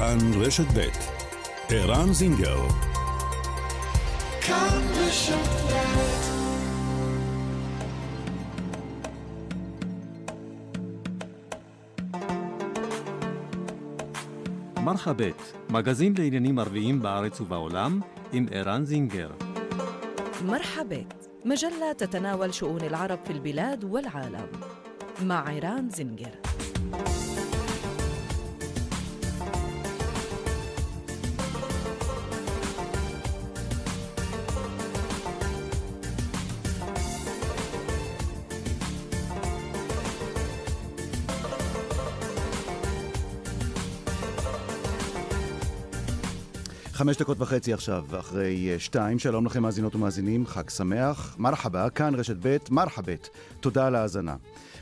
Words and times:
כאן 0.00 0.18
רשת 0.40 0.66
ב' 0.74 0.88
ערן 1.68 2.12
זינגר 2.12 2.68
כאן 4.40 4.80
רשת 4.94 5.56
מרחבת, 14.86 15.52
מגזין 15.70 16.14
לעניינים 16.18 16.58
ערביים 16.58 17.02
בארץ 17.02 17.40
ובעולם, 17.40 18.00
עם 18.32 18.46
ערן 18.50 18.84
זינגר. 18.84 19.30
مرحبت 20.44 21.28
مجلة 21.44 21.92
تتناول 21.92 22.54
شؤون 22.54 22.80
العرب 22.80 23.18
في 23.24 23.32
البلاد 23.32 23.84
والعالم 23.84 24.46
مع 25.22 25.48
عيران 25.48 25.90
زنجر 25.90 26.49
חמש 47.01 47.17
דקות 47.17 47.41
וחצי 47.41 47.73
עכשיו, 47.73 48.05
אחרי 48.19 48.69
אה, 48.73 48.79
שתיים. 48.79 49.19
שלום 49.19 49.45
לכם, 49.45 49.63
מאזינות 49.63 49.95
ומאזינים, 49.95 50.45
חג 50.45 50.69
שמח. 50.69 51.35
מרחבה, 51.39 51.89
כאן 51.89 52.15
רשת 52.15 52.35
ב', 52.41 52.57
מרחבת. 52.69 53.29
תודה 53.59 53.87
על 53.87 53.95
ההאזנה. 53.95 54.35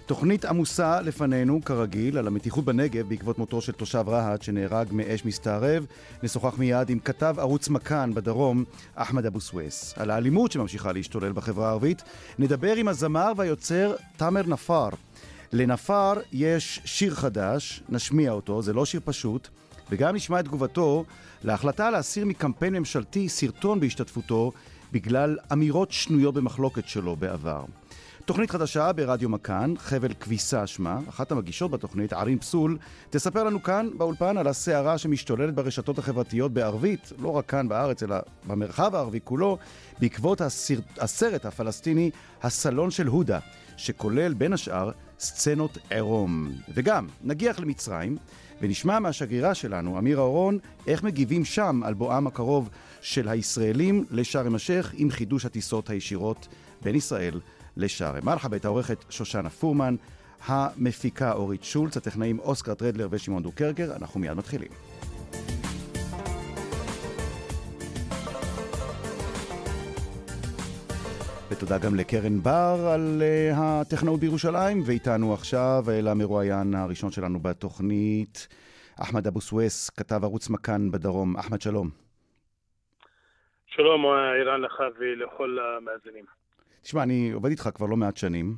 תוכנית 0.05 0.45
עמוסה 0.45 1.01
לפנינו, 1.01 1.61
כרגיל, 1.65 2.17
על 2.17 2.27
המתיחות 2.27 2.65
בנגב 2.65 3.09
בעקבות 3.09 3.37
מותו 3.37 3.61
של 3.61 3.71
תושב 3.71 4.03
רהט 4.07 4.41
שנהרג 4.41 4.87
מאש 4.91 5.25
מסתערב. 5.25 5.85
נשוחח 6.23 6.57
מיד 6.57 6.89
עם 6.89 6.99
כתב 6.99 7.35
ערוץ 7.38 7.69
מכאן 7.69 8.13
בדרום, 8.13 8.63
אחמד 8.95 9.25
אבו 9.25 9.41
סוויס. 9.41 9.94
על 9.97 10.11
האלימות 10.11 10.51
שממשיכה 10.51 10.91
להשתולל 10.91 11.31
בחברה 11.31 11.67
הערבית. 11.67 12.03
נדבר 12.39 12.75
עם 12.75 12.88
הזמר 12.88 13.31
והיוצר 13.38 13.95
תאמר 14.17 14.44
נפאר. 14.47 14.89
לנפאר 15.53 16.13
יש 16.31 16.81
שיר 16.85 17.16
חדש, 17.16 17.83
נשמיע 17.89 18.31
אותו, 18.31 18.61
זה 18.61 18.73
לא 18.73 18.85
שיר 18.85 19.01
פשוט. 19.05 19.47
וגם 19.91 20.16
נשמע 20.16 20.39
את 20.39 20.45
תגובתו 20.45 21.05
להחלטה 21.43 21.89
להסיר 21.89 22.25
מקמפיין 22.25 22.73
ממשלתי 22.73 23.29
סרטון 23.29 23.79
בהשתתפותו 23.79 24.51
בגלל 24.91 25.37
אמירות 25.53 25.91
שנויות 25.91 26.33
במחלוקת 26.33 26.87
שלו 26.87 27.15
בעבר. 27.15 27.63
תוכנית 28.25 28.51
חדשה 28.51 28.93
ברדיו 28.93 29.29
מכאן, 29.29 29.73
חבל 29.77 30.13
כביסה 30.13 30.67
שמה, 30.67 30.99
אחת 31.09 31.31
המגישות 31.31 31.71
בתוכנית, 31.71 32.13
ערים 32.13 32.39
פסול, 32.39 32.77
תספר 33.09 33.43
לנו 33.43 33.63
כאן 33.63 33.89
באולפן 33.97 34.37
על 34.37 34.47
הסערה 34.47 34.97
שמשתוללת 34.97 35.55
ברשתות 35.55 35.97
החברתיות 35.97 36.53
בערבית, 36.53 37.11
לא 37.19 37.29
רק 37.29 37.45
כאן 37.45 37.67
בארץ, 37.67 38.03
אלא 38.03 38.15
במרחב 38.47 38.95
הערבי 38.95 39.19
כולו, 39.23 39.57
בעקבות 39.99 40.41
הסרט, 40.41 40.83
הסרט 40.97 41.45
הפלסטיני 41.45 42.11
"הסלון 42.43 42.91
של 42.91 43.07
הודה", 43.07 43.39
שכולל 43.77 44.33
בין 44.33 44.53
השאר 44.53 44.91
סצנות 45.19 45.77
עירום. 45.89 46.51
וגם, 46.73 47.07
נגיח 47.23 47.59
למצרים, 47.59 48.17
ונשמע 48.61 48.99
מהשגרירה 48.99 49.53
שלנו, 49.53 49.97
אמירה 49.97 50.21
אורון, 50.21 50.59
איך 50.88 51.03
מגיבים 51.03 51.45
שם 51.45 51.81
על 51.85 51.93
בואם 51.93 52.27
הקרוב 52.27 52.69
של 53.01 53.27
הישראלים 53.29 54.05
לשארם 54.11 54.55
א-שייח 54.55 54.93
עם 54.97 55.11
חידוש 55.11 55.45
הטיסות 55.45 55.89
הישירות 55.89 56.47
בין 56.81 56.95
ישראל 56.95 57.39
לשארם. 57.77 58.25
מרחבת 58.25 58.66
העורכת 58.66 59.05
שושנה 59.09 59.49
פורמן, 59.49 59.95
המפיקה 60.45 61.31
אורית 61.31 61.63
שולץ, 61.63 61.97
הטכנאים 61.97 62.39
אוסקר 62.39 62.73
טרדלר 62.73 63.07
ושמעון 63.11 63.43
דוקרקר, 63.43 63.91
אנחנו 63.95 64.19
מיד 64.19 64.33
מתחילים. 64.33 64.69
ותודה 71.51 71.77
גם 71.77 71.95
לקרן 71.95 72.43
בר 72.43 72.89
על 72.93 73.21
uh, 73.21 73.55
הטכנאות 73.57 74.19
בירושלים, 74.19 74.81
ואיתנו 74.85 75.33
עכשיו 75.33 75.83
אל 75.89 76.07
המרואיין 76.07 76.75
הראשון 76.75 77.11
שלנו 77.11 77.39
בתוכנית, 77.39 78.47
אחמד 78.99 79.27
אבו 79.27 79.41
סוויס, 79.41 79.89
כתב 79.89 80.19
ערוץ 80.23 80.49
מכאן 80.49 80.91
בדרום. 80.91 81.37
אחמד, 81.37 81.61
שלום. 81.61 81.89
שלום, 83.67 84.05
אירן 84.39 84.61
לך 84.61 84.73
ולכל 84.99 85.57
המאזינים. 85.59 86.25
תשמע, 86.81 87.03
אני 87.03 87.31
עובד 87.31 87.49
איתך 87.49 87.69
כבר 87.75 87.85
לא 87.85 87.97
מעט 87.97 88.17
שנים, 88.17 88.55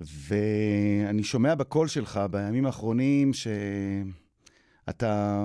ואני 0.00 1.22
שומע 1.22 1.54
בקול 1.54 1.88
שלך 1.88 2.20
בימים 2.30 2.66
האחרונים 2.66 3.30
שאתה 3.32 5.44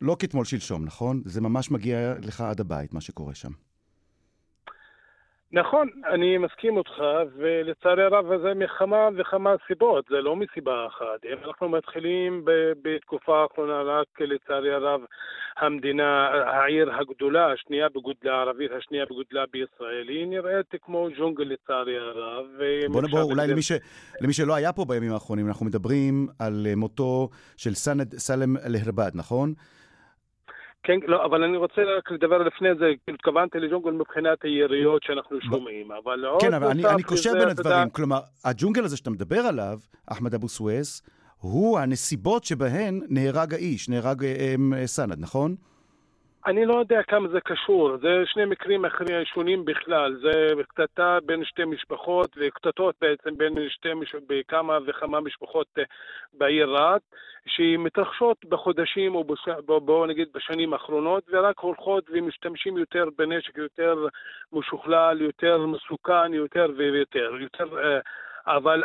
לא 0.00 0.16
כתמול 0.18 0.44
שלשום, 0.44 0.84
נכון? 0.84 1.22
זה 1.24 1.40
ממש 1.40 1.70
מגיע 1.70 2.14
לך 2.22 2.40
עד 2.40 2.60
הבית, 2.60 2.94
מה 2.94 3.00
שקורה 3.00 3.34
שם. 3.34 3.69
נכון, 5.52 5.88
אני 6.06 6.38
מסכים 6.38 6.76
אותך, 6.76 7.02
ולצערי 7.36 8.04
הרב 8.04 8.26
זה 8.42 8.54
מכמה 8.54 9.08
וכמה 9.16 9.54
סיבות, 9.66 10.04
זה 10.10 10.16
לא 10.16 10.36
מסיבה 10.36 10.86
אחת. 10.86 11.24
אם 11.24 11.48
אנחנו 11.48 11.68
מתחילים 11.68 12.44
בתקופה 12.82 13.42
האחרונה, 13.42 13.82
רק 13.82 14.20
לצערי 14.20 14.72
הרב, 14.72 15.00
המדינה, 15.56 16.28
העיר 16.28 16.90
הגדולה, 16.94 17.52
השנייה 17.52 17.88
בגודלה 17.88 18.34
הערבית, 18.34 18.70
השנייה 18.78 19.04
בגודלה 19.04 19.44
בישראל, 19.52 20.08
היא 20.08 20.26
נראית 20.26 20.74
כמו 20.82 21.08
ג'ונגל 21.18 21.44
לצערי 21.44 21.98
הרב. 21.98 22.46
בוא 22.92 23.02
נבוא 23.02 23.22
אולי 23.22 23.48
למי, 23.48 23.62
ש... 23.62 23.72
למי 24.20 24.32
שלא 24.32 24.54
היה 24.54 24.72
פה 24.72 24.84
בימים 24.84 25.12
האחרונים, 25.12 25.46
אנחנו 25.48 25.66
מדברים 25.66 26.28
על 26.38 26.66
מותו 26.76 27.28
של 27.56 27.74
סנד 27.74 28.14
סלם 28.18 28.56
אל-הרבד, 28.56 29.10
נכון? 29.14 29.54
כן, 30.82 30.98
לא, 31.06 31.24
אבל 31.24 31.44
אני 31.44 31.56
רוצה 31.56 31.82
רק 31.98 32.10
לדבר 32.10 32.38
לפני 32.38 32.68
זה, 32.78 32.86
כאילו, 33.04 33.14
התכוונתי 33.14 33.58
לג'ונגל 33.58 33.90
מבחינת 33.90 34.38
היריות 34.42 35.02
שאנחנו 35.02 35.40
שומעים, 35.40 35.92
אבל 35.92 36.24
עוד... 36.24 36.40
כן, 36.40 36.54
אבל 36.54 36.66
אני, 36.66 36.86
אני 36.86 37.02
קושר 37.02 37.32
בין 37.32 37.48
הדברים, 37.48 37.78
יודע... 37.78 37.90
כלומר, 37.92 38.20
הג'ונגל 38.44 38.84
הזה 38.84 38.96
שאתה 38.96 39.10
מדבר 39.10 39.40
עליו, 39.40 39.78
אחמד 40.06 40.34
אבו 40.34 40.48
סוויס, 40.48 41.02
הוא 41.38 41.78
הנסיבות 41.78 42.44
שבהן 42.44 43.00
נהרג 43.08 43.54
האיש, 43.54 43.88
נהרג 43.88 44.24
אה, 44.24 44.54
אה, 44.76 44.86
סנד, 44.86 45.16
נכון? 45.18 45.54
אני 46.46 46.66
לא 46.66 46.78
יודע 46.78 47.02
כמה 47.02 47.28
זה 47.28 47.40
קשור, 47.40 47.96
זה 47.96 48.22
שני 48.24 48.44
מקרים 48.44 48.84
אחרים 48.84 49.24
שונים 49.24 49.64
בכלל, 49.64 50.16
זה 50.22 50.62
קטטה 50.68 51.18
בין 51.26 51.44
שתי 51.44 51.64
משפחות 51.64 52.36
וקטטות 52.36 52.94
בעצם 53.00 53.36
בין 53.36 53.54
שתי, 53.68 53.94
מש... 53.94 54.14
בכמה 54.28 54.78
וכמה 54.86 55.20
משפחות 55.20 55.66
אה, 55.78 55.82
בעיר 56.32 56.70
רהט, 56.70 57.02
שמתרחשות 57.46 58.44
בחודשים 58.44 59.14
או 59.14 59.24
בש... 59.24 59.48
בואו 59.66 60.06
נגיד 60.06 60.28
בשנים 60.34 60.72
האחרונות 60.72 61.24
ורק 61.32 61.58
הולכות 61.58 62.04
ומשתמשים 62.12 62.78
יותר 62.78 63.04
בנשק 63.18 63.58
יותר 63.58 64.06
משוכלל, 64.52 65.20
יותר 65.20 65.66
מסוכן, 65.66 66.34
יותר 66.34 66.66
ויותר, 66.76 67.32
יותר... 67.40 68.00
אבל 68.46 68.82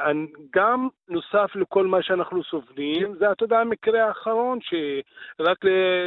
גם 0.56 0.88
נוסף 1.10 1.56
לכל 1.56 1.86
מה 1.86 2.04
שאנחנו 2.04 2.44
סובלים, 2.44 3.16
זה, 3.16 3.32
אתה 3.32 3.44
יודע, 3.44 3.60
המקרה 3.60 4.08
האחרון, 4.08 4.60
שרק 4.62 5.58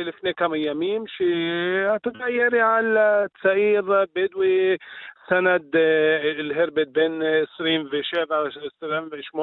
לפני 0.04 0.34
כמה 0.34 0.58
ימים, 0.58 1.04
שאתה 1.06 2.08
יודע, 2.08 2.30
ירי 2.30 2.60
על 2.60 2.96
צעיר 3.42 3.82
בדואי, 4.14 4.76
סנד 5.28 5.76
אל-הרבד, 6.38 6.92
בן 6.92 7.20
27-28, 9.32 9.38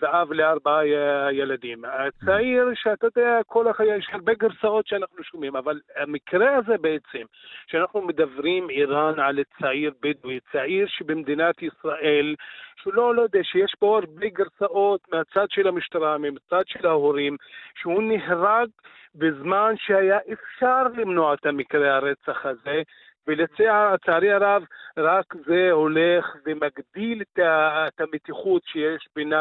ואב 0.00 0.32
לארבעה 0.32 0.86
ילדים. 1.32 1.84
הצעיר, 1.84 2.68
שאתה 2.74 3.06
יודע, 3.06 3.40
כל 3.46 3.68
החיים, 3.68 3.94
יש 3.98 4.08
הרבה 4.12 4.34
גרסאות 4.34 4.86
שאנחנו 4.86 5.24
שומעים, 5.24 5.56
אבל 5.56 5.80
המקרה 5.96 6.56
הזה 6.56 6.78
בעצם, 6.80 7.22
שאנחנו 7.66 8.02
מדברים 8.02 8.70
איראן 8.70 9.20
על 9.20 9.38
צעיר 9.60 9.92
בדואי, 10.02 10.38
צעיר 10.52 10.86
שבמדינת 10.86 11.62
ישראל, 11.62 12.34
שהוא 12.82 12.94
לא, 12.94 13.14
לא 13.14 13.22
יודע, 13.22 13.40
שיש 13.42 13.74
פה 13.78 13.98
הרבה 13.98 14.28
גרסאות 14.28 15.00
מהצד 15.12 15.46
של 15.50 15.68
המשטרה, 15.68 16.18
מהצד 16.18 16.62
של 16.66 16.86
ההורים, 16.86 17.36
שהוא 17.74 18.02
נהרג 18.02 18.68
בזמן 19.14 19.74
שהיה 19.76 20.18
אפשר 20.32 20.82
למנוע 20.96 21.34
את 21.34 21.46
המקרה 21.46 21.96
הרצח 21.96 22.46
הזה, 22.46 22.82
ולצערי 23.26 24.32
הרב, 24.32 24.62
רק 24.96 25.34
זה 25.46 25.70
הולך 25.70 26.24
ומגדיל 26.46 27.22
את 27.36 28.00
המתיחות 28.00 28.62
שיש 28.66 29.08
בינה, 29.16 29.40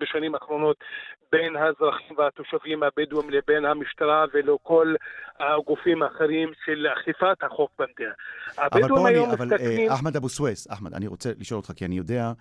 בשנים 0.00 0.34
האחרונות 0.34 0.76
בין 1.32 1.56
האזרחים 1.56 2.18
והתושבים 2.18 2.82
הבדואים 2.82 3.30
לבין 3.30 3.64
המשטרה 3.64 4.24
ולכל 4.34 4.94
הגופים 5.38 6.02
האחרים 6.02 6.52
של 6.64 6.86
אכיפת 6.86 7.42
החוק 7.42 7.70
במדינה. 7.78 8.12
אבל 8.58 8.88
פה 8.88 9.08
אני, 9.08 9.24
אבל 9.24 9.46
מסתכלים... 9.46 9.90
אחמד 9.90 10.16
אבו 10.16 10.28
סוויס, 10.28 10.72
אחמד, 10.72 10.94
אני 10.94 11.06
רוצה 11.06 11.30
לשאול 11.38 11.58
אותך, 11.58 11.72
כי 11.76 11.84
אני 11.84 11.94
יודע 11.94 12.32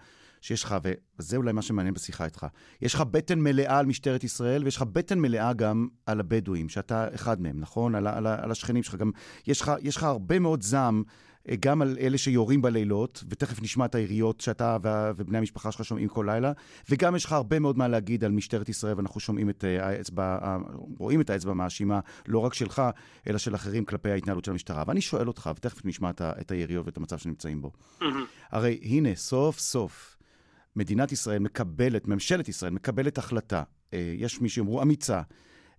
שיש 0.42 0.64
לך, 0.64 0.76
וזה 1.20 1.38
אולי 1.38 1.52
מה 1.52 1.62
שמעניין 1.62 1.94
בשיחה 1.94 2.26
איתך, 2.26 2.46
יש 2.82 2.94
לך 2.94 3.02
בטן 3.02 3.40
מלאה 3.40 3.80
על 3.80 3.86
משטרת 3.86 4.24
ישראל, 4.24 4.64
ויש 4.64 4.78
לך 4.78 4.84
בטן 4.84 5.20
מלאה 5.20 5.54
גם 5.54 5.88
על 6.06 6.20
הבדואים, 6.20 6.70
שאתה 6.70 7.08
אחד 7.16 7.42
מהם, 7.42 7.60
נכון? 7.60 7.96
על, 7.96 8.08
על, 8.08 8.28
על 8.28 8.52
השכנים 8.52 8.84
שלך. 8.84 8.96
גם 8.96 9.12
יש 9.48 9.62
לך, 9.62 9.72
יש 9.82 9.98
לך 9.98 10.04
הרבה 10.04 10.40
מאוד 10.40 10.64
זעם 10.64 11.04
גם 11.60 11.82
על 11.82 11.98
אלה 12.00 12.18
שיורים 12.18 12.62
בלילות, 12.62 13.24
ותכף 13.30 13.62
נשמע 13.62 13.86
את 13.86 13.96
העיריות 13.96 14.42
שאתה 14.42 14.78
ובני 15.16 15.38
המשפחה 15.38 15.72
שלך 15.72 15.86
שומעים 15.86 16.08
כל 16.08 16.26
לילה, 16.28 16.52
וגם 16.90 17.16
יש 17.16 17.26
לך 17.26 17.32
הרבה 17.32 17.60
מאוד 17.60 17.78
מה 17.78 17.88
להגיד 17.88 18.24
על 18.24 18.32
משטרת 18.32 18.70
ישראל, 18.70 18.94
ואנחנו 18.98 19.20
שומעים 19.20 19.50
את 19.50 19.64
האצבע, 19.64 20.58
רואים 20.98 21.22
את 21.22 21.30
האצבע 21.30 21.52
המאשימה, 21.52 22.00
לא 22.28 22.40
רק 22.40 22.54
שלך, 22.54 22.82
אלא 23.28 23.38
של 23.38 23.56
אחרים 23.56 23.86
כלפי 23.86 24.12
ההתנהלות 24.12 24.46
של 24.46 24.52
המשטרה. 24.52 24.84
ואני 24.88 25.02
שואל 25.02 25.28
אותך, 25.28 25.50
ותכף 25.56 25.86
נשמע 25.86 26.10
את 26.22 26.52
העיריות 26.52 26.86
ואת 26.86 26.98
המצב 26.98 27.18
שנמצאים 27.18 27.62
בו. 27.62 27.72
הרי 28.52 28.80
הנה, 28.82 29.16
סוף 29.16 29.60
סוף, 29.60 30.17
מדינת 30.78 31.12
ישראל 31.12 31.40
מקבלת, 31.40 32.08
ממשלת 32.08 32.50
ישראל 32.50 32.72
מקבלת 32.72 33.18
החלטה, 33.18 33.64
יש 33.94 34.42
מי 34.42 34.50
שיאמרו 34.50 34.82
אמיצה, 34.82 35.22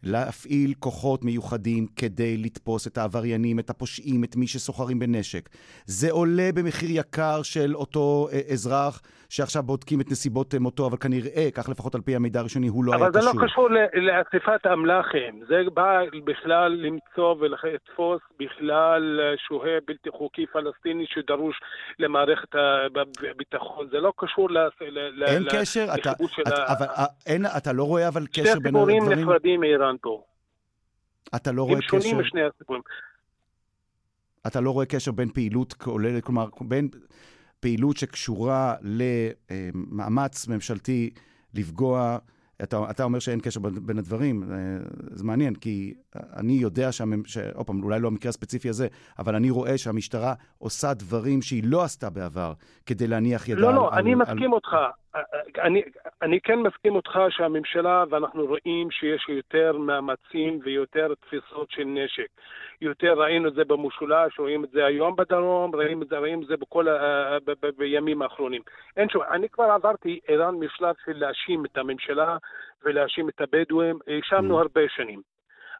להפעיל 0.02 0.74
כוחות 0.78 1.24
מיוחדים 1.24 1.86
כדי 1.96 2.36
לתפוס 2.36 2.86
את 2.86 2.98
העבריינים, 2.98 3.58
את 3.58 3.70
הפושעים, 3.70 4.24
את 4.24 4.36
מי 4.36 4.46
שסוחרים 4.46 4.98
בנשק. 4.98 5.48
זה 5.86 6.10
עולה 6.10 6.50
במחיר 6.54 6.90
יקר 6.92 7.42
של 7.42 7.76
אותו 7.76 8.28
אה, 8.32 8.40
אזרח 8.52 9.02
שעכשיו 9.28 9.62
בודקים 9.62 10.00
את 10.00 10.10
נסיבות 10.10 10.54
אה, 10.54 10.58
מותו, 10.58 10.86
אבל 10.86 10.96
כנראה, 10.96 11.48
כך 11.54 11.68
לפחות 11.68 11.94
על 11.94 12.00
פי 12.00 12.16
המידע 12.16 12.40
הראשוני, 12.40 12.68
הוא 12.68 12.84
לא 12.84 12.92
היה 12.92 13.08
קשור. 13.08 13.20
אבל 13.20 13.32
זה 13.32 13.38
לא 13.38 13.46
קשור 13.46 13.68
לאסיפת 13.94 14.66
אמל"חים. 14.72 15.44
זה 15.48 15.62
בא 15.74 16.00
בכלל 16.24 16.72
למצוא 16.72 17.34
ולתפוס 17.40 18.20
בכלל 18.38 19.20
אה, 19.20 19.34
שוהה 19.48 19.78
בלתי 19.86 20.10
חוקי 20.10 20.46
פלסטיני 20.46 21.06
שדרוש 21.08 21.60
למערכת 21.98 22.54
הביטחון. 23.30 23.88
זה 23.90 23.98
לא 23.98 24.12
קשור. 24.16 24.48
אין 25.26 25.42
ל, 25.42 25.48
קשר, 25.52 25.86
אתה, 25.94 26.12
אתה, 26.12 26.62
ה... 26.62 26.72
אבל, 26.72 26.86
אין, 27.26 27.46
אתה 27.56 27.72
לא 27.72 27.84
רואה 27.84 28.08
אבל 28.08 28.26
קשר 28.26 28.42
בין 28.42 28.76
הדברים? 28.76 29.02
שתי 29.02 29.08
סיפורים 29.08 29.28
נפרדים 29.28 29.60
מאיראן 29.60 29.96
פה. 30.00 30.22
אתה 31.36 31.52
לא 31.52 31.62
רואה 31.62 31.80
קשר... 31.80 31.96
הם 31.96 32.02
שונים 32.02 32.18
משני 32.18 32.40
הסיפורים. 32.42 32.82
אתה 34.46 34.60
לא 34.60 34.70
רואה 34.70 34.86
קשר 34.86 35.12
בין 35.12 35.28
פעילות 35.28 35.72
כוללת, 35.72 36.24
כלומר, 36.24 36.46
בין 36.60 36.88
פעילות 37.60 37.96
שקשורה 37.96 38.74
למאמץ 38.82 40.48
ממשלתי 40.48 41.10
לפגוע, 41.54 42.18
אתה, 42.62 42.90
אתה 42.90 43.04
אומר 43.04 43.18
שאין 43.18 43.40
קשר 43.40 43.60
בין 43.60 43.98
הדברים, 43.98 44.42
אה, 44.42 44.56
זה 45.10 45.24
מעניין, 45.24 45.54
כי 45.54 45.94
אני 46.16 46.52
יודע, 46.52 46.90
עוד 47.54 47.66
פעם, 47.66 47.82
אולי 47.82 48.00
לא 48.00 48.08
המקרה 48.08 48.28
הספציפי 48.28 48.68
הזה, 48.68 48.88
אבל 49.18 49.34
אני 49.34 49.50
רואה 49.50 49.78
שהמשטרה 49.78 50.34
עושה 50.58 50.94
דברים 50.94 51.42
שהיא 51.42 51.62
לא 51.66 51.82
עשתה 51.82 52.10
בעבר 52.10 52.52
כדי 52.86 53.06
להניח 53.06 53.48
ידה 53.48 53.60
לא, 53.60 53.74
לא, 53.74 53.88
על... 53.92 53.98
אני 53.98 54.12
על, 54.12 54.16
מסכים 54.16 54.44
על... 54.44 54.52
אותך. 54.52 54.76
אני, 55.58 55.82
אני 56.22 56.40
כן 56.40 56.58
מסכים 56.58 56.94
אותך 56.94 57.18
שהממשלה, 57.30 58.04
ואנחנו 58.10 58.46
רואים 58.46 58.90
שיש 58.90 59.28
יותר 59.28 59.78
מאמצים 59.78 60.60
ויותר 60.62 61.14
תפיסות 61.14 61.70
של 61.70 61.84
נשק. 61.84 62.26
יותר 62.80 63.20
ראינו 63.20 63.48
את 63.48 63.54
זה 63.54 63.64
במשולש, 63.64 64.38
רואים 64.38 64.64
את 64.64 64.70
זה 64.70 64.86
היום 64.86 65.16
בדרום, 65.16 65.74
רואים 65.74 66.02
את 66.02 66.08
זה, 66.08 66.18
רואים 66.18 66.42
את 66.42 66.46
זה 66.46 66.56
בכל 66.56 66.88
ה... 66.88 67.38
ב, 67.44 67.50
ב, 67.50 67.66
ב, 67.66 67.70
בימים 67.76 68.22
האחרונים. 68.22 68.62
אין 68.96 69.08
שום, 69.08 69.22
אני 69.30 69.48
כבר 69.48 69.64
עברתי 69.64 70.20
איראן 70.28 70.54
משלב 70.54 70.94
של 71.04 71.16
להאשים 71.16 71.64
את 71.64 71.78
הממשלה 71.78 72.36
ולהאשים 72.84 73.28
את 73.28 73.40
הבדואים, 73.40 73.98
האשמנו 74.06 74.58
mm. 74.58 74.62
הרבה 74.62 74.80
שנים. 74.88 75.20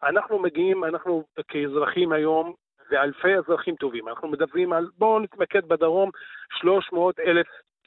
אנחנו 0.03 0.39
מגיעים, 0.39 0.85
אנחנו 0.85 1.25
כאזרחים 1.49 2.13
היום, 2.13 2.55
ואלפי 2.91 3.35
אזרחים 3.35 3.75
טובים, 3.75 4.09
אנחנו 4.09 4.29
מדברים 4.29 4.73
על, 4.73 4.87
בואו 4.99 5.21
נתמקד 5.21 5.69
בדרום, 5.69 6.11
300 6.61 7.21
אלף 7.21 7.47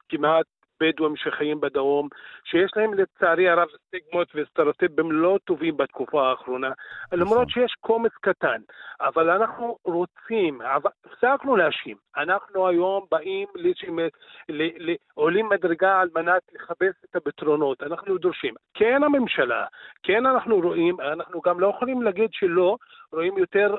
כמעט 0.09 0.45
בדואים 0.81 1.15
שחיים 1.15 1.61
בדרום, 1.61 2.07
שיש 2.43 2.71
להם 2.75 2.93
לצערי 2.93 3.49
הרב 3.49 3.67
סטיגמות 3.87 4.27
וסטריאוטיפים 4.35 5.11
לא 5.11 5.39
טובים 5.45 5.77
בתקופה 5.77 6.29
האחרונה, 6.29 6.69
נכון. 6.69 7.19
למרות 7.19 7.49
שיש 7.49 7.73
קומץ 7.79 8.11
קטן, 8.21 8.61
אבל 9.01 9.29
אנחנו 9.29 9.77
רוצים, 9.85 10.59
הפסקנו 10.61 11.55
להאשים, 11.55 11.97
אנחנו 12.17 12.67
היום 12.67 13.05
באים, 13.11 13.47
עולים 15.13 15.49
מדרגה 15.49 15.99
על 15.99 16.09
מנת 16.15 16.41
לכבס 16.53 16.95
את 17.09 17.15
הפתרונות, 17.15 17.83
אנחנו 17.83 18.17
דורשים. 18.17 18.53
כן 18.73 19.03
הממשלה, 19.03 19.65
כן 20.03 20.25
אנחנו 20.25 20.59
רואים, 20.59 21.01
אנחנו 21.01 21.41
גם 21.41 21.59
לא 21.59 21.67
יכולים 21.75 22.01
להגיד 22.01 22.29
שלא, 22.33 22.77
רואים 23.13 23.37
יותר 23.37 23.75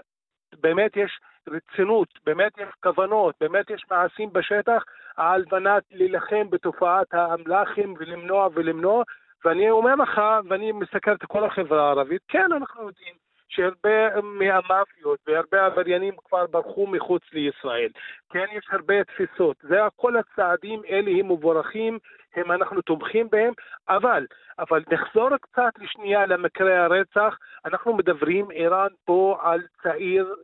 באמת 0.61 0.97
יש 0.97 1.21
רצינות, 1.49 2.09
באמת 2.25 2.59
יש 2.59 2.69
כוונות, 2.83 3.35
באמת 3.41 3.71
יש 3.71 3.85
מעשים 3.91 4.33
בשטח 4.33 4.85
על 5.17 5.45
מנת 5.53 5.83
להילחם 5.91 6.51
בתופעת 6.51 7.15
האמל"חים 7.15 7.95
ולמנוע 7.99 8.49
ולמנוע, 8.55 9.03
ואני 9.45 9.71
אומר 9.71 9.95
לך, 9.95 10.21
ואני 10.49 10.73
מסתכל 10.73 11.13
את 11.13 11.25
כל 11.25 11.45
החברה 11.45 11.87
הערבית, 11.87 12.23
כן, 12.29 12.53
אנחנו 12.53 12.87
יודעים 12.87 13.15
שהרבה 13.49 14.21
מהמאפיות 14.23 15.19
והרבה 15.27 15.67
עבריינים 15.67 16.15
כבר 16.25 16.47
ברחו 16.47 16.87
מחוץ 16.87 17.23
לישראל. 17.33 17.89
כן, 18.31 18.45
יש 18.53 18.65
הרבה 18.71 19.05
תפיסות. 19.05 19.57
זה 19.63 19.79
כל 19.97 20.17
הצעדים 20.17 20.83
האלה 20.89 21.11
הם 21.11 21.33
מבורכים, 21.33 21.99
הם 22.35 22.53
אנחנו 22.53 22.83
תומכים 22.83 23.29
בהם, 23.31 23.53
אבל, 23.89 24.27
אבל 24.59 24.83
נחזור 24.93 25.37
קצת 25.37 25.73
לשנייה 25.79 26.27
למקרה 26.27 26.85
הרצח. 26.85 27.39
אנחנו 27.65 27.97
מדברים, 27.97 28.51
איראן 28.51 28.89
פה 29.05 29.39
על 29.43 29.61
צעיר 29.83 30.35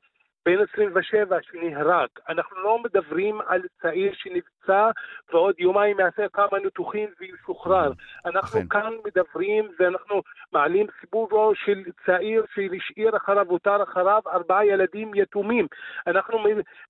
בן 0.48 0.58
27 0.72 1.36
שנהרג. 1.42 2.08
אנחנו 2.28 2.56
לא 2.62 2.78
מדברים 2.84 3.40
על 3.46 3.62
צעיר 3.82 4.12
שנפצע 4.14 4.90
ועוד 5.32 5.54
יומיים 5.58 6.00
יעשה 6.00 6.28
כמה 6.32 6.58
ניתוחים 6.64 7.08
וישוחרר. 7.20 7.92
אנחנו 8.26 8.58
אכן. 8.60 8.68
כאן 8.68 8.92
מדברים 9.04 9.68
ואנחנו 9.78 10.22
מעלים 10.52 10.86
סיפורו 11.00 11.52
של 11.54 11.82
צעיר 12.06 12.44
שהשאיר 12.54 13.16
אחריו, 13.16 13.46
הותר 13.48 13.82
אחריו 13.82 14.22
ארבעה 14.26 14.66
ילדים 14.66 15.14
יתומים. 15.14 15.66
אנחנו 16.06 16.38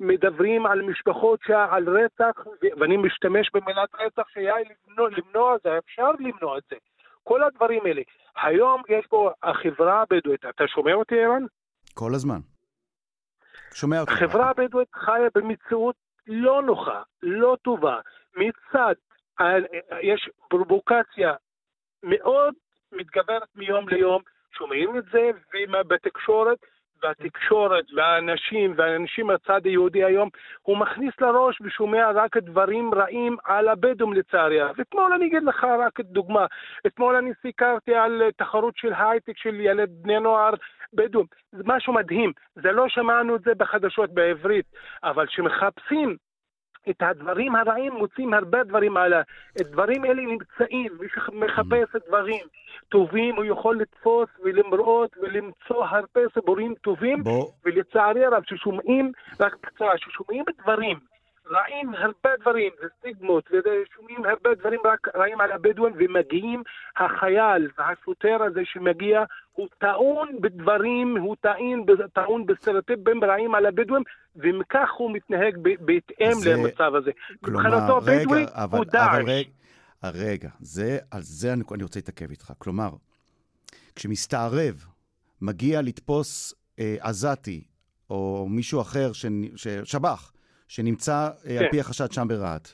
מדברים 0.01 0.67
על 0.67 0.83
משפחות 0.83 1.41
שעל 1.47 1.89
רצח, 1.89 2.45
ואני 2.81 2.97
משתמש 2.97 3.51
במילת 3.55 3.89
רצח 3.95 4.29
שהיה 4.29 4.55
למנוע, 4.89 5.09
למנוע 5.11 5.57
זה, 5.65 5.79
אפשר 5.79 6.11
למנוע 6.19 6.59
את 6.59 6.63
זה. 6.71 6.77
כל 7.25 7.43
הדברים 7.43 7.87
האלה. 7.87 8.03
היום 8.43 8.83
יש 8.89 9.07
פה 9.07 9.31
החברה 9.43 10.03
הבדואית, 10.03 10.45
אתה 10.45 10.65
שומע 10.67 10.95
אותי, 10.95 11.15
ערן? 11.25 11.45
כל 11.95 12.15
הזמן. 12.15 12.58
שומע 13.75 14.01
אותך. 14.01 14.13
החברה 14.13 14.51
הבדואית 14.51 14.89
חיה 14.95 15.29
במציאות 15.35 15.97
לא 16.27 16.63
נוחה, 16.63 17.03
לא 17.23 17.57
טובה. 17.63 18.01
מצד, 18.37 18.95
יש 20.03 20.31
פרובוקציה 20.49 21.35
מאוד 22.03 22.55
מתגברת 22.93 23.49
מיום 23.57 23.89
ליום, 23.89 24.23
שומעים 24.59 24.99
את 24.99 25.05
זה 25.13 25.31
בתקשורת, 25.89 26.59
והתקשורת 27.03 27.85
והאנשים 27.97 28.75
והאנשים 28.77 29.27
מהצד 29.27 29.61
היהודי 29.65 30.05
היום, 30.05 30.29
הוא 30.63 30.79
מכניס 30.79 31.15
לראש 31.21 31.59
ושומע 31.61 32.11
רק 32.15 32.37
דברים 32.37 32.95
רעים 32.95 33.37
על 33.45 33.69
הבדואים 33.69 34.13
לצערי 34.13 34.61
הרב. 34.61 34.81
אתמול 34.81 35.13
אני 35.13 35.27
אגיד 35.27 35.43
לך 35.43 35.65
רק 35.65 36.01
דוגמה. 36.01 36.47
אתמול 36.87 37.17
אני 37.17 37.31
סיקרתי 37.43 37.95
על 37.95 38.23
תחרות 38.37 38.77
של 38.77 38.93
הייטק 38.99 39.37
של 39.37 39.61
ילד 39.61 39.89
בני 40.03 40.21
נוער 40.21 40.55
בדואים. 40.93 41.27
זה 41.53 41.63
משהו 41.67 41.93
מדהים. 41.93 42.33
זה 42.55 42.73
לא 42.73 42.89
שמענו 42.89 43.37
את 43.37 43.41
זה 43.41 43.55
בחדשות 43.55 44.15
בעברית, 44.15 44.67
אבל 45.05 45.27
כשמחפשים 45.27 46.17
את 46.91 47.03
הדברים 47.03 47.57
הרעים 47.57 47.93
מוצאים 47.93 48.35
הרבה 48.35 48.65
דברים 48.65 48.97
על 48.97 49.13
ה... 49.13 49.23
דברים 49.59 50.05
אלה 50.05 50.23
נמצאים, 50.23 50.93
מי 51.01 51.07
שמחפש 51.15 51.97
דברים 52.09 52.47
טובים 52.89 53.37
הוא 53.37 53.45
יכול 53.45 53.81
לתפוס 53.81 54.29
ולמרות 54.45 55.17
ולמצוא 55.23 55.85
הרבה 55.85 56.21
סיפורים 56.35 56.75
טובים, 56.75 57.23
בוא. 57.23 57.51
ולצערי 57.65 58.25
הרב 58.25 58.43
ששומעים, 58.47 59.13
רק 59.41 59.57
בקצרה, 59.63 59.99
ששומעים 59.99 60.45
דברים 60.63 60.99
רעים 61.51 61.95
הרבה 61.95 62.31
דברים, 62.41 62.73
וסטיגמות, 62.83 63.51
ושומעים 63.51 64.25
הרבה 64.25 64.55
דברים 64.55 64.81
רק 64.85 65.17
רעים 65.17 65.41
על 65.41 65.53
הבדואים, 65.53 65.95
ומגיעים 65.99 66.63
החייל 66.97 67.71
והשוטר 67.79 68.43
הזה 68.43 68.61
שמגיע, 68.65 69.25
הוא 69.53 69.69
טעון 69.79 70.29
בדברים, 70.41 71.17
הוא 71.17 71.37
טעין, 71.41 71.85
טעון 72.13 72.47
בסטריאוטיפים 72.47 73.25
רעים 73.25 73.55
על 73.55 73.67
הבדואים, 73.67 74.03
ומכך 74.37 74.91
הוא 74.97 75.11
מתנהג 75.13 75.57
בהתאם 75.81 76.33
זה, 76.33 76.53
למצב 76.53 76.95
הזה. 76.95 77.11
מבחינתו 77.43 77.97
הבדואי 77.97 78.45
הוא 78.71 78.85
דאעש. 78.85 79.47
רגע, 80.05 80.49
זה, 80.61 80.99
על 81.11 81.23
זה 81.23 81.53
אני, 81.53 81.63
אני 81.75 81.83
רוצה 81.83 81.99
להתעכב 81.99 82.31
איתך. 82.31 82.53
כלומר, 82.59 82.91
כשמסתערב 83.95 84.87
מגיע 85.43 85.83
לתפוס 85.83 86.55
אה, 86.79 86.97
עזתי, 87.01 87.65
או 88.11 88.47
מישהו 88.51 88.81
אחר, 88.81 89.13
ש, 89.13 89.27
שב"ח, 89.85 90.33
שנמצא 90.69 91.29
כן. 91.43 91.59
על 91.59 91.65
פי 91.71 91.81
החשד 91.81 92.13
שם 92.13 92.29
ברהט. 92.29 92.69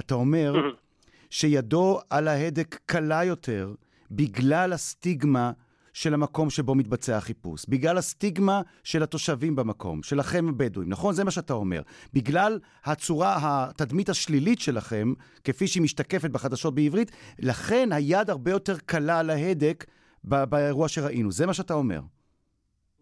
אתה 0.00 0.14
אומר 0.14 0.54
שידו 1.30 2.00
על 2.10 2.28
ההדק 2.28 2.78
קלה 2.86 3.24
יותר 3.24 3.74
בגלל 4.10 4.72
הסטיגמה 4.72 5.52
של 5.92 6.14
המקום 6.14 6.50
שבו 6.50 6.74
מתבצע 6.74 7.16
החיפוש, 7.16 7.64
בגלל 7.68 7.98
הסטיגמה 7.98 8.62
של 8.84 9.02
התושבים 9.02 9.56
במקום, 9.56 10.02
שלכם 10.02 10.48
הבדואים, 10.48 10.88
נכון? 10.88 11.14
זה 11.14 11.24
מה 11.24 11.30
שאתה 11.30 11.52
אומר. 11.52 11.82
בגלל 12.12 12.58
הצורה, 12.84 13.36
התדמית 13.40 14.08
השלילית 14.08 14.60
שלכם, 14.60 15.12
כפי 15.44 15.66
שהיא 15.66 15.82
משתקפת 15.82 16.30
בחדשות 16.30 16.74
בעברית, 16.74 17.12
לכן 17.38 17.88
היד 17.92 18.30
הרבה 18.30 18.50
יותר 18.50 18.76
קלה 18.86 19.18
על 19.18 19.30
ההדק 19.30 19.84
באירוע 20.24 20.88
שראינו. 20.88 21.32
זה 21.32 21.46
מה 21.46 21.54
שאתה 21.54 21.74
אומר. 21.74 22.00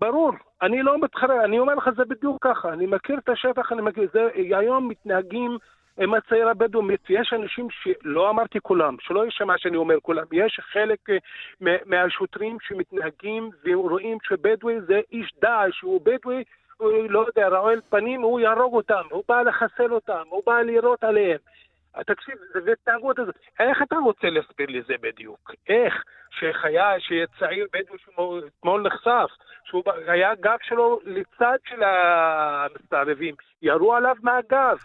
ברור. 0.01 0.33
אני 0.63 0.83
לא 0.83 1.01
מתחרה, 1.01 1.45
אני 1.45 1.59
אומר 1.59 1.75
לך, 1.75 1.91
זה 1.97 2.05
בדיוק 2.05 2.37
ככה. 2.41 2.73
אני 2.73 2.87
מכיר 2.87 3.19
את 3.19 3.29
השטח, 3.29 3.73
אני 3.73 3.83
מכיר, 3.83 4.09
זה, 4.13 4.29
היום 4.35 4.89
מתנהגים 4.89 5.59
עם 5.99 6.15
הצעיר 6.15 6.49
הבדואי, 6.49 6.95
יש 7.09 7.33
אנשים 7.33 7.69
שלא 7.71 8.31
אמרתי 8.31 8.59
כולם, 8.63 8.97
שלא 9.01 9.25
יישמע 9.25 9.55
שאני 9.59 9.77
אומר 9.77 10.01
כולם, 10.03 10.25
יש 10.33 10.61
חלק 10.73 10.99
אה, 11.11 11.77
מהשוטרים 11.87 12.57
שמתנהגים 12.61 13.51
ורואים 13.65 14.19
שבדואי 14.23 14.81
זה 14.81 15.01
איש 15.13 15.33
דאעש, 15.43 15.81
הוא 15.81 16.01
בדואי, 16.05 16.45
הוא 16.77 16.91
לא 17.11 17.27
יודע, 17.27 17.49
רועל 17.49 17.81
פנים, 17.91 18.21
הוא 18.21 18.41
יהרוג 18.41 18.75
אותם, 18.75 19.03
הוא 19.11 19.23
בא 19.29 19.43
לחסל 19.43 19.93
אותם, 19.93 20.23
הוא 20.29 20.43
בא 20.47 20.61
לירות 20.61 21.05
עליהם. 21.05 21.39
תקשיב, 22.03 22.35
זה 22.65 22.73
התנהגות 22.73 23.19
הזאת. 23.19 23.35
איך 23.61 23.83
אתה 23.83 23.97
רוצה 23.97 24.31
להסביר 24.31 24.67
לי 24.69 24.83
זה 24.83 24.95
בדיוק? 25.01 25.55
איך? 25.69 26.05
שחיה, 26.31 27.01
שיהיה 27.01 27.27
צעיר 27.39 27.67
בדואי 27.73 27.99
שאתמול 27.99 28.83
נחשף, 28.83 29.31
שהוא 29.65 29.83
היה 30.07 30.35
גב 30.35 30.59
שלו 30.63 31.01
לצד 31.05 31.59
של 31.69 31.83
המסתערבים, 31.83 33.35
ירו 33.63 33.95
עליו 33.95 34.15
מהגב. 34.23 34.79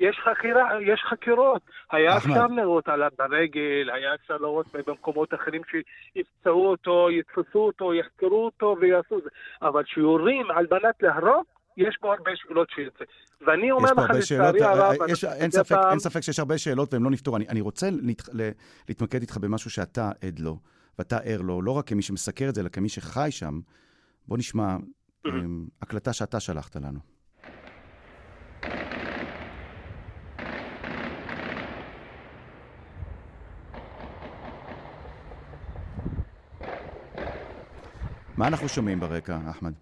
יש 0.00 0.20
חקירה, 0.24 0.82
יש 0.82 1.00
חקירות. 1.08 1.62
היה 1.90 2.16
אפשר 2.16 2.46
לראות 2.46 2.88
עליו 2.88 3.10
ברגל, 3.18 3.90
היה 3.92 4.14
אפשר 4.14 4.36
לראות 4.36 4.66
במקומות 4.86 5.34
אחרים 5.34 5.62
שיפצעו 5.64 6.70
אותו, 6.70 7.10
יתפסו 7.10 7.58
אותו, 7.58 7.94
יחקרו 7.94 8.44
אותו 8.44 8.76
ויעשו 8.80 9.20
זה. 9.20 9.28
אבל 9.62 9.84
שיורים 9.84 10.50
על 10.50 10.66
מנת 10.70 11.02
להרוג, 11.02 11.44
יש 11.76 11.96
פה 12.00 12.14
הרבה 12.14 12.30
שאלות 12.34 12.68
שיוצא. 12.74 13.04
ואני 13.46 13.70
אומר 13.70 13.92
לך, 13.92 14.10
לצערי 14.10 14.62
הרב... 14.62 14.94
יש, 15.08 15.24
אין, 15.24 15.50
ספק, 15.50 15.68
פעם... 15.68 15.90
אין 15.90 15.98
ספק 15.98 16.20
שיש 16.20 16.38
הרבה 16.38 16.58
שאלות 16.58 16.94
והן 16.94 17.02
לא 17.02 17.10
נפתרו. 17.10 17.36
אני, 17.36 17.48
אני 17.48 17.60
רוצה 17.60 17.88
להת, 18.32 18.56
להתמקד 18.88 19.20
איתך 19.20 19.36
במשהו 19.36 19.70
שאתה 19.70 20.10
עד 20.26 20.38
לו, 20.38 20.58
ואתה 20.98 21.18
ער 21.18 21.40
לו, 21.40 21.62
לא 21.62 21.70
רק 21.70 21.86
כמי 21.86 22.02
שמסקר 22.02 22.48
את 22.48 22.54
זה, 22.54 22.60
אלא 22.60 22.68
כמי 22.68 22.88
שחי 22.88 23.28
שם. 23.30 23.60
בוא 24.28 24.38
נשמע 24.38 24.76
אמ, 25.26 25.66
הקלטה 25.82 26.12
שאתה 26.12 26.40
שלחת 26.40 26.76
לנו. 26.76 26.98
מה 38.36 38.48
אנחנו 38.48 38.68
שומעים 38.68 39.00
ברקע, 39.00 39.38
אחמד? 39.50 39.72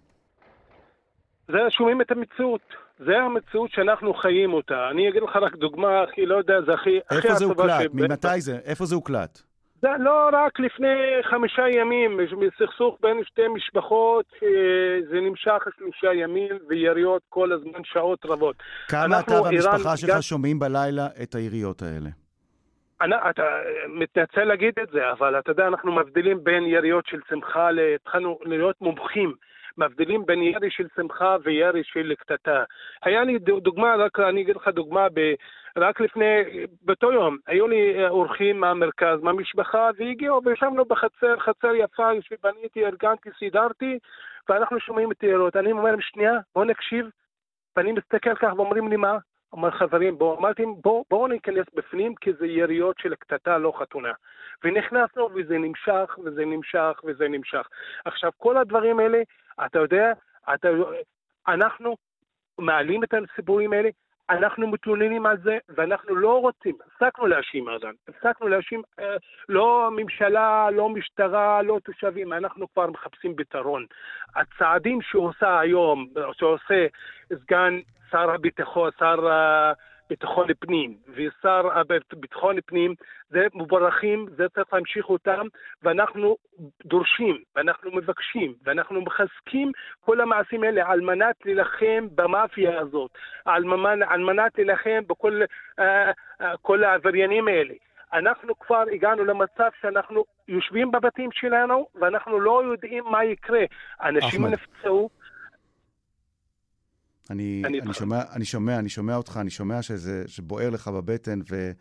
זה 1.51 1.57
שומעים 1.69 2.01
את 2.01 2.11
המציאות. 2.11 2.61
זה 2.99 3.17
המציאות 3.17 3.71
שאנחנו 3.71 4.13
חיים 4.13 4.53
אותה. 4.53 4.89
אני 4.91 5.09
אגיד 5.09 5.23
לך 5.23 5.35
רק 5.35 5.55
דוגמה, 5.55 6.01
הכי, 6.01 6.25
לא 6.25 6.35
יודע, 6.35 6.61
זה 6.65 6.73
הכי... 6.73 6.99
איפה 7.11 7.33
זה 7.33 7.45
הוקלט? 7.45 7.81
ש... 7.81 7.87
ממתי 7.93 8.41
זה? 8.41 8.57
איפה 8.65 8.85
זה 8.85 8.95
הוקלט? 8.95 9.41
זה 9.81 9.87
לא 9.99 10.29
רק 10.33 10.59
לפני 10.59 10.87
חמישה 11.23 11.69
ימים, 11.69 12.19
סכסוך 12.59 12.97
בין 13.01 13.23
שתי 13.23 13.47
משפחות, 13.47 14.25
זה 15.09 15.21
נמשך 15.21 15.63
שלושה 15.77 16.13
ימים 16.13 16.59
ויריות 16.67 17.21
כל 17.29 17.51
הזמן, 17.51 17.83
שעות 17.83 18.25
רבות. 18.25 18.55
כמה 18.87 19.19
אתה 19.19 19.41
והמשפחה 19.41 19.97
שלך 19.97 20.09
גם... 20.09 20.21
שומעים 20.21 20.59
בלילה 20.59 21.07
את 21.23 21.35
היריות 21.35 21.81
האלה? 21.81 22.09
אני, 23.01 23.15
אתה 23.29 23.43
מתנצל 23.87 24.43
להגיד 24.43 24.73
את 24.83 24.89
זה, 24.89 25.11
אבל 25.11 25.39
אתה 25.39 25.51
יודע, 25.51 25.67
אנחנו 25.67 25.91
מבדילים 25.91 26.43
בין 26.43 26.63
יריות 26.63 27.05
של 27.07 27.19
שמחה, 27.29 27.69
התחלנו 27.95 28.39
להיות 28.45 28.81
מומחים. 28.81 29.33
מבדילים 29.77 30.25
בין 30.25 30.41
ירי 30.41 30.71
של 30.71 30.87
שמחה 30.95 31.35
וירי 31.43 31.83
של 31.83 32.13
קטטה. 32.19 32.63
היה 33.03 33.23
לי 33.23 33.39
דוגמה, 33.39 33.95
רק 33.95 34.19
אני 34.19 34.41
אגיד 34.41 34.55
לך 34.55 34.67
דוגמה, 34.67 35.07
ב, 35.13 35.33
רק 35.77 36.01
לפני, 36.01 36.43
באותו 36.81 37.11
יום, 37.11 37.37
היו 37.47 37.67
לי 37.67 38.07
אורחים 38.07 38.59
מהמרכז, 38.59 39.21
מהמשפחה, 39.21 39.89
והגיעו 39.97 40.41
וישבנו 40.45 40.85
בחצר, 40.85 41.39
חצר 41.39 41.75
יפה, 41.75 42.09
שבניתי, 42.21 42.85
ארגנתי, 42.85 43.29
סידרתי, 43.39 43.99
ואנחנו 44.49 44.79
שומעים 44.79 45.11
את 45.11 45.21
הירות. 45.21 45.55
אני 45.55 45.71
אומר 45.71 45.83
להם, 45.83 46.01
שנייה, 46.01 46.33
בואו 46.55 46.65
נקשיב. 46.65 47.05
ואני 47.75 47.91
מסתכל 47.91 48.35
ככה 48.35 48.53
ואומרים 48.55 48.87
לי, 48.87 48.95
מה? 48.95 49.17
אמר 49.53 49.71
חברים, 49.71 50.17
בואו, 50.17 50.37
אמרתי, 50.39 50.63
בואו 50.81 51.05
בוא 51.09 51.29
ניכנס 51.29 51.65
בפנים, 51.75 52.15
כי 52.15 52.33
זה 52.33 52.47
יריות 52.47 52.99
של 52.99 53.15
קטטה, 53.15 53.57
לא 53.57 53.73
חתונה. 53.79 54.11
ונכנסנו, 54.63 55.29
וזה 55.35 55.57
נמשך, 55.57 56.17
וזה 56.23 56.45
נמשך, 56.45 57.01
וזה 57.03 57.27
נמשך. 57.27 57.67
עכשיו, 58.05 58.31
כל 58.37 58.57
הדברים 58.57 58.99
האלה, 58.99 59.21
אתה 59.65 59.79
יודע, 59.79 60.13
אתה, 60.53 60.69
אנחנו 61.47 61.97
מעלים 62.59 63.03
את 63.03 63.13
הסיפורים 63.13 63.73
האלה, 63.73 63.89
אנחנו 64.29 64.67
מתלוננים 64.67 65.25
על 65.25 65.37
זה, 65.43 65.57
ואנחנו 65.69 66.15
לא 66.15 66.39
רוצים, 66.39 66.77
הפסקנו 66.85 67.27
להאשים 67.27 67.69
ארדן, 67.69 67.91
הפסקנו 68.07 68.47
להאשים 68.47 68.81
אה, 68.99 69.15
לא 69.49 69.89
ממשלה, 69.91 70.69
לא 70.71 70.89
משטרה, 70.89 71.61
לא 71.61 71.79
תושבים, 71.83 72.33
אנחנו 72.33 72.67
כבר 72.73 72.87
מחפשים 72.87 73.35
פתרון. 73.35 73.85
הצעדים 74.35 75.01
שעושה 75.01 75.59
היום, 75.59 76.07
שעושה 76.33 76.85
סגן 77.33 77.79
שר 78.11 78.31
הביטחון, 78.31 78.89
שר 78.99 79.15
ביטחון 80.11 80.47
פנים 80.59 80.97
ושר 81.15 81.61
ביטחון 82.15 82.55
פנים, 82.65 82.95
זה 83.29 83.47
מבורכים, 83.55 84.25
זה 84.37 84.49
צריך 84.49 84.73
להמשיך 84.73 85.09
אותם, 85.09 85.47
ואנחנו 85.83 86.37
דורשים, 86.85 87.37
ואנחנו 87.55 87.91
מבקשים, 87.91 88.53
ואנחנו 88.63 89.01
מחזקים 89.01 89.71
כל 89.99 90.21
המעשים 90.21 90.63
האלה 90.63 90.87
על 90.87 91.01
מנת 91.01 91.35
להילחם 91.45 92.07
במאפיה 92.15 92.79
הזאת, 92.79 93.11
על, 93.45 93.63
ממן, 93.63 94.03
על 94.03 94.19
מנת 94.19 94.57
להילחם 94.57 94.99
בכל 95.07 95.41
uh, 95.41 95.83
uh, 96.41 96.45
כל 96.61 96.83
העבריינים 96.83 97.47
האלה. 97.47 97.73
אנחנו 98.13 98.59
כבר 98.59 98.83
הגענו 98.91 99.25
למצב 99.25 99.69
שאנחנו 99.81 100.23
יושבים 100.47 100.91
בבתים 100.91 101.29
שלנו 101.31 101.87
ואנחנו 101.95 102.39
לא 102.39 102.63
יודעים 102.63 103.03
מה 103.03 103.23
יקרה. 103.23 103.63
אנשים 104.01 104.45
נפצעו, 104.45 105.09
אני, 107.29 107.61
אני, 107.65 107.81
אני, 107.81 107.93
שומע, 107.93 108.21
אני 108.31 108.45
שומע, 108.45 108.79
אני 108.79 108.89
שומע 108.89 109.15
אותך, 109.15 109.37
אני 109.41 109.49
שומע 109.49 109.81
שזה, 109.81 110.23
שבוער 110.27 110.69
לך 110.69 110.87
בבטן, 110.87 111.39
ו, 111.51 111.71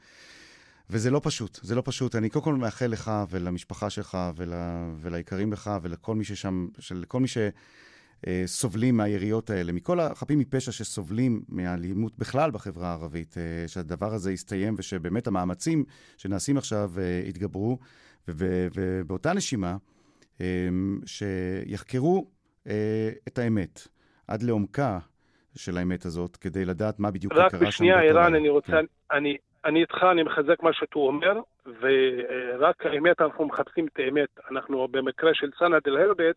וזה 0.91 1.11
לא 1.11 1.21
פשוט, 1.25 1.61
זה 1.63 1.75
לא 1.75 1.83
פשוט. 1.85 2.17
אני 2.17 2.31
קודם 2.31 2.45
כל 2.45 2.55
מאחל 2.55 2.87
לך 2.87 3.11
ולמשפחה 3.31 3.91
שלך 3.91 4.19
ול, 4.37 4.53
וליקרים 5.01 5.53
לך 5.53 5.71
ולכל 5.83 6.15
מי 6.15 6.25
ששם, 6.25 6.69
לכל 6.95 7.21
מי 7.21 7.27
שסובלים 8.27 8.97
מהיריות 8.97 9.51
האלה, 9.51 9.73
מכל 9.73 10.01
החפים 10.01 10.39
מפשע 10.39 10.73
שסובלים 10.73 11.43
מהאלימות 11.49 12.19
בכלל 12.19 12.51
בחברה 12.51 12.89
הערבית, 12.89 13.39
אה, 13.39 13.69
שהדבר 13.69 14.15
הזה 14.15 14.33
יסתיים 14.33 14.75
ושבאמת 14.79 15.27
המאמצים 15.27 15.85
שנעשים 16.17 16.57
עכשיו 16.57 16.93
אה, 16.99 17.23
יתגברו, 17.29 17.79
ובאותה 18.29 19.33
נשימה, 19.33 19.77
אה, 20.41 20.47
שיחקרו 21.07 22.31
את 23.29 23.39
האמת 23.39 23.89
עד 24.27 24.43
לעומקה 24.43 24.99
של 25.57 25.79
האמת 25.79 26.05
הזאת, 26.05 26.37
כדי 26.37 26.65
לדעת 26.65 27.01
מה 27.01 27.11
בדיוק 27.11 27.33
קרה 27.33 27.51
שם. 27.51 27.57
רק 27.57 27.63
בשנייה, 27.63 28.03
ערן, 28.03 28.35
אני 28.35 28.49
רוצה... 28.49 28.73
כן. 28.73 28.85
אני, 29.13 29.37
אני 29.65 29.81
איתך, 29.81 29.97
אני 30.13 30.23
מחזק 30.23 30.63
מה 30.63 30.73
שאתה 30.73 30.99
אומר, 30.99 31.41
ורק 31.81 32.87
האמת, 32.87 33.21
אנחנו 33.21 33.45
מחפשים 33.45 33.87
את 33.87 33.99
האמת. 33.99 34.29
אנחנו 34.51 34.89
במקרה 34.89 35.31
של 35.35 35.51
סנד 35.59 35.83
אל-הרבט, 35.87 36.37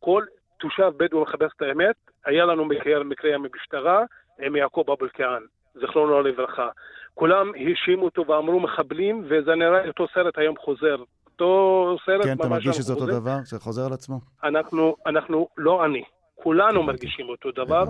כל 0.00 0.24
תושב 0.60 0.92
בדואי 0.96 1.22
מחפש 1.22 1.50
את 1.56 1.62
האמת. 1.62 1.96
היה 2.26 2.44
לנו 2.44 2.64
מקרה, 2.64 3.04
מקרה 3.04 3.30
במשטרה 3.38 4.04
עם 4.42 4.56
יעקב 4.56 4.84
אבו 4.90 5.04
אלקיעאן, 5.04 5.42
זיכרונו 5.80 6.22
לברכה. 6.22 6.68
כולם 7.14 7.50
האשימו 7.54 8.04
אותו 8.04 8.26
ואמרו 8.28 8.60
מחבלים, 8.60 9.24
וזה 9.24 9.54
נראה 9.54 9.88
אותו 9.88 10.06
סרט 10.14 10.38
היום 10.38 10.56
חוזר. 10.56 10.96
אותו 11.26 11.96
סרט 12.06 12.24
כן, 12.24 12.36
אתה 12.36 12.48
מרגיש 12.48 12.76
שזה 12.76 12.92
אותו 12.92 13.06
דבר? 13.06 13.36
זה 13.44 13.58
חוזר 13.60 13.86
על 13.86 13.92
עצמו? 13.92 14.20
אנחנו, 14.44 14.96
אנחנו, 15.06 15.48
לא 15.56 15.84
אני. 15.84 16.02
כולנו 16.42 16.82
מרגישים 16.82 17.28
אותו 17.28 17.50
דבר. 17.50 17.84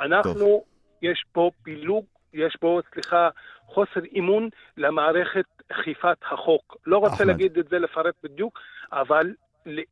אנחנו, 0.00 0.64
יש 1.02 1.24
פה 1.32 1.50
פילוג, 1.62 2.04
יש 2.34 2.56
פה, 2.60 2.80
סליחה, 2.92 3.28
חוסר 3.66 4.04
אימון 4.14 4.48
למערכת 4.76 5.44
אכיפת 5.72 6.16
החוק. 6.32 6.76
לא 6.86 6.98
רוצה 6.98 7.24
להגיד 7.24 7.58
את 7.58 7.68
זה, 7.70 7.78
לפרט 7.78 8.14
בדיוק, 8.22 8.58
אבל 8.92 9.26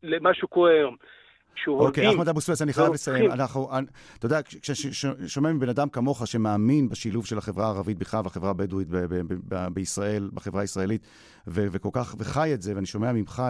למה 0.02 0.34
שקורה 0.34 0.70
היום. 0.70 0.96
אוקיי, 1.66 2.10
אחמד 2.10 2.28
אבו 2.28 2.40
סוויס, 2.40 2.62
אני 2.62 2.72
חייב 2.72 2.92
לסיים. 2.92 3.32
אנחנו, 3.32 3.68
אתה 4.18 4.26
יודע, 4.26 4.40
כששומע 4.42 5.52
מבן 5.52 5.68
אדם 5.68 5.88
כמוך 5.88 6.26
שמאמין 6.26 6.88
בשילוב 6.88 7.26
של 7.26 7.38
החברה 7.38 7.66
הערבית 7.66 7.98
בכלל 7.98 8.20
והחברה 8.24 8.50
הבדואית 8.50 8.88
בישראל, 9.72 10.30
בחברה 10.34 10.60
הישראלית, 10.60 11.06
וכל 11.46 11.88
כך, 11.92 12.14
וחי 12.18 12.54
את 12.54 12.62
זה, 12.62 12.74
ואני 12.74 12.86
שומע 12.86 13.12
ממך 13.12 13.42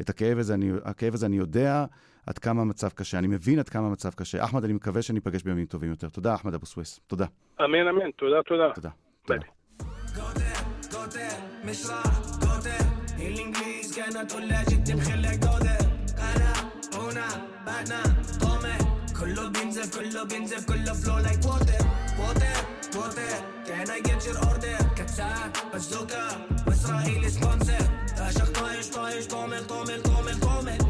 את 0.00 0.10
הכאב 0.10 0.38
הזה, 0.38 0.54
הכאב 0.84 1.14
הזה, 1.14 1.26
אני 1.26 1.36
יודע 1.36 1.84
עד 2.27 2.37
כמה 2.37 2.61
המצב 2.61 2.89
קשה. 2.89 3.19
אני 3.19 3.27
מבין 3.27 3.59
עד 3.59 3.69
כמה 3.69 3.87
המצב 3.87 4.09
קשה. 4.13 4.43
אחמד, 4.43 4.63
אני 4.63 4.73
מקווה 4.73 5.01
שניפגש 5.01 5.43
בימים 5.43 5.65
טובים 5.65 5.89
יותר. 5.89 6.09
תודה, 6.09 6.35
אחמד 6.35 6.53
אבו 6.53 6.65
סוויס. 6.65 6.99
תודה. 7.07 7.25
אמן, 7.61 7.87
אמן. 7.87 8.11
תודה, 8.11 8.43
תודה. 8.43 8.73
תודה. 8.75 8.89
תודה. 9.25 9.47
كله 19.21 19.49
بينزف 19.49 19.97
كله 19.97 20.23
بينزف 20.23 20.65
كله 20.67 20.93
فلو 20.93 21.17
لايك 21.17 21.45
ووتر 21.45 21.85
ووتر 22.19 22.57
ووتر 22.95 23.33
كان 23.67 23.87
I 23.87 23.99
get 24.07 24.25
your 24.25 24.37
order 24.45 24.83
كتسات 24.95 25.57
بزوكا 25.73 26.47
واسرائيلي 26.67 27.29
سبونسر 27.29 27.83
عشق 28.17 28.59
طايش 28.59 28.89
طايش 28.89 29.27
طامل 29.27 29.67
طامل 29.67 30.01
طامل 30.01 30.39
طامل 30.39 30.77
كله 30.77 30.84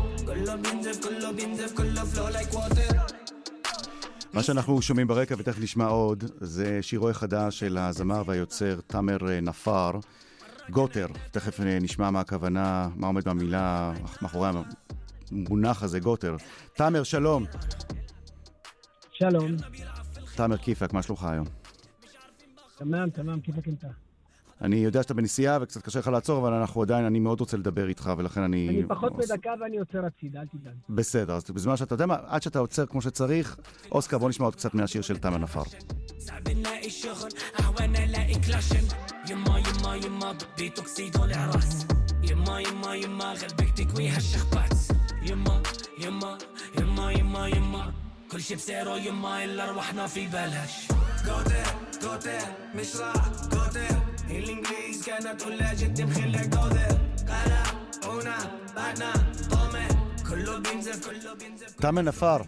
מה 4.32 4.42
שאנחנו 4.42 4.82
שומעים 4.82 5.06
ברקע, 5.06 5.34
ותכף 5.38 5.58
נשמע 5.60 5.86
עוד, 5.86 6.24
זה 6.40 6.78
שירו 6.82 7.08
החדש 7.08 7.58
של 7.58 7.78
הזמר 7.78 8.22
והיוצר 8.26 8.80
תאמר 8.86 9.18
נפאר, 9.42 9.92
גוטר. 10.70 11.06
תכף 11.30 11.60
נשמע 11.60 12.10
מה 12.10 12.20
הכוונה, 12.20 12.88
מה 12.96 13.06
עומד 13.06 13.28
במילה, 13.28 13.92
מאחורי 14.22 14.48
המונח 15.32 15.82
הזה, 15.82 16.00
גוטר. 16.00 16.36
תאמר, 16.74 17.02
שלום. 17.02 17.44
שלום. 19.12 19.56
תאמר 20.34 20.56
כיפק, 20.56 20.92
מה 20.92 21.02
שלומך 21.02 21.24
היום? 21.24 21.46
תמם, 22.76 23.10
תמם, 23.10 23.40
כיפק 23.40 23.66
אינתה. 23.66 24.05
אני 24.61 24.75
יודע 24.75 25.03
שאתה 25.03 25.13
בנסיעה 25.13 25.57
וקצת 25.61 25.81
קשה 25.81 25.99
לך 25.99 26.07
לעצור, 26.07 26.37
אבל 26.39 26.53
אנחנו 26.53 26.81
עדיין, 26.81 27.05
אני 27.05 27.19
מאוד 27.19 27.39
רוצה 27.39 27.57
לדבר 27.57 27.87
איתך, 27.87 28.11
ולכן 28.17 28.41
אני... 28.41 28.69
אני 28.69 28.83
פחות 28.87 29.17
מדקה 29.17 29.49
ואני 29.61 29.77
עוצר 29.77 30.05
הצידה, 30.05 30.41
אל 30.41 30.45
תדאג. 30.45 30.73
בסדר, 30.89 31.35
אז 31.35 31.43
בזמן 31.51 31.77
שאתה 31.77 31.93
יודע 31.93 32.05
מה, 32.05 32.17
עד 32.27 32.41
שאתה 32.41 32.59
עוצר 32.59 32.85
כמו 32.85 33.01
שצריך, 33.01 33.57
אוסקר, 33.91 34.17
בוא 34.17 34.29
נשמע 34.29 34.45
עוד 34.45 34.55
קצת 34.55 34.73
מהשיר 34.73 35.01
של 35.01 35.17
תמר 35.17 35.37
נפאר. 35.37 35.63
يما 42.23 42.59
يما 42.59 42.95
يما 42.95 43.33
غلبك 43.33 43.69
تكوي 43.77 44.09
هالشخبات 44.09 44.73
يما 45.21 45.61
يما 45.99 46.37
يما 46.79 47.11
يما 47.11 47.47
يما 47.47 47.93
كل 48.31 48.41
شي 48.41 48.55
بسعره 48.55 48.97
يما 48.97 49.43
الا 49.43 49.69
ارواحنا 49.69 50.07
في 50.07 50.27
بلاش 50.27 50.87
قوتر 51.27 51.67
قوتر 52.01 52.41
مش 52.75 52.95
راح 52.95 53.27
قوتر 54.25 54.37
الانجليز 54.37 55.05
كانت 55.05 55.43
كلها 55.43 55.73
جد 55.73 56.01
مخلي 56.01 56.37
قوتر 56.37 56.97
قالا 57.27 57.63
هنا 58.05 58.37
بعدنا 58.75 59.13
طومه 59.51 59.87
كله 60.29 60.59
بينزف 60.59 61.09
كله 61.09 61.33
بينزف 61.33 61.75
تامر 61.75 62.01
נפאר, 62.01 62.41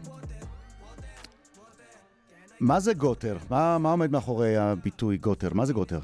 מה 2.60 2.80
זה 2.80 2.94
גוטר? 2.94 3.38
מה, 3.50 3.78
מה 3.78 3.92
עומד 3.92 4.12
מאחורי 4.12 4.58
הביטוי 4.58 5.18
גוטר? 5.18 5.54
מה 5.54 5.66
זה 5.66 5.74
גוטר? 5.74 6.00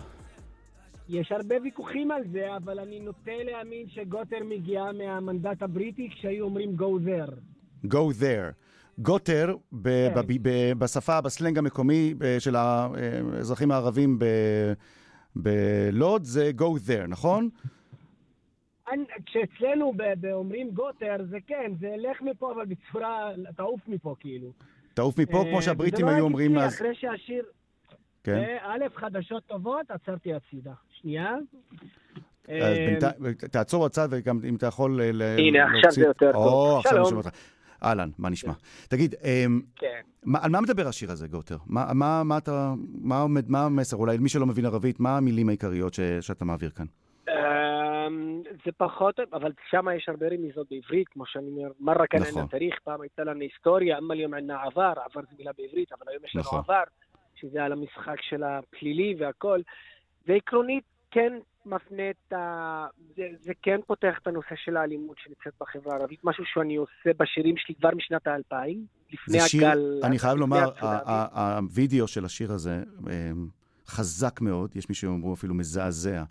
יש 1.09 1.31
הרבה 1.31 1.55
ויכוחים 1.63 2.11
על 2.11 2.21
זה, 2.33 2.55
אבל 2.57 2.79
אני 2.79 2.99
נוטה 2.99 3.31
להאמין 3.43 3.85
שגוטר 3.89 4.37
מגיעה 4.49 4.91
מהמנדט 4.91 5.61
הבריטי 5.61 6.09
כשהיו 6.09 6.45
אומרים 6.45 6.75
go 6.79 7.05
there. 7.07 7.33
go 7.87 8.13
there. 8.21 8.53
גוטר, 8.99 9.55
ב- 9.71 10.09
כן. 10.13 10.21
ב- 10.27 10.37
ב- 10.49 10.73
בשפה, 10.79 11.21
בסלנג 11.21 11.57
המקומי 11.57 12.13
אה, 12.23 12.39
של 12.39 12.55
האזרחים 12.55 13.71
הערבים 13.71 14.19
ב- 14.19 14.73
בלוד, 15.36 16.24
זה 16.24 16.50
go 16.58 16.88
there, 16.88 17.06
נכון? 17.08 17.48
כשאצלנו 19.26 19.92
אומרים 20.32 20.70
גוטר, 20.70 21.16
זה 21.30 21.38
כן, 21.46 21.72
זה 21.80 21.94
לך 21.98 22.22
מפה, 22.22 22.52
אבל 22.52 22.64
בצורה, 22.64 23.30
תעוף 23.56 23.80
מפה 23.88 24.14
כאילו. 24.20 24.52
תעוף 24.94 25.18
מפה, 25.18 25.38
אה, 25.38 25.50
כמו 25.50 25.62
שהבריטים 25.62 26.08
היו 26.08 26.24
אומרים 26.24 26.58
אז. 26.58 26.74
אחרי 26.74 26.94
שהשיר... 26.94 27.44
כן. 28.24 28.36
אה, 28.36 28.74
א', 28.74 28.84
חדשות 28.94 29.42
טובות, 29.46 29.90
עצרתי 29.90 30.34
הצידה. 30.34 30.72
שנייה. 31.00 31.34
אז 32.48 32.52
אה, 33.24 33.34
תעצור 33.50 33.84
בצד, 33.84 34.08
וגם 34.10 34.40
אם 34.48 34.56
אתה 34.56 34.66
יכול 34.66 35.00
הנה, 35.38 35.64
עכשיו 35.76 35.90
זה 35.90 36.00
יותר 36.00 36.32
טוב. 36.32 36.44
או, 36.44 36.78
עכשיו 36.78 36.98
אני. 36.98 37.04
שומע 37.04 37.18
אותך. 37.18 37.30
אהלן, 37.84 38.08
מה 38.18 38.30
נשמע? 38.30 38.52
תגיד, 38.88 39.14
אמ, 39.24 39.60
כן. 39.76 40.00
מה- 40.24 40.38
על 40.44 40.50
מה 40.50 40.60
מדבר 40.60 40.88
השיר 40.88 41.10
הזה, 41.10 41.28
גוטר? 41.28 41.56
מה- 41.66 41.92
מה 41.94 42.22
מה 42.24 42.38
אתה, 42.38 42.72
מה 43.02 43.20
עומד, 43.20 43.50
מה 43.50 43.64
המסר? 43.64 43.96
אולי 43.96 44.18
למי 44.18 44.28
שלא 44.28 44.46
מבין 44.46 44.66
ערבית, 44.66 45.00
מה 45.00 45.16
המילים 45.16 45.48
העיקריות 45.48 45.94
ש- 45.94 46.00
שאתה 46.20 46.44
מעביר 46.44 46.70
כאן? 46.70 46.86
אמ, 47.28 48.42
זה 48.64 48.72
פחות, 48.76 49.20
אבל 49.32 49.52
שם 49.70 49.86
יש 49.96 50.08
הרבה 50.08 50.26
רמיזות 50.26 50.66
בעברית, 50.70 51.08
כמו 51.08 51.26
שאני 51.26 51.46
אומר, 51.48 51.70
מרה 51.80 52.06
כאן 52.06 52.20
נכון. 52.20 52.46
תאריך, 52.46 52.74
פעם 52.84 53.00
הייתה 53.00 53.24
לנו 53.24 53.40
היסטוריה, 53.40 53.98
אמה 53.98 54.14
היום 54.14 54.34
ענה 54.34 54.62
עבר, 54.62 54.92
עבר 55.04 55.20
זה 55.30 55.36
מילה 55.38 55.50
בעברית, 55.58 55.92
אבל 55.92 56.02
היום 56.10 56.24
יש 56.24 56.34
לנו 56.36 56.42
נכון. 56.44 56.58
עבר, 56.58 56.82
שזה 57.34 57.64
על 57.64 57.72
המשחק 57.72 58.20
של 58.22 58.42
הפלילי 58.42 59.14
והכל. 59.18 59.60
ועקרונית, 60.26 60.84
כן 61.10 61.32
מפנה 61.66 62.10
את 62.10 62.32
ה... 62.32 62.86
זה, 63.16 63.22
זה 63.40 63.52
כן 63.62 63.80
פותח 63.86 64.18
את 64.22 64.26
הנושא 64.26 64.54
של 64.64 64.76
האלימות 64.76 65.16
שנמצאת 65.18 65.52
בחברה 65.60 65.96
הערבית, 65.96 66.20
משהו 66.24 66.44
שאני 66.46 66.76
עושה 66.76 67.10
בשירים 67.16 67.56
שלי 67.56 67.74
כבר 67.74 67.90
משנת 67.94 68.26
האלפיים, 68.26 68.86
לפני 69.12 69.40
שיר, 69.40 69.66
הגל... 69.68 70.00
אני 70.04 70.18
חייב 70.18 70.38
לומר, 70.38 70.70
הווידאו 71.32 72.08
של 72.08 72.24
השיר 72.24 72.52
הזה 72.52 72.82
אמ, 72.98 73.48
חזק 73.86 74.40
מאוד, 74.40 74.76
יש 74.76 74.88
מי 74.88 74.94
שאומרו 74.94 75.34
אפילו 75.34 75.54
מזעזע, 75.54 76.24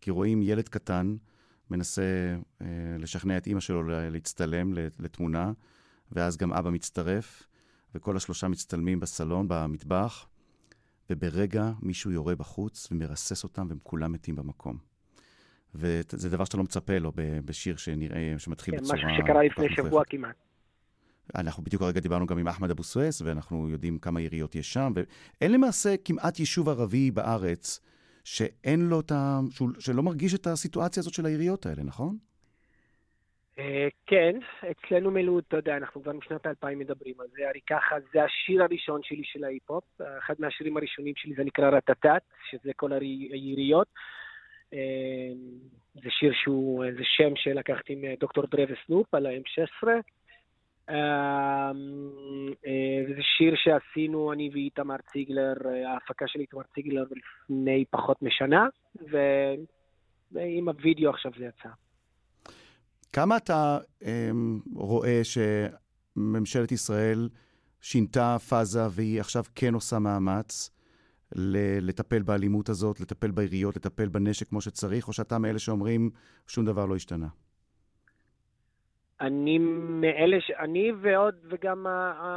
כי 0.00 0.10
רואים 0.10 0.42
ילד 0.42 0.68
קטן 0.68 1.16
מנסה 1.70 2.34
אה, 2.62 2.66
לשכנע 2.98 3.36
את 3.36 3.46
אימא 3.46 3.60
שלו 3.60 3.82
להצטלם 3.82 4.72
לתמונה, 4.74 5.52
ואז 6.12 6.36
גם 6.36 6.52
אבא 6.52 6.70
מצטרף, 6.70 7.46
וכל 7.94 8.16
השלושה 8.16 8.48
מצטלמים 8.48 9.00
בסלון, 9.00 9.46
במטבח, 9.48 10.26
וברגע 11.10 11.72
מישהו 11.82 12.10
יורה 12.10 12.36
בחוץ 12.36 12.88
ומרסס 12.90 13.44
אותם, 13.44 13.66
והם 13.68 13.78
כולם 13.82 14.12
מתים 14.12 14.36
במקום. 14.36 14.76
וזה 15.74 16.30
דבר 16.30 16.44
שאתה 16.44 16.56
לא 16.56 16.62
מצפה 16.62 16.98
לו 16.98 17.12
בשיר 17.44 17.76
שנראה, 17.76 18.34
שמתחיל 18.38 18.76
כן, 18.76 18.82
בצורה... 18.82 18.98
משהו 18.98 19.08
שקרה 19.18 19.42
לפני 19.42 19.66
שבוע. 19.76 20.02
כמעט. 20.04 20.36
אנחנו 21.34 21.64
בדיוק 21.64 21.82
הרגע 21.82 22.00
דיברנו 22.00 22.26
גם 22.26 22.38
עם 22.38 22.48
אחמד 22.48 22.70
אבו 22.70 22.82
סואס, 22.82 23.22
ואנחנו 23.22 23.68
יודעים 23.68 23.98
כמה 23.98 24.20
יריות 24.20 24.54
יש 24.54 24.72
שם, 24.72 24.92
ואין 24.94 25.52
למעשה 25.52 25.94
כמעט 26.04 26.40
יישוב 26.40 26.68
ערבי 26.68 27.10
בארץ 27.10 27.80
שאין 28.24 28.88
לו 28.88 29.00
את 29.00 29.12
ה... 29.12 29.40
שלא 29.78 30.02
מרגיש 30.02 30.34
את 30.34 30.46
הסיטואציה 30.46 31.00
הזאת 31.00 31.14
של 31.14 31.26
היריות 31.26 31.66
האלה, 31.66 31.82
נכון? 31.82 32.18
אה, 33.58 33.88
כן, 34.06 34.38
אצלנו 34.70 35.10
מלוד, 35.10 35.44
אתה 35.48 35.56
יודע, 35.56 35.76
אנחנו 35.76 36.02
כבר 36.02 36.12
משנת 36.12 36.46
2000 36.46 36.78
מדברים 36.78 37.14
על 37.20 37.26
זה. 37.32 37.48
הרי 37.48 37.60
ככה, 37.66 37.96
זה 38.12 38.24
השיר 38.24 38.62
הראשון 38.62 39.00
שלי 39.02 39.24
של 39.24 39.44
ההיפ-הופ. 39.44 39.84
אחד 40.18 40.34
מהשירים 40.38 40.76
הראשונים 40.76 41.14
שלי 41.16 41.34
זה 41.34 41.44
נקרא 41.44 41.70
רטטט, 41.70 42.22
שזה 42.50 42.72
כל 42.76 42.92
היריות. 42.92 43.86
אה, 44.72 45.32
זה 45.94 46.10
שיר 46.10 46.32
שהוא, 46.34 46.84
זה 46.96 47.04
שם 47.04 47.36
שלקחתי 47.36 47.94
מדוקטור 47.94 48.44
דרה 48.46 48.64
וסנופ 48.68 49.14
על 49.14 49.26
ה-M16. 49.26 49.88
אה, 50.88 51.70
אה, 52.66 53.04
וזה 53.08 53.22
שיר 53.22 53.54
שעשינו, 53.56 54.32
אני 54.32 54.50
ואיתמר 54.52 54.96
ציגלר, 55.12 55.54
ההפקה 55.86 56.28
של 56.28 56.40
איתמר 56.40 56.62
ציגלר 56.74 57.04
לפני 57.10 57.84
פחות 57.90 58.22
משנה, 58.22 58.66
ועם 60.32 60.68
הווידאו 60.68 61.10
עכשיו 61.10 61.32
זה 61.38 61.44
יצא. 61.44 61.68
כמה 63.12 63.36
אתה 63.36 63.78
אמ, 64.02 64.60
רואה 64.74 65.20
שממשלת 65.24 66.72
ישראל 66.72 67.28
שינתה 67.80 68.36
פאזה 68.48 68.80
והיא 68.90 69.20
עכשיו 69.20 69.44
כן 69.54 69.74
עושה 69.74 69.98
מאמץ 69.98 70.70
לטפל 71.80 72.22
באלימות 72.22 72.68
הזאת, 72.68 73.00
לטפל 73.00 73.30
ביריות, 73.30 73.76
לטפל 73.76 74.08
בנשק 74.08 74.48
כמו 74.48 74.60
שצריך, 74.60 75.08
או 75.08 75.12
שאתה 75.12 75.38
מאלה 75.38 75.58
שאומרים 75.58 76.10
שום 76.46 76.64
דבר 76.64 76.86
לא 76.86 76.96
השתנה? 76.96 77.28
אני 79.20 79.58
מאלה 79.58 80.36
ש... 80.40 80.50
אני 80.50 80.92
ועוד, 81.02 81.34
וגם 81.50 81.86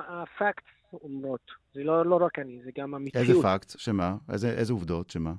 הפקט 0.08 0.64
אומרות. 0.94 1.52
זה 1.74 1.84
לא, 1.84 2.06
לא 2.06 2.16
רק 2.16 2.40
אני, 2.40 2.60
זה 2.66 2.72
גם 2.78 2.96
המציאות. 2.96 3.30
איזה 3.30 3.42
פקט? 3.44 3.80
שמה? 3.80 4.16
איזה, 4.30 4.52
איזה 4.52 4.74
עובדות? 4.74 5.10
שמה? 5.10 5.34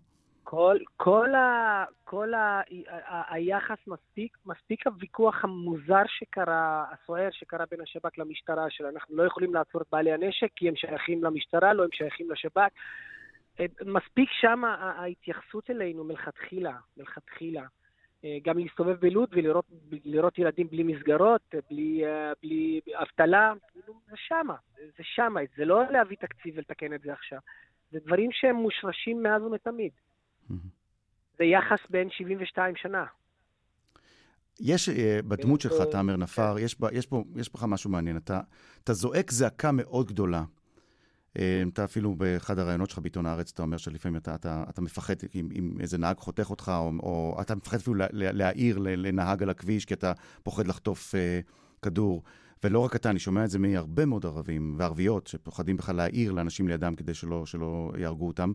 כל, 0.48 0.76
כל, 0.96 1.34
ה, 1.34 1.84
כל 2.04 2.34
ה, 2.34 2.62
ה, 2.88 3.34
היחס 3.34 3.78
מספיק, 3.86 4.36
מספיק 4.46 4.86
הוויכוח 4.86 5.44
המוזר 5.44 6.02
שקרה, 6.06 6.84
הסוער 6.90 7.28
שקרה 7.32 7.64
בין 7.70 7.80
השב"כ 7.80 8.18
למשטרה, 8.18 8.70
שאנחנו 8.70 9.16
לא 9.16 9.22
יכולים 9.22 9.54
לעצור 9.54 9.82
את 9.82 9.86
בעלי 9.92 10.12
הנשק 10.12 10.48
כי 10.56 10.68
הם 10.68 10.76
שייכים 10.76 11.24
למשטרה, 11.24 11.72
לא 11.72 11.84
הם 11.84 11.88
שייכים 11.92 12.30
לשב"כ. 12.30 12.72
אה, 13.60 13.66
מספיק 13.86 14.28
שם 14.40 14.64
ה- 14.64 14.92
ההתייחסות 15.00 15.70
אלינו 15.70 16.04
מלכתחילה, 16.04 16.76
מלכתחילה. 16.96 17.64
אה, 18.24 18.38
גם 18.44 18.58
להסתובב 18.58 19.00
בלוד 19.00 19.28
ולראות 19.32 19.64
לראות 20.04 20.38
ילדים 20.38 20.66
בלי 20.66 20.82
מסגרות, 20.82 21.54
בלי, 21.70 22.06
אה, 22.06 22.32
בלי 22.42 22.80
אבטלה, 22.94 23.52
כאילו, 23.72 23.94
זה 24.10 24.16
שמה, 24.16 24.56
זה 24.76 25.02
שמה, 25.02 25.40
זה 25.56 25.64
לא 25.64 25.82
להביא 25.90 26.16
תקציב 26.16 26.54
ולתקן 26.56 26.94
את 26.94 27.00
זה 27.00 27.12
עכשיו. 27.12 27.38
זה 27.90 27.98
דברים 28.04 28.32
שהם 28.32 28.56
מושרשים 28.56 29.22
מאז 29.22 29.42
ומתמיד. 29.42 29.92
זה 31.38 31.44
יחס 31.44 31.78
בין 31.90 32.08
72 32.10 32.74
שנה. 32.76 33.04
יש 34.60 34.88
אה, 34.88 35.20
בדמות 35.28 35.60
שלך, 35.60 35.74
תאמר 35.92 36.16
נפאר, 36.16 36.58
יש, 36.58 36.80
בה- 36.80 36.88
יש, 36.92 37.06
פה, 37.06 37.24
יש 37.36 37.52
בך 37.54 37.62
משהו 37.62 37.90
מעניין. 37.90 38.16
אתה, 38.16 38.40
אתה 38.84 38.92
זועק 38.92 39.30
זעקה 39.30 39.72
מאוד 39.72 40.06
גדולה. 40.08 40.44
אה, 41.38 41.62
אתה 41.72 41.84
אפילו 41.84 42.14
באחד 42.14 42.58
הראיונות 42.58 42.90
שלך 42.90 42.98
בעיתון 42.98 43.26
הארץ, 43.26 43.52
אתה 43.52 43.62
אומר 43.62 43.76
שלפעמים 43.76 44.16
אתה, 44.16 44.34
אתה, 44.34 44.64
אתה 44.68 44.80
מפחד 44.82 45.14
אם, 45.34 45.48
אם 45.54 45.76
איזה 45.80 45.98
נהג 45.98 46.16
חותך 46.18 46.50
אותך, 46.50 46.72
או, 46.76 46.92
או 47.02 47.38
אתה 47.40 47.54
מפחד 47.54 47.76
אפילו 47.76 47.94
לה- 47.94 48.06
לה- 48.10 48.32
להעיר 48.32 48.78
לנהג 48.78 49.42
על 49.42 49.50
הכביש, 49.50 49.84
כי 49.84 49.94
אתה 49.94 50.12
פוחד 50.42 50.66
לחטוף 50.66 51.14
אה, 51.14 51.40
כדור. 51.82 52.22
ולא 52.64 52.78
רק 52.80 52.96
אתה, 52.96 53.10
אני 53.10 53.18
שומע 53.18 53.44
את 53.44 53.50
זה 53.50 53.58
מהרבה 53.58 54.04
מאוד 54.06 54.26
ערבים 54.26 54.74
וערביות, 54.78 55.26
שפוחדים 55.26 55.76
בכלל 55.76 55.96
להעיר 55.96 56.32
לאנשים 56.32 56.68
לידם 56.68 56.94
כדי 56.96 57.14
שלא, 57.14 57.46
שלא 57.46 57.92
יהרגו 57.98 58.26
אותם. 58.26 58.52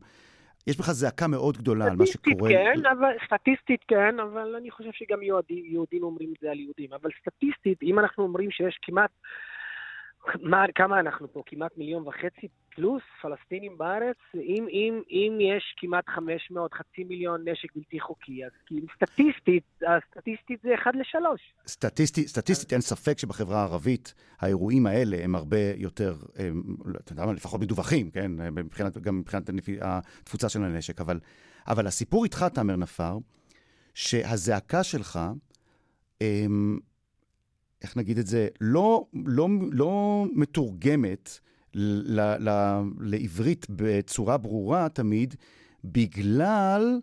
יש 0.68 0.78
בך 0.78 0.92
זעקה 0.92 1.28
מאוד 1.28 1.58
גדולה 1.58 1.86
על 1.86 1.96
מה 1.96 2.06
שקורה. 2.06 2.50
כן, 2.50 2.86
אבל, 2.92 3.12
סטטיסטית 3.26 3.82
כן, 3.88 4.20
אבל 4.20 4.56
אני 4.56 4.72
חושב 4.72 4.92
שגם 4.94 5.24
יהודים, 5.24 5.66
יהודים 5.66 6.04
אומרים 6.04 6.34
את 6.36 6.42
זה 6.42 6.52
על 6.52 6.60
יהודים. 6.60 6.94
אבל 6.94 7.10
סטטיסטית, 7.22 7.84
אם 7.84 8.00
אנחנו 8.00 8.24
אומרים 8.24 8.52
שיש 8.52 8.80
כמעט 8.82 9.12
מה, 10.42 10.66
כמה 10.76 11.00
אנחנו 11.00 11.34
פה? 11.34 11.44
כמעט 11.46 11.78
מיליון 11.78 12.08
וחצי 12.08 12.48
פלוס 12.76 13.02
פלסטינים 13.22 13.78
בארץ? 13.78 14.18
אם, 14.36 14.68
אם, 14.70 15.02
אם 15.10 15.38
יש 15.42 15.76
כמעט 15.78 16.04
500, 16.10 16.74
חצי 16.74 17.04
מיליון 17.04 17.48
נשק 17.48 17.76
בלתי 17.76 18.00
חוקי, 18.00 18.46
אז 18.46 18.52
כאילו 18.66 18.88
סטטיסטית, 18.96 19.64
הסטטיסטית 19.82 20.60
זה 20.64 20.76
1 20.76 20.96
ל-3. 20.96 21.18
סטטיסטית, 21.68 22.28
סטטיסטית 22.28 22.74
אין 22.74 22.82
ספק 22.82 23.18
שבחברה 23.18 23.60
הערבית 23.60 24.14
האירועים 24.40 24.86
האלה 24.86 25.18
הם 25.24 25.36
הרבה 25.36 25.58
יותר, 25.76 26.16
הם, 26.36 26.64
אתה 26.96 27.12
יודע 27.14 27.26
מה, 27.26 27.34
לפחות 27.34 27.62
מדווחים, 27.62 28.12
כן? 28.12 28.32
מבחינת, 28.52 28.98
גם 28.98 29.20
מבחינת 29.20 29.50
התפוצה 29.82 30.50
של 30.50 30.64
הנשק. 30.64 31.02
אבל, 31.02 31.20
אבל 31.68 31.88
הסיפור 31.88 32.24
איתך, 32.24 32.46
תאמר 32.54 32.76
נפאר, 32.76 33.18
שהזעקה 33.94 34.84
שלך, 34.84 35.20
הם, 36.22 36.80
איך 37.82 37.98
נגיד 37.98 38.18
את 38.18 38.28
זה, 38.28 38.48
לא, 38.62 39.06
לא, 39.26 39.48
לא 39.72 40.26
מתורגמת 40.34 41.40
ל, 41.76 42.22
ל, 42.50 42.50
לעברית 43.00 43.68
בצורה 43.70 44.38
ברורה 44.38 44.90
תמיד, 44.90 45.36
בגלל 45.84 47.00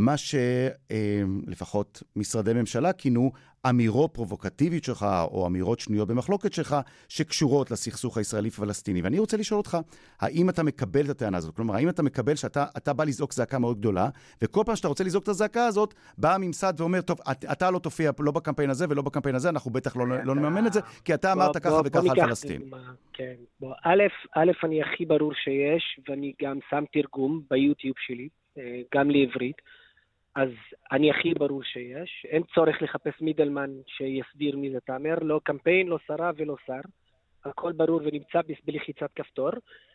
מה 0.00 0.14
שלפחות 0.16 2.02
משרדי 2.16 2.52
ממשלה 2.52 2.92
כינו 2.92 3.32
אמירות 3.68 4.14
פרובוקטיביות 4.14 4.84
שלך, 4.84 5.06
או 5.30 5.46
אמירות 5.46 5.80
שנויות 5.80 6.08
במחלוקת 6.08 6.52
שלך, 6.52 6.76
שקשורות 7.08 7.70
לסכסוך 7.70 8.18
הישראלי-פלסטיני. 8.18 9.02
ואני 9.02 9.18
רוצה 9.18 9.36
לשאול 9.36 9.58
אותך, 9.58 9.78
האם 10.20 10.48
אתה 10.50 10.62
מקבל 10.62 11.04
את 11.04 11.08
הטענה 11.08 11.36
הזאת? 11.36 11.56
כלומר, 11.56 11.74
האם 11.74 11.88
אתה 11.88 12.02
מקבל 12.02 12.34
שאתה 12.34 12.92
בא 12.92 13.04
לזעוק 13.04 13.32
זעקה 13.32 13.58
מאוד 13.58 13.78
גדולה, 13.78 14.08
וכל 14.42 14.62
פעם 14.66 14.76
שאתה 14.76 14.88
רוצה 14.88 15.04
לזעוק 15.04 15.24
את 15.24 15.28
הזעקה 15.28 15.66
הזאת, 15.66 15.94
בא 16.18 16.34
הממסד 16.34 16.74
ואומר, 16.76 17.00
טוב, 17.00 17.18
אתה 17.52 17.70
לא 17.70 17.78
תופיע 17.78 18.10
לא 18.20 18.32
בקמפיין 18.32 18.70
הזה 18.70 18.86
ולא 18.88 19.02
בקמפיין 19.02 19.34
הזה, 19.34 19.48
אנחנו 19.48 19.70
בטח 19.70 19.96
לא, 19.96 20.06
לא 20.24 20.34
נממן 20.34 20.66
את 20.66 20.72
זה, 20.72 20.80
כי 21.04 21.14
אתה 21.14 21.32
אמרת 21.32 21.56
ככה 21.56 21.80
וככה 21.84 22.10
על 22.10 22.26
פלסטין. 22.26 22.62
כן, 23.12 23.34
בוא, 23.60 23.74
א', 23.84 24.02
א', 24.36 24.50
אני 24.64 24.82
הכי 24.82 25.06
ברור 25.06 25.32
שיש, 25.34 26.00
ואני 26.08 26.32
גם 26.42 26.58
שם 26.70 26.84
תרגום 26.92 27.42
ביוטיוב 27.50 27.94
שלי, 27.98 28.28
אה, 28.58 28.80
גם 28.94 29.10
לעברית. 29.10 29.56
אז 30.40 30.48
אני 30.92 31.10
הכי 31.10 31.34
ברור 31.34 31.62
שיש. 31.62 32.26
אין 32.28 32.42
צורך 32.54 32.82
לחפש 32.82 33.20
מידלמן 33.20 33.70
שיסביר 33.86 34.56
מי 34.56 34.70
זה 34.70 34.80
תאמר, 34.80 35.14
לא 35.22 35.40
קמפיין, 35.44 35.86
לא 35.86 35.98
שרה 36.06 36.30
ולא 36.36 36.56
שר. 36.66 36.80
הכל 37.44 37.72
ברור 37.72 38.00
ונמצא 38.04 38.40
בלחיצת 38.64 39.10
כפתור. 39.14 39.50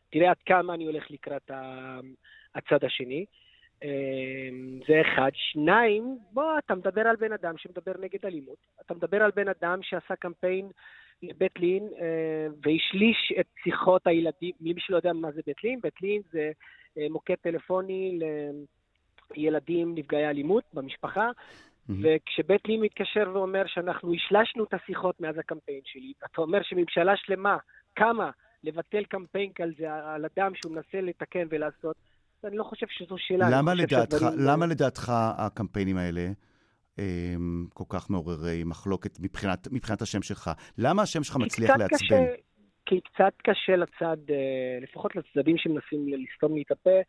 תראה 0.09 0.29
עד 0.29 0.37
כמה 0.45 0.73
אני 0.73 0.85
הולך 0.85 1.11
לקראת 1.11 1.51
הצד 2.55 2.83
השני. 2.83 3.25
אמ, 3.83 4.79
זה 4.87 5.01
אחד. 5.01 5.31
שניים, 5.33 6.17
בוא, 6.31 6.57
אתה 6.65 6.75
מדבר 6.75 7.01
על 7.01 7.15
בן 7.15 7.33
אדם 7.33 7.57
שמדבר 7.57 7.93
נגד 7.99 8.25
אלימות. 8.25 8.57
אתה 8.85 8.93
מדבר 8.93 9.23
על 9.23 9.31
בן 9.35 9.47
אדם 9.47 9.79
שעשה 9.81 10.15
קמפיין 10.15 10.67
לבית 11.23 11.59
לין 11.59 11.89
אה, 11.99 12.47
והשליש 12.63 13.33
את 13.39 13.47
שיחות 13.63 14.07
הילדים. 14.07 14.51
למי 14.61 14.79
שלא 14.81 14.95
יודע 14.95 15.13
מה 15.13 15.31
זה 15.31 15.41
בית 15.45 15.63
לין, 15.63 15.79
בית 15.81 16.01
לין 16.01 16.21
זה 16.31 16.51
אה, 16.97 17.07
מוקד 17.09 17.35
טלפוני 17.35 18.19
ילדים 19.35 19.95
נפגעי 19.95 20.27
אלימות 20.27 20.63
במשפחה, 20.73 21.29
mm-hmm. 21.29 21.93
וכשבית 22.01 22.67
לין 22.67 22.81
מתקשר 22.81 23.31
ואומר 23.33 23.63
שאנחנו 23.67 24.13
השלשנו 24.13 24.63
את 24.63 24.73
השיחות 24.73 25.21
מאז 25.21 25.37
הקמפיין 25.37 25.81
שלי, 25.85 26.13
אתה 26.25 26.41
אומר 26.41 26.59
שממשלה 26.63 27.13
שלמה 27.17 27.57
קמה 27.93 28.29
לבטל 28.63 29.03
קמפיין 29.03 29.51
כזה 29.55 29.93
על 29.93 30.25
אדם 30.25 30.51
שהוא 30.55 30.73
מנסה 30.73 31.01
לתקן 31.01 31.47
ולעשות, 31.49 31.95
אני 32.43 32.57
לא 32.57 32.63
חושב 32.63 32.85
שזו 32.89 33.15
שאלה. 33.17 33.47
למה 33.51 33.73
לדעתך, 33.73 34.17
שדברים... 34.17 34.39
למה 34.39 34.65
לדעתך 34.65 35.11
הקמפיינים 35.37 35.97
האלה 35.97 36.27
הם 36.97 37.67
כל 37.73 37.83
כך 37.89 38.09
מעוררי 38.09 38.63
מחלוקת 38.63 39.19
מבחינת, 39.19 39.67
מבחינת 39.71 40.01
השם 40.01 40.21
שלך? 40.21 40.51
למה 40.77 41.01
השם 41.01 41.23
שלך 41.23 41.37
מצליח 41.37 41.69
לעצבן? 41.69 41.97
קשה, 41.97 42.25
כי 42.85 43.01
קצת 43.01 43.33
קשה 43.43 43.75
לצד, 43.75 44.17
אה, 44.29 44.77
לפחות 44.81 45.15
לצדדים 45.15 45.57
שמנסים 45.57 46.07
לסתום 46.07 46.55
לי 46.55 46.61
את 46.61 46.71
הפה, 46.71 46.99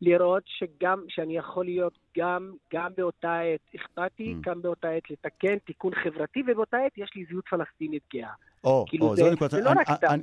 לראות 0.00 0.42
שגם, 0.46 1.04
שאני 1.08 1.36
יכול 1.36 1.64
להיות 1.64 1.98
גם, 2.18 2.52
גם 2.74 2.90
באותה 2.96 3.38
עת 3.40 3.60
אכפתי, 3.76 4.34
mm. 4.34 4.48
גם 4.48 4.62
באותה 4.62 4.88
עת 4.88 5.10
לתקן 5.10 5.58
תיקון 5.58 5.92
חברתי, 5.94 6.42
ובאותה 6.46 6.76
עת 6.86 6.98
יש 6.98 7.10
לי 7.16 7.24
זהות 7.30 7.44
פלסטינית 7.50 8.02
גאה. 8.14 8.30
או, 8.64 8.84
כאילו 8.88 9.06
או, 9.06 9.16
זו 9.16 9.30
נקודה, 9.30 9.60
לא 9.60 9.70
כן. 10.00 10.20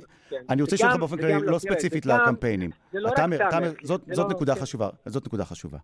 אני 0.48 0.62
רוצה 0.62 0.74
לשאול 0.76 0.90
אותך 0.90 1.00
באופן 1.00 1.16
כללי, 1.16 1.46
לא 1.46 1.58
ספציפית 1.58 2.06
לקמפיינים. 2.06 2.70
זה 2.92 3.00
לא 3.00 3.08
רק 3.08 3.16
תאמר. 3.50 3.72
זאת 3.82 4.30
נקודה 4.30 4.54
חשובה, 4.54 4.88
זאת 5.06 5.26
נקודה 5.26 5.44
חשובה. 5.44 5.78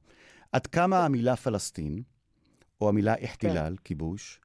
עד 0.52 0.66
כמה 0.66 1.04
המילה 1.04 1.36
פלסטין, 1.36 2.02
או 2.80 2.88
המילה 2.88 3.14
אחתילל, 3.24 3.74
כן. 3.76 3.82
כיבוש, 3.84 4.40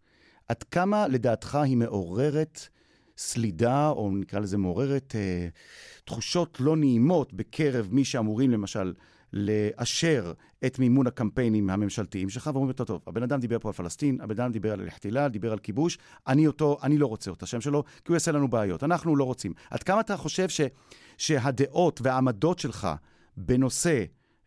עד 0.48 0.64
כמה 0.64 1.08
לדעתך 1.08 1.56
היא 1.56 1.78
מעוררת 1.78 2.68
סלידה, 3.18 3.90
או 3.90 4.12
נקרא 4.12 4.40
לזה 4.40 4.58
מעוררת 4.58 5.16
אה, 5.16 5.48
תחושות 6.06 6.58
לא 6.60 6.78
נעימות 6.78 7.34
בקרב 7.34 7.90
מי 7.92 8.06
שאמורים 8.06 8.52
למשל 8.52 8.94
לאשר 9.34 10.34
את 10.66 10.80
מימון 10.80 11.08
הקמפיינים 11.08 11.70
הממשלתיים 11.70 12.30
שלך, 12.30 12.50
ואומרים, 12.54 12.74
טוב, 12.74 12.88
טוב, 12.88 13.02
הבן 13.08 13.24
אדם 13.24 13.40
דיבר 13.40 13.60
פה 13.60 13.70
על 13.70 13.74
פלסטין, 13.74 14.22
הבן 14.22 14.40
אדם 14.40 14.52
דיבר 14.52 14.74
על 14.74 14.88
אל 15.18 15.28
דיבר 15.28 15.52
על 15.52 15.60
כיבוש, 15.60 15.98
אני 16.28 16.48
אותו, 16.48 16.78
אני 16.84 16.98
לא 16.98 17.06
רוצה 17.06 17.32
את 17.32 17.44
השם 17.44 17.62
שלו, 17.62 17.84
כי 17.84 18.04
הוא 18.08 18.16
יעשה 18.16 18.32
לנו 18.32 18.48
בעיות. 18.48 18.84
אנחנו 18.84 19.16
לא 19.16 19.24
רוצים. 19.24 19.54
עד 19.72 19.84
כמה 19.84 20.00
אתה 20.00 20.18
חושב 20.18 20.50
ש, 20.50 20.62
שהדעות 21.18 22.00
והעמדות 22.04 22.60
שלך 22.60 22.88
בנושא 23.38 24.04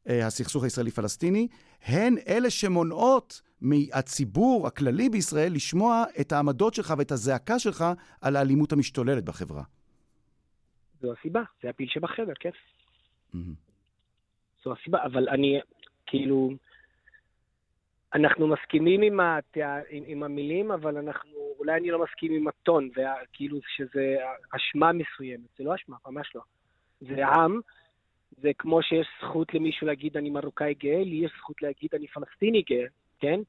אה, 0.09 0.27
הסכסוך 0.27 0.65
הישראלי-פלסטיני, 0.65 1.49
הן 1.83 2.17
אלה 2.29 2.51
שמונעות 2.51 3.43
מהציבור 3.61 4.67
הכללי 4.67 5.09
בישראל 5.09 5.53
לשמוע 5.53 6.05
את 6.21 6.33
העמדות 6.33 6.75
שלך 6.75 6.95
ואת 6.99 7.13
הזעקה 7.13 7.59
שלך 7.59 7.85
על 8.21 8.37
האלימות 8.37 8.73
המשתוללת 8.73 9.25
בחברה? 9.25 9.63
זו 11.01 11.13
הסיבה, 11.19 11.41
זה 11.63 11.71
הפיל 11.71 11.89
שבחדר, 11.89 12.33
כן. 12.41 12.51
Mm-hmm. 13.35 13.70
זו 14.65 14.73
הסיבה, 14.73 15.05
אבל 15.05 15.29
אני, 15.29 15.61
כאילו, 16.07 16.51
אנחנו 18.15 18.47
מסכימים 18.47 19.03
עם, 19.03 19.21
התא, 19.21 19.81
עם, 19.91 20.03
עם 20.07 20.23
המילים, 20.23 20.71
אבל 20.71 20.97
אנחנו, 20.97 21.39
אולי 21.59 21.77
אני 21.77 21.91
לא 21.91 22.03
מסכים 22.05 22.33
עם 22.33 22.49
הטון, 22.49 22.89
כאילו 23.33 23.59
שזה 23.77 24.17
אשמה 24.57 24.93
מסוימת. 24.93 25.49
זה 25.59 25.65
לא 25.65 25.75
אשמה, 25.75 25.97
ממש 26.07 26.35
לא. 26.35 26.41
זה 27.01 27.27
עם, 27.27 27.61
זה 28.31 28.51
כמו 28.59 28.83
שיש 28.83 29.07
זכות 29.23 29.55
למישהו 29.55 29.87
להגיד 29.87 30.17
אני 30.17 30.31
מרוקאי 30.31 30.75
גאה, 30.75 31.05
לי 31.05 31.17
יש 31.17 31.33
זכות 31.39 31.63
להגיד 31.63 31.91
אני 31.95 32.07
פלסטיני 32.07 32.63
גאה, 32.63 32.87
כן? 33.19 33.41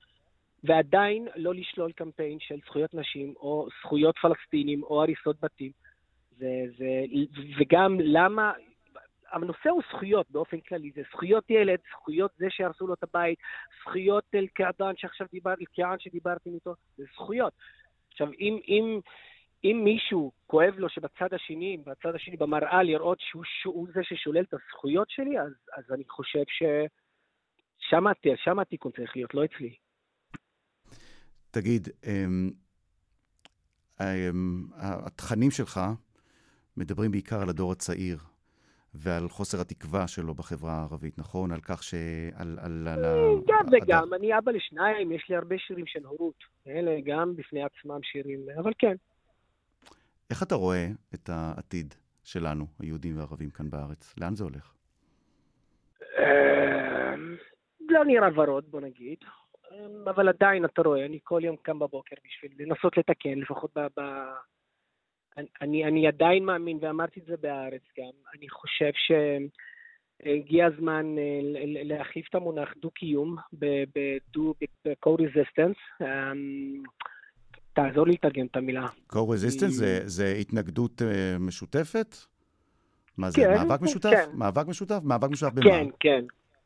ועדיין 0.63 1.28
לא 1.36 1.54
לשלול 1.54 1.91
קמפיין 1.91 2.39
של 2.39 2.60
זכויות 2.65 2.93
נשים, 2.93 3.34
או 3.36 3.67
זכויות 3.80 4.17
פלסטינים, 4.17 4.84
או 4.84 5.02
הריסות 5.02 5.36
בתים. 5.41 5.71
זה, 6.38 6.47
זה, 6.78 6.86
וגם 7.60 7.97
למה, 8.00 8.52
הנושא 9.32 9.70
הוא 9.70 9.82
זכויות 9.94 10.32
באופן 10.32 10.60
כללי, 10.60 10.91
זה 10.96 11.02
זכויות 11.12 11.50
ילד, 11.50 11.80
זכויות 11.91 12.32
זה 12.38 12.46
שהרסו 12.50 12.88
לו 12.88 12.94
את 12.94 13.04
הבית, 13.04 13.39
זכויות 13.82 14.24
אל-קעדן 14.36 14.94
שעכשיו 14.98 15.28
דיברתי, 15.32 15.63
אל-קעדן 15.63 16.00
שדיברתי 16.00 16.50
איתו, 16.50 16.74
זה 16.98 17.04
זכויות. 17.13 17.54
עכשיו, 18.12 18.28
אם, 18.39 18.60
אם, 18.67 19.00
אם 19.63 19.82
מישהו 19.84 20.32
כואב 20.48 20.74
לו 20.78 20.89
שבצד 20.89 21.34
השני, 21.34 21.78
בצד 21.78 22.15
השני 22.15 22.38
במראה 22.38 22.84
לראות 22.84 23.17
שהוא, 23.20 23.44
שהוא 23.62 23.88
זה 23.94 24.04
ששולל 24.04 24.44
את 24.44 24.54
הזכויות 24.54 25.10
שלי, 25.10 25.39
אז, 25.39 25.52
אז 25.78 25.84
אני 25.91 26.04
חושב 26.08 26.44
ששם 27.88 28.60
התיקון 28.60 28.91
צריך 28.91 29.15
להיות, 29.15 29.34
לא 29.34 29.46
אצלי. 29.46 29.76
תגיד, 31.52 31.88
אמ, 32.08 32.52
אמ, 34.02 34.67
התכנים 34.80 35.52
שלך 35.52 35.80
מדברים 36.78 37.12
בעיקר 37.12 37.41
על 37.41 37.50
הדור 37.50 37.72
הצעיר. 37.72 38.31
ועל 38.93 39.30
חוסר 39.30 39.62
התקווה 39.62 40.08
שלו 40.08 40.34
בחברה 40.34 40.71
הערבית, 40.71 41.17
נכון? 41.17 41.51
על 41.51 41.60
כך 41.62 41.84
ש... 41.84 41.93
על... 42.36 42.58
על, 42.62 42.88
על 42.88 43.06
גם 43.47 43.65
וגם, 43.71 44.13
אני 44.13 44.38
אבא 44.38 44.51
לשניים, 44.51 45.12
יש 45.12 45.25
לי 45.30 45.36
הרבה 45.36 45.56
שירים 45.58 45.88
של 45.88 46.06
הורות. 46.06 46.43
אלה 46.67 46.91
גם 47.06 47.36
בפני 47.36 47.63
עצמם 47.63 47.99
שירים, 48.04 48.39
אבל 48.58 48.71
כן. 48.77 48.95
איך 50.30 50.43
אתה 50.43 50.56
רואה 50.56 50.88
את 51.13 51.30
העתיד 51.30 51.93
שלנו, 52.23 52.65
היהודים 52.80 53.17
והערבים 53.17 53.49
כאן 53.49 53.69
בארץ? 53.69 54.13
לאן 54.17 54.36
זה 54.36 54.43
הולך? 54.43 54.73
אמ, 56.19 57.36
לא 57.89 58.06
נראה 58.06 58.27
ורוד, 58.36 58.63
בוא 58.71 58.82
נגיד. 58.82 59.17
אמ, 59.71 60.08
אבל 60.08 60.30
עדיין, 60.30 60.65
אתה 60.65 60.82
רואה, 60.82 61.06
אני 61.06 61.19
כל 61.23 61.41
יום 61.43 61.56
קם 61.56 61.80
בבוקר 61.80 62.15
בשביל 62.25 62.51
לנסות 62.60 62.97
לתקן, 62.97 63.39
לפחות 63.39 63.77
ב... 63.77 64.01
אני, 65.38 65.86
אני 65.86 66.08
עדיין 66.08 66.46
מאמין, 66.46 66.78
ואמרתי 66.82 67.20
את 67.20 67.26
זה 67.26 67.36
בהארץ 67.41 67.82
גם, 67.98 68.12
אני 68.38 68.50
חושב 68.50 68.91
שהגיע 70.24 70.65
הזמן 70.65 71.15
אה, 71.17 71.39
להחליף 71.84 72.28
את 72.30 72.36
המונח 72.36 72.74
דו-קיום 72.82 73.36
ב-co-resistance. 73.54 76.04
אמ, 76.04 76.84
תעזור 77.74 78.08
לי 78.08 78.13
לתרגם 78.13 78.46
את 78.46 78.56
המילה. 78.56 78.88
co-resistance 79.13 79.67
זה, 79.67 80.00
זה 80.06 80.34
התנגדות 80.39 81.02
uh, 81.02 81.06
משותפת? 81.39 82.15
מה 83.17 83.30
זה, 83.30 83.41
כן, 83.41 83.67
מאבק 83.67 83.82
משותף? 83.82 84.10
כן. 84.10 84.30
מאבק 84.34 84.67
משותף? 84.67 85.00
מאבק 85.04 85.30
משותף 85.30 85.54
במה? 85.54 85.63
כן, 85.63 85.88
כן. 86.00 86.26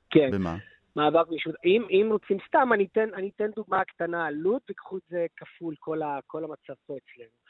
כן. 0.09 0.31
במה? 0.31 0.57
מאבק 0.95 1.29
משותף. 1.29 1.57
אם, 1.65 1.85
אם 1.89 2.09
רוצים, 2.11 2.37
סתם, 2.47 2.69
אני 2.73 2.87
אתן, 2.91 3.09
אני 3.13 3.29
אתן 3.35 3.51
דוגמה 3.55 3.83
קטנה 3.83 4.31
לוד, 4.31 4.61
וקחו 4.69 4.97
את 4.97 5.01
זה 5.09 5.25
כפול, 5.37 5.75
כל, 5.79 6.01
ה, 6.01 6.19
כל 6.27 6.43
המצב 6.43 6.73
פה 6.85 6.97
אצלנו. 6.97 7.44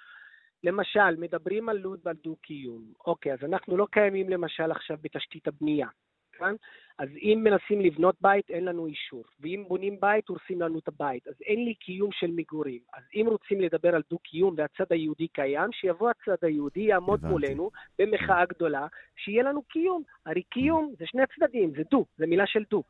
למשל, 0.66 1.16
מדברים 1.18 1.70
על 1.70 1.78
לוד 1.78 2.00
ועל 2.04 2.16
דו-קיום. 2.24 2.84
אוקיי, 3.06 3.34
אז 3.34 3.40
אנחנו 3.44 3.78
לא 3.78 3.88
קיימים 3.92 4.30
למשל 4.30 4.72
עכשיו 4.72 4.98
בתשתית 5.02 5.48
הבנייה, 5.48 5.88
כן? 6.32 6.56
אז 7.00 7.10
אם 7.16 7.42
מנסים 7.44 7.82
לבנות 7.82 8.16
בית, 8.22 8.50
אין 8.50 8.66
לנו 8.66 8.86
אישור. 8.86 9.24
ואם 9.40 9.64
בונים 9.68 10.00
בית, 10.00 10.28
הורסים 10.28 10.62
לנו 10.62 10.80
את 10.80 10.88
הבית. 10.88 11.28
אז 11.28 11.34
אין 11.42 11.66
לי 11.66 11.74
קיום 11.74 12.12
של 12.12 12.32
מגורים. 12.32 12.80
אז 12.94 13.04
אם 13.16 13.26
רוצים 13.30 13.62
לדבר 13.62 13.96
על 13.96 14.02
דו-קיום 14.10 14.56
והצד 14.58 14.86
היהודי 14.90 15.28
קיים, 15.28 15.72
שיבוא 15.72 16.10
הצד 16.10 16.46
היהודי, 16.46 16.80
יעמוד 16.80 17.20
הבנתי. 17.20 17.32
מולנו 17.32 17.72
במחאה 18.00 18.46
גדולה, 18.46 18.88
שיהיה 19.16 19.44
לנו 19.44 19.64
קיום. 19.64 20.04
הרי 20.26 20.44
קיום 20.44 20.94
זה 21.00 21.06
שני 21.08 21.24
צדדים, 21.36 21.72
זה 21.78 21.84
דו, 21.92 22.06
זה 22.18 22.28
מילה 22.28 22.48
של 22.48 22.64
דו. 22.70 22.84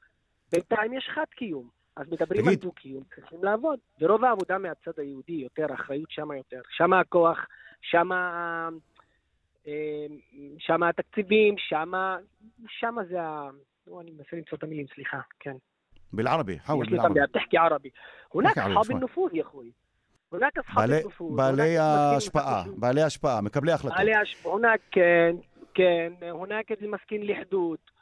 בינתיים 0.51 0.93
יש 0.93 1.09
חד 1.13 1.29
קיום. 1.35 1.69
אז 1.95 2.05
מדברים 2.11 2.41
תגיד. 2.41 2.47
על 2.47 2.55
דו-קיום, 2.55 3.03
צריכים 3.15 3.43
לעבוד. 3.43 3.79
ורוב 4.01 4.25
העבודה 4.25 4.57
מהצד 4.57 4.91
היהודי 4.97 5.33
יותר, 5.33 5.65
האחריות 5.69 6.11
שמה 6.11 6.37
יותר. 6.37 6.61
שמה 6.69 6.99
הכוח, 6.99 7.37
שמה, 7.81 8.69
אה, 9.67 10.05
שמה 10.57 10.89
התקציבים, 10.89 11.55
שמה, 11.57 12.17
שמה 12.67 13.03
זה 13.03 13.21
ה... 13.21 13.49
לא, 13.87 14.01
אני 14.01 14.11
מנסה 14.11 14.35
למצוא 14.35 14.57
את 14.57 14.63
המילים, 14.63 14.85
סליחה, 14.95 15.19
כן. 15.39 15.55
בלערבי, 16.13 16.57
حاول 16.57 16.85
בלערבי. 16.89 17.19
תחכי 17.33 17.57
ערבי. 17.57 17.89
הונק 18.29 18.57
اصحاب 18.57 18.91
النفوذ 18.91 19.35
يا 19.35 19.43
הונק 19.51 19.73
هناك 20.33 20.57
اصحاب 20.57 20.89
בעלי 21.35 21.77
ההשפעה, 21.77 22.63
בעלי 22.77 23.01
ההשפעה, 23.01 23.41
מקבלי 23.41 23.71
החלטות. 23.71 23.97
בעלי 23.97 24.13
ההשפעה, 24.13 24.51
הונק, 24.51 24.79
כן, 24.91 25.35
כן, 25.73 26.13
הונק 26.31 26.71
איזה 26.71 26.87
מסכין 26.87 27.27
לחדות. 27.27 27.94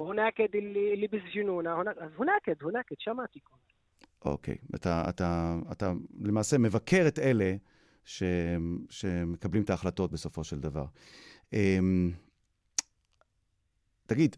هناك 0.00 0.40
اللي 0.40 0.94
اللي 0.94 1.06
بيسجنونا. 1.06 1.74
هناك 1.74 1.98
אז 1.98 2.10
هناك, 2.18 2.62
هناك, 2.62 2.86
שמעתי. 2.98 3.40
אוקיי, 4.24 4.56
אתה, 4.74 5.04
אתה, 5.08 5.58
אתה 5.72 5.92
למעשה 6.20 6.58
מבקר 6.58 7.04
את 7.08 7.18
אלה 7.18 7.56
ש, 8.04 8.22
שמקבלים 8.90 9.62
את 9.62 9.70
ההחלטות 9.70 10.12
בסופו 10.12 10.44
של 10.44 10.60
דבר. 10.60 10.86
אמ, 11.52 12.12
תגיד, 14.06 14.36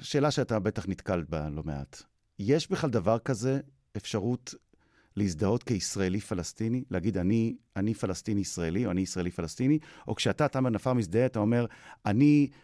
שאלה 0.00 0.30
שאתה 0.30 0.58
בטח 0.58 0.88
נתקלת 0.88 1.30
בה 1.30 1.48
לא 1.48 1.62
מעט. 1.62 2.02
יש 2.38 2.70
בכלל 2.70 2.90
דבר 2.90 3.18
כזה, 3.18 3.60
אפשרות 3.96 4.54
להזדהות 5.16 5.62
כישראלי-פלסטיני? 5.62 6.84
להגיד, 6.90 7.18
אני, 7.18 7.56
אני 7.76 7.94
פלסטיני-ישראלי, 7.94 8.86
או 8.86 8.90
אני 8.90 9.00
ישראלי-פלסטיני? 9.00 9.78
או 10.08 10.14
כשאתה, 10.14 10.48
תמר 10.48 10.70
נפר, 10.70 10.92
מזדהה, 10.92 11.26
אתה 11.26 11.38
אומר, 11.38 11.66
אני 12.06 12.48
אה, 12.50 12.56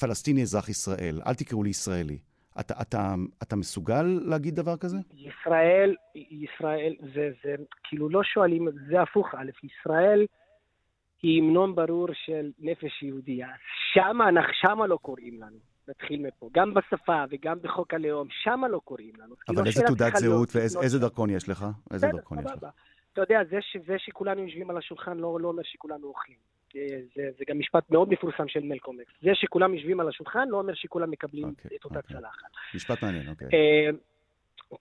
פלסטיני 0.00 0.42
אזרח 0.42 0.68
ישראל, 0.68 1.20
אל 1.26 1.34
תקראו 1.34 1.62
לי 1.62 1.70
ישראלי. 1.70 2.18
אתה, 2.60 2.74
אתה, 2.82 3.14
אתה 3.42 3.56
מסוגל 3.56 4.02
להגיד 4.02 4.54
דבר 4.54 4.76
כזה? 4.76 4.96
ישראל, 5.14 5.94
ישראל, 6.14 6.94
זה, 7.14 7.30
זה, 7.44 7.54
כאילו 7.84 8.08
לא 8.08 8.22
שואלים, 8.22 8.68
זה 8.90 9.02
הפוך, 9.02 9.34
א', 9.34 9.50
ישראל 9.62 10.26
היא 11.22 11.42
המנון 11.42 11.74
ברור 11.74 12.08
של 12.12 12.50
נפש 12.58 13.02
יהודייה. 13.02 13.48
שמה, 13.92 14.28
שמה 14.52 14.86
לא 14.86 14.98
קוראים 15.02 15.40
לנו. 15.40 15.58
נתחיל 15.88 16.26
מפה. 16.26 16.48
גם 16.52 16.74
בשפה 16.74 17.24
וגם 17.30 17.58
בחוק 17.62 17.94
הלאום, 17.94 18.28
שמה 18.30 18.68
לא 18.68 18.80
קוראים 18.84 19.12
לנו. 19.18 19.34
כאילו 19.36 19.58
אבל 19.58 19.66
איזה 19.66 19.80
השאלה 19.80 19.86
תעודת 19.86 20.12
להיות 20.20 20.34
זהות 20.34 20.56
ואיזה 20.56 20.80
איזה 20.80 20.98
שם. 20.98 21.02
דרכון 21.02 21.30
יש 21.30 21.48
לך? 21.48 21.66
איזה 21.92 22.06
דרכון 22.12 22.38
יש 22.38 22.44
לך? 22.44 22.66
אתה 23.12 23.20
יודע, 23.20 23.40
זה, 23.50 23.58
זה 23.86 23.94
שכולנו 23.98 24.42
יושבים 24.42 24.70
על 24.70 24.76
השולחן 24.76 25.16
לא, 25.16 25.40
לא 25.40 25.48
אומר 25.48 25.62
שכולנו 25.64 26.06
אוכלים. 26.06 26.36
זה, 26.74 27.00
זה, 27.16 27.22
זה 27.38 27.44
גם 27.48 27.58
משפט 27.58 27.90
מאוד 27.90 28.08
מפורסם 28.08 28.48
של 28.48 28.60
מלקום 28.60 29.00
אקס. 29.00 29.12
זה 29.22 29.30
שכולם 29.34 29.74
יושבים 29.74 30.00
על 30.00 30.08
השולחן 30.08 30.48
לא 30.48 30.58
אומר 30.58 30.74
שכולם 30.74 31.10
מקבלים 31.10 31.44
אוקיי, 31.44 31.76
את 31.76 31.84
אותה 31.84 31.98
אוקיי. 31.98 32.16
צלחת. 32.16 32.48
משפט 32.74 33.02
מעניין, 33.02 33.28
אוקיי. 33.28 33.48
אה, 33.52 33.90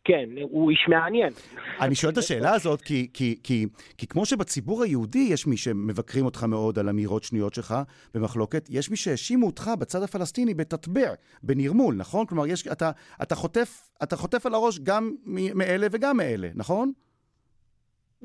כן, 0.03 0.29
הוא 0.41 0.71
איש 0.71 0.85
מעניין. 0.87 1.33
אני 1.81 1.95
שואל 1.95 2.13
את 2.13 2.17
השאלה 2.17 2.53
הזאת 2.53 2.81
כי, 2.81 3.09
כי, 3.13 3.39
כי, 3.43 3.65
כי 3.97 4.07
כמו 4.07 4.25
שבציבור 4.25 4.83
היהודי 4.83 5.27
יש 5.31 5.47
מי 5.47 5.57
שמבקרים 5.57 6.25
אותך 6.25 6.43
מאוד 6.43 6.79
על 6.79 6.89
אמירות 6.89 7.23
שנויות 7.23 7.53
שלך 7.53 7.75
במחלוקת, 8.13 8.67
יש 8.69 8.89
מי 8.89 8.95
שהאשימו 8.95 9.45
אותך 9.45 9.71
בצד 9.79 10.03
הפלסטיני 10.03 10.53
בתטבע, 10.53 11.13
בנרמול, 11.43 11.95
נכון? 11.95 12.25
כלומר, 12.25 12.47
יש, 12.47 12.67
אתה, 12.67 12.91
אתה, 13.21 13.35
חוטף, 13.35 13.89
אתה 14.03 14.15
חוטף 14.15 14.45
על 14.45 14.53
הראש 14.53 14.79
גם 14.79 15.15
מאלה 15.25 15.87
וגם 15.91 16.17
מאלה, 16.17 16.49
נכון? 16.55 16.91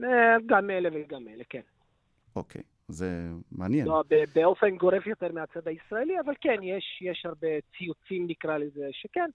אה, 0.05 0.37
גם 0.47 0.71
אלה 0.71 0.89
וגם 0.93 1.29
אלה, 1.29 1.45
כן. 1.51 1.61
אוקיי, 2.37 2.63
זה 2.93 3.29
מעניין. 3.53 3.87
לא, 3.87 4.03
באופן 4.35 4.77
גורף 4.77 5.07
יותר 5.07 5.33
מהצד 5.33 5.69
הישראלי, 5.69 6.21
אבל 6.25 6.35
כן, 6.41 6.63
יש, 6.63 7.03
יש 7.03 7.27
הרבה 7.27 7.49
ציוצים, 7.79 8.27
נקרא 8.27 8.59
לזה, 8.59 8.89
שכן. 8.93 9.31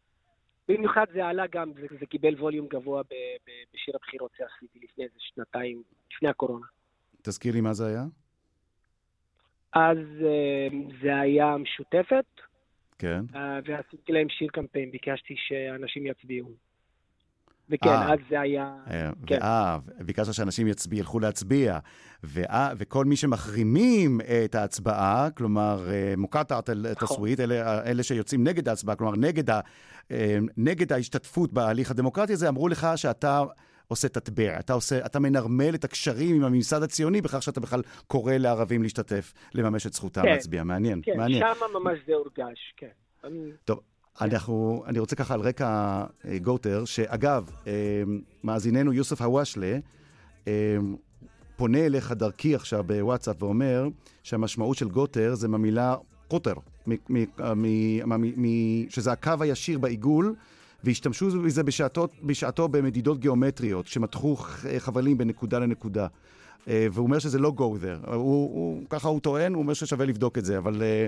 במיוחד 0.68 1.06
זה 1.14 1.26
עלה 1.26 1.48
גם, 1.52 1.72
זה, 1.74 1.88
זה 2.00 2.06
קיבל 2.06 2.36
ווליום 2.36 2.68
גבוה 2.68 3.04
ב, 3.04 3.14
ב, 3.48 3.52
בשיר 3.74 3.96
הבחירות 3.96 4.32
שעשיתי 4.38 4.80
לפני 4.84 5.04
איזה 5.04 5.16
שנתיים, 5.20 5.84
לפני 6.12 6.30
הקורונה. 6.30 6.66
תזכיר 7.22 7.54
לי 7.54 7.62
מה 7.62 7.74
זה 7.74 7.88
היה? 7.88 8.04
אז 9.74 9.98
אה, 10.26 10.68
זה 11.02 11.20
היה 11.20 11.58
משותפת, 11.58 12.26
כן. 13.00 13.22
אה, 13.36 13.60
ועשיתי 13.66 14.12
להם 14.12 14.30
שיר 14.30 14.48
קמפיין, 14.54 14.92
ביקשתי 14.92 15.36
שאנשים 15.38 16.06
יצביעו. 16.06 16.67
וכן, 17.70 17.90
אה. 17.90 18.14
אז 18.14 18.20
זה 18.30 18.40
היה... 18.40 18.74
אה, 18.92 19.10
כן. 19.26 19.40
ביקשת 20.06 20.34
שאנשים 20.34 20.68
יצביע, 20.68 21.00
ילכו 21.00 21.20
להצביע. 21.20 21.80
ואה, 22.24 22.70
וכל 22.78 23.06
מי 23.06 23.16
שמחרימים 23.16 24.22
את 24.46 24.56
ההצבעה, 24.56 25.30
כלומר, 25.38 25.88
אה, 25.90 26.14
מוקטעת 26.18 26.70
נכון. 26.70 26.86
את 26.92 27.04
הסוויט, 27.04 27.40
אלה, 27.40 27.84
אלה 27.84 28.04
שיוצאים 28.04 28.44
נגד 28.48 28.70
ההצבעה, 28.70 28.96
כלומר, 28.96 29.16
נגד, 29.16 29.50
ה, 29.50 29.60
אה, 30.12 30.38
נגד 30.58 30.94
ההשתתפות 30.94 31.54
בהליך 31.54 31.92
הדמוקרטי 31.92 32.34
הזה, 32.34 32.50
אמרו 32.50 32.68
לך 32.68 32.88
שאתה 32.96 33.44
עושה 33.88 34.10
תטבע, 34.10 34.60
אתה, 34.60 34.74
עושה, 34.74 35.06
אתה 35.06 35.20
מנרמל 35.20 35.76
את 35.76 35.84
הקשרים 35.84 36.36
עם 36.36 36.44
הממסד 36.44 36.84
הציוני 36.84 37.22
בכך 37.22 37.44
שאתה 37.44 37.60
בכלל 37.60 37.82
קורא 38.08 38.34
לערבים 38.34 38.84
להשתתף, 38.84 39.34
לממש 39.54 39.88
את 39.88 39.94
זכותם 39.94 40.22
כן. 40.22 40.28
להצביע. 40.28 40.64
מעניין, 40.64 41.02
כן, 41.04 41.18
מעניין. 41.18 41.44
שם 41.60 41.80
ממש 41.80 42.00
זה 42.08 42.14
הורגש, 42.14 42.74
כן. 42.78 42.88
אני- 43.24 43.52
אנחנו, 44.22 44.84
אני 44.88 45.00
רוצה 45.00 45.16
ככה 45.16 45.34
על 45.34 45.42
רקע 45.42 46.04
אה, 46.26 46.38
גוטר, 46.40 46.86
שאגב, 46.86 47.50
אה, 47.68 47.74
מאזיננו 48.44 48.94
יוסף 48.94 49.22
הוואשלה, 49.22 49.78
אה, 50.48 50.78
פונה 51.56 51.86
אליך 51.86 52.12
דרכי 52.12 52.56
עכשיו 52.56 52.84
בוואטסאפ 52.84 53.44
ואומר 53.44 53.88
שהמשמעות 54.24 54.78
של 54.78 54.90
גוטר 54.90 55.36
זה 55.36 55.48
מהמילה 55.48 55.96
קוטר, 56.28 56.54
שזה 58.90 59.12
הקו 59.12 59.32
הישיר 59.40 59.80
בעיגול, 59.80 60.36
והשתמשו 60.84 61.42
בזה 61.42 61.64
בשעתו, 61.64 62.08
בשעתו 62.24 62.68
במדידות 62.68 63.20
גיאומטריות, 63.20 63.88
שמתחו 63.88 64.36
חבלים 64.78 65.18
בין 65.18 65.28
נקודה 65.28 65.60
לנקודה. 65.60 66.08
אה, 66.68 66.88
והוא 66.92 67.06
אומר 67.08 67.20
שזה 67.20 67.40
לא 67.40 67.52
go 67.58 67.62
there. 67.62 68.10
הוא, 68.10 68.16
הוא, 68.54 68.82
ככה 68.90 69.08
הוא 69.08 69.20
טוען, 69.20 69.54
הוא 69.54 69.62
אומר 69.64 69.74
ששווה 69.74 70.06
לבדוק 70.06 70.38
את 70.38 70.46
זה, 70.46 70.58
אבל 70.58 70.82
אה, 70.82 71.06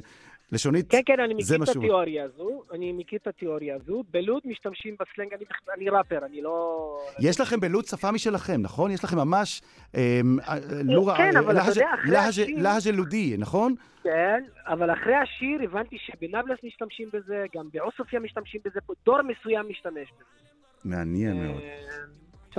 לשונית, 0.51 0.91
כן, 0.91 1.01
כן, 1.05 1.19
אני 1.19 1.33
מכיר 1.33 1.62
את 1.63 1.67
שהוא- 1.67 1.83
התיאוריה 1.83 2.23
הזו, 2.23 2.63
אני 2.73 2.91
מכיר 2.91 3.19
את 3.21 3.27
התיאוריה 3.27 3.75
הזו. 3.75 4.03
בלוד 4.12 4.41
משתמשים 4.45 4.95
בסלנג, 4.99 5.33
אני, 5.33 5.43
אני 5.77 5.89
ראפר, 5.89 6.25
אני 6.25 6.41
לא... 6.41 6.97
יש 7.19 7.39
לכם 7.39 7.59
בלוד 7.59 7.85
שפה 7.85 8.12
משלכם, 8.12 8.62
נכון? 8.62 8.91
יש 8.91 9.03
לכם 9.03 9.17
ממש 9.17 9.62
אה, 9.95 10.21
אה, 10.47 10.55
לורה, 10.83 11.17
כן, 11.17 11.38
אבל 11.38 11.57
אתה 11.57 11.69
יודע, 11.69 11.85
אחרי 11.93 12.12
להג'- 12.12 12.27
השיר- 12.29 12.47
להג' 12.62 12.88
לודי, 12.97 13.35
נכון? 13.38 13.75
כן, 14.03 14.43
אבל 14.67 14.93
אחרי 14.93 15.15
השיר 15.15 15.59
הבנתי 15.63 15.97
שבנבלס 15.99 16.59
משתמשים 16.63 17.09
בזה, 17.13 17.45
גם 17.55 17.65
בעוספיא 17.73 18.19
משתמשים 18.19 18.62
בזה, 18.65 18.79
דור 19.05 19.19
מסוים 19.21 19.69
משתמש 19.69 20.07
בזה. 20.19 20.49
מעניין 20.85 21.43
מאוד. 21.47 21.62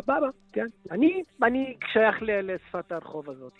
סבבה, 0.02 0.28
כן. 0.52 0.66
אני, 0.90 1.22
אני 1.42 1.76
שייך 1.92 2.22
ל- 2.22 2.52
לשפת 2.52 2.92
הרחוב 2.92 3.30
הזאת. 3.30 3.52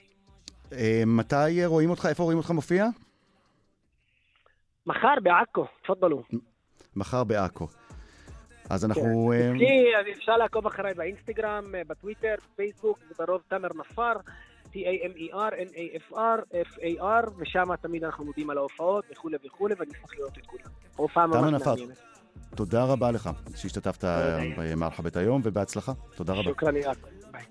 אה, 0.73 1.03
מתי 1.07 1.65
רואים 1.67 1.91
אותך, 1.91 2.07
איפה 2.07 2.23
רואים 2.23 2.39
אותך 2.39 2.51
מופיע? 2.51 2.87
מחר 4.87 5.15
בעכו, 5.23 5.65
תפדלו. 5.83 6.23
מחר 6.97 7.25
בעכו. 7.25 7.67
אז 8.71 8.85
אנחנו... 8.85 9.33
אה, 9.33 9.51
אצלי 9.51 10.13
אפשר 10.13 10.37
לעקוב 10.37 10.67
אחריי 10.67 10.95
באינסטגרם, 10.95 11.75
אה, 11.75 11.83
בטוויטר, 11.87 12.35
בפייסבוק, 12.53 12.99
זה 13.09 13.15
ברוב 13.25 13.43
תמר 13.49 13.69
נפאר, 13.75 14.17
T-A-M-E-R, 14.73 15.53
N-A-F-R, 15.53 16.41
F-A-R, 16.53 17.31
ושם 17.39 17.77
תמיד 17.77 18.05
אנחנו 18.05 18.25
מודיעים 18.25 18.51
על 18.51 18.59
ההופעות 18.59 19.05
וכולי 19.13 19.37
וכולי, 19.47 19.75
ואני 19.79 19.91
אשמח 19.91 20.15
לראות 20.19 20.39
את 20.39 20.47
כולם. 20.47 20.65
ממש 21.31 21.61
נפאר. 21.61 21.75
מעניינת. 22.50 22.56
תודה 22.56 22.84
רבה 22.84 23.12
לך 23.12 23.30
שהשתתפת 23.56 24.06
אה, 24.06 24.38
במרחבת 24.58 25.18
היום, 25.18 25.42
ובהצלחה. 25.44 25.94
תודה 26.16 26.34
רבה. 26.34 26.44
שוכרן 26.44 26.76
יעקב. 26.76 27.08
ביי. 27.32 27.44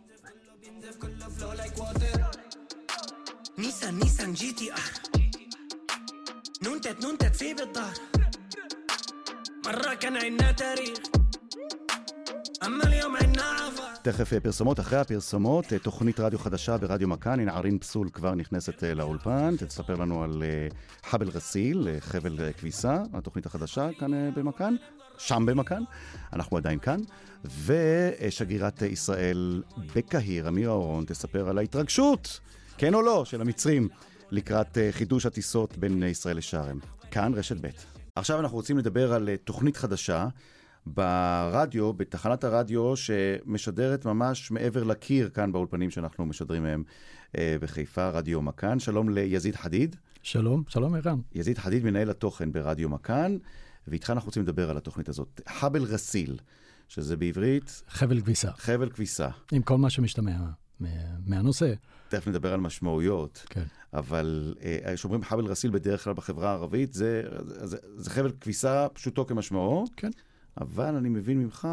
نيسان 3.59 3.99
نيسان 3.99 4.33
جي 4.33 4.53
تي 4.53 4.73
ار 4.73 4.79
نونتت 6.63 7.05
نونتت 7.05 7.37
في 7.37 7.55
بالدار 7.55 7.93
مرة 9.67 9.95
كان 9.95 10.17
عنا 10.17 10.53
تاريخ 10.53 10.99
תכף 14.02 14.34
אה, 14.34 14.40
פרסומות, 14.40 14.80
אחרי 14.80 15.00
הפרסומות, 15.00 15.74
אה, 15.74 15.80
תוכנית 15.80 16.20
רדיו 16.20 16.40
חדשה 16.40 16.78
ברדיו 16.78 17.08
מכאן, 17.08 17.40
הנה 17.40 17.56
ערין 17.56 17.80
פסול 17.80 18.10
כבר 18.10 18.36
נכנסת 18.36 18.84
אה, 18.84 18.94
לאולפן, 18.94 19.56
תספר 19.58 19.96
לנו 19.96 20.24
על 20.24 20.44
חבל 21.04 21.30
רסיל, 21.30 21.88
חבל 22.00 22.52
כביסה, 22.58 23.04
התוכנית 23.14 23.46
החדשה 23.46 23.90
כאן 24.00 24.34
במכאן, 24.34 24.76
שם 25.18 25.46
במכאן, 25.46 25.84
אנחנו 26.34 26.58
עדיין 26.58 26.80
כאן, 26.80 27.00
ושגרירת 27.66 28.82
ישראל 28.82 29.64
בקהיר, 29.96 30.48
אמירה 30.48 30.74
אורון, 30.74 31.06
תספר 31.06 31.50
על 31.50 31.58
ההתרגשות, 31.58 32.40
כן 32.78 32.94
או 32.94 33.02
לא, 33.02 33.26
של 33.26 33.42
המצרים 33.42 33.88
לקראת 34.32 34.78
חידוש 34.92 35.26
הטיסות 35.26 35.78
בין 35.78 36.04
ישראל 36.04 36.38
לשארם. 36.38 36.80
כאן 37.12 37.34
רשת 37.36 37.58
ב'. 37.62 37.70
עכשיו 38.16 38.40
אנחנו 38.40 38.58
רוצים 38.58 38.78
לדבר 38.78 39.14
על 39.14 39.30
תוכנית 39.44 39.78
חדשה. 39.78 40.28
ברדיו, 40.94 41.94
בתחנת 41.94 42.44
הרדיו 42.44 42.94
שמשדרת 42.96 44.06
ממש 44.06 44.52
מעבר 44.52 44.84
לקיר 44.84 45.30
כאן 45.30 45.52
באולפנים 45.52 45.90
שאנחנו 45.90 46.26
משדרים 46.26 46.64
מהם 46.64 46.84
אה, 47.38 47.56
בחיפה, 47.62 48.10
רדיו 48.10 48.42
מכאן. 48.42 48.80
שלום 48.80 49.10
ליזיד 49.10 49.56
חדיד. 49.56 49.96
שלום, 50.24 50.64
שלום 50.68 50.96
ערן. 50.96 51.20
יזיד 51.36 51.58
חדיד, 51.58 51.84
מנהל 51.84 52.10
התוכן 52.10 52.52
ברדיו 52.52 52.90
מכאן, 52.90 53.38
ואיתך 53.88 54.10
אנחנו 54.10 54.28
רוצים 54.28 54.44
לדבר 54.44 54.70
על 54.70 54.78
התוכנית 54.78 55.10
הזאת. 55.10 55.42
חבל 55.50 55.84
רסיל, 55.84 56.38
שזה 56.88 57.18
בעברית 57.18 57.84
חבל 57.90 58.22
כביסה, 58.22 58.52
חבל 58.52 58.90
כביסה. 58.90 59.28
עם 59.52 59.62
כל 59.62 59.78
מה 59.78 59.90
שמשתמע 59.90 60.32
מה- 60.80 60.88
מהנושא. 61.26 61.74
תכף 62.10 62.28
נדבר 62.28 62.54
על 62.54 62.60
משמעויות, 62.60 63.44
כן. 63.50 63.62
כן. 63.62 63.68
אבל 63.98 64.54
אה, 64.64 64.94
כשאומרים 64.96 65.24
חבל 65.24 65.46
רסיל 65.46 65.72
בדרך 65.72 66.04
כלל 66.04 66.14
בחברה 66.14 66.50
הערבית, 66.50 66.94
זה, 66.94 67.24
זה, 67.64 67.78
זה 67.96 68.10
חבל 68.10 68.32
כביסה 68.42 68.88
פשוטו 68.94 69.26
כמשמעו. 69.26 69.86
כן. 69.98 70.10
אבל 70.58 70.96
אני 70.96 71.10
מבין 71.10 71.40
ממך 71.40 71.68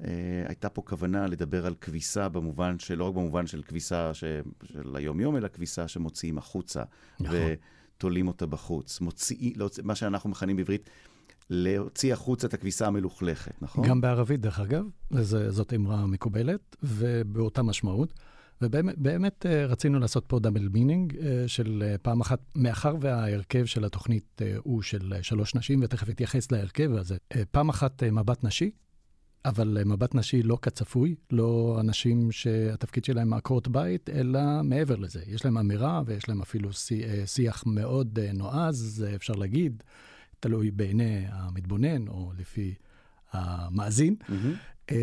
שהייתה 0.00 0.68
פה 0.68 0.82
כוונה 0.82 1.26
לדבר 1.26 1.66
על 1.66 1.74
כביסה 1.80 2.28
במובן 2.28 2.78
של, 2.78 2.94
לא 2.98 3.04
רק 3.04 3.14
במובן 3.14 3.46
של 3.46 3.62
כביסה 3.62 4.14
ש, 4.14 4.24
של 4.64 4.96
היום-יום, 4.96 5.36
אלא 5.36 5.48
כביסה 5.48 5.88
שמוציאים 5.88 6.38
החוצה. 6.38 6.82
נכון. 7.20 7.36
ותולים 7.96 8.28
אותה 8.28 8.46
בחוץ. 8.46 9.00
מוציאים, 9.00 9.52
להוציא, 9.56 9.82
מה 9.86 9.94
שאנחנו 9.94 10.30
מכנים 10.30 10.56
בעברית, 10.56 10.90
להוציא 11.50 12.12
החוצה 12.12 12.46
את 12.46 12.54
הכביסה 12.54 12.86
המלוכלכת, 12.86 13.62
נכון? 13.62 13.88
גם 13.88 14.00
בערבית, 14.00 14.40
דרך 14.40 14.60
אגב, 14.60 14.84
וזה- 15.10 15.50
זאת 15.50 15.72
אמרה 15.74 16.06
מקובלת, 16.06 16.76
ובאותה 16.82 17.62
משמעות. 17.62 18.12
ובאמת 18.62 18.98
באמת, 18.98 19.46
אה, 19.46 19.66
רצינו 19.66 19.98
לעשות 19.98 20.24
פה 20.26 20.38
double 20.40 20.68
meaning 20.68 21.16
של 21.46 21.82
אה, 21.86 21.98
פעם 21.98 22.20
אחת, 22.20 22.40
מאחר 22.54 22.94
וההרכב 23.00 23.64
של 23.64 23.84
התוכנית 23.84 24.42
אה, 24.42 24.54
הוא 24.58 24.82
של 24.82 25.12
אה, 25.16 25.22
שלוש 25.22 25.54
נשים, 25.54 25.80
ותכף 25.82 26.10
אתייחס 26.10 26.52
להרכב 26.52 26.90
הזה. 26.94 27.16
אה, 27.36 27.42
פעם 27.50 27.68
אחת 27.68 28.02
אה, 28.02 28.10
מבט 28.10 28.44
נשי, 28.44 28.70
אבל 29.44 29.78
אה, 29.80 29.84
מבט 29.84 30.14
נשי 30.14 30.42
לא 30.42 30.58
כצפוי, 30.62 31.14
לא 31.30 31.76
אנשים 31.80 32.32
שהתפקיד 32.32 33.04
שלהם 33.04 33.32
עקרות 33.32 33.68
בית, 33.68 34.10
אלא 34.10 34.40
מעבר 34.64 34.96
לזה. 34.96 35.22
יש 35.26 35.44
להם 35.44 35.58
אמירה 35.58 36.02
ויש 36.06 36.28
להם 36.28 36.42
אפילו 36.42 36.72
שי- 36.72 37.04
אה, 37.04 37.26
שיח 37.26 37.62
מאוד 37.66 38.18
אה, 38.18 38.32
נועז, 38.32 39.04
אה, 39.08 39.14
אפשר 39.14 39.32
להגיד, 39.32 39.82
תלוי 40.40 40.70
בעיני 40.70 41.24
המתבונן 41.28 42.08
או 42.08 42.32
לפי 42.38 42.74
המאזין. 43.32 44.16
מהמם. 44.28 44.54
אה, 44.90 44.96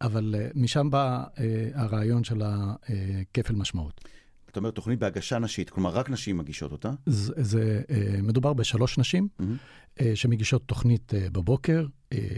אבל 0.00 0.34
אה, 0.38 0.48
משם 0.54 0.90
בא 0.90 1.24
אה, 1.38 1.44
הרעיון 1.74 2.24
של 2.24 2.42
הכפל 2.44 3.54
משמעות. 3.54 4.00
אתה 4.50 4.60
אומר 4.60 4.70
תוכנית 4.70 4.98
בהגשה 4.98 5.38
נשית, 5.38 5.70
כלומר 5.70 5.90
רק 5.90 6.10
נשים 6.10 6.38
מגישות 6.38 6.72
אותה. 6.72 6.90
זה, 7.06 7.32
זה 7.36 7.82
מדובר 8.22 8.52
בשלוש 8.52 8.98
נשים. 8.98 9.28
אה, 10.00 10.12
שמגישות 10.16 10.62
תוכנית 10.66 11.12
בבוקר 11.32 11.86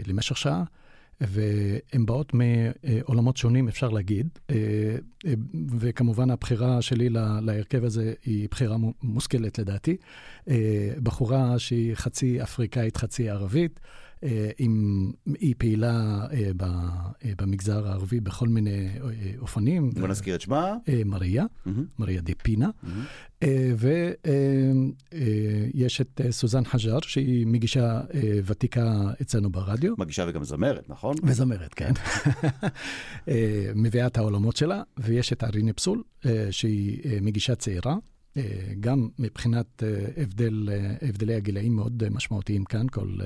למשך 0.07 0.37
שעה, 0.37 0.63
והן 1.21 2.05
באות 2.05 2.31
מעולמות 2.33 3.37
שונים, 3.37 3.67
אפשר 3.67 3.89
להגיד. 3.89 4.27
וכמובן 5.79 6.29
הבחירה 6.29 6.81
שלי 6.81 7.09
לה- 7.09 7.39
להרכב 7.41 7.83
הזה 7.83 8.13
היא 8.25 8.47
בחירה 8.51 8.77
מו- 8.77 8.93
מושכלת 9.03 9.59
לדעתי. 9.59 9.97
בחורה 11.03 11.59
שהיא 11.59 11.95
חצי 11.95 12.43
אפריקאית, 12.43 12.97
חצי 12.97 13.29
ערבית. 13.29 13.79
אה, 14.23 14.49
עם, 14.57 15.11
היא 15.39 15.55
פעילה 15.57 16.25
אה, 16.31 16.51
ב, 16.57 16.63
אה, 16.63 17.31
במגזר 17.37 17.87
הערבי 17.87 18.19
בכל 18.19 18.47
מיני 18.47 18.89
אופנים. 19.37 19.89
בוא 19.89 20.07
נזכיר 20.07 20.35
את 20.35 20.41
שמה. 20.41 20.75
מריה, 21.05 21.45
מהמם. 21.65 21.85
מריה 21.99 22.21
דה 22.21 22.33
פינה. 22.43 22.69
מהמם. 22.83 23.03
ויש 25.73 26.01
את 26.01 26.21
סוזן 26.29 26.65
חג'אר, 26.65 26.99
שהיא 27.01 27.47
מגישה 27.47 28.01
ותיקה 28.45 29.11
אצלנו 29.21 29.49
ברדיו. 29.49 29.93
מגישה 29.97 30.25
וגם 30.27 30.43
זמרת, 30.43 30.89
נכון? 30.89 31.15
וזמרת, 31.23 31.73
כן. 31.73 31.91
אה, 33.29 33.71
מביאה 33.75 34.07
את 34.07 34.17
העולמות 34.17 34.55
שלה, 34.55 34.83
ויש 34.97 35.33
את 35.33 35.43
אריני 35.43 35.73
פסול, 35.73 36.03
שהיא 36.51 37.21
מגישה 37.21 37.55
צעירה. 37.55 37.95
אה, 38.37 38.43
גם 38.79 39.09
מבחינת 39.19 39.83
אה, 39.83 40.05
הבדל, 40.17 40.69
אה, 40.71 41.07
הבדלי 41.09 41.35
הגילאים 41.35 41.75
מאוד 41.75 42.09
משמעותיים 42.09 42.65
כאן, 42.65 42.87
כל 42.91 43.17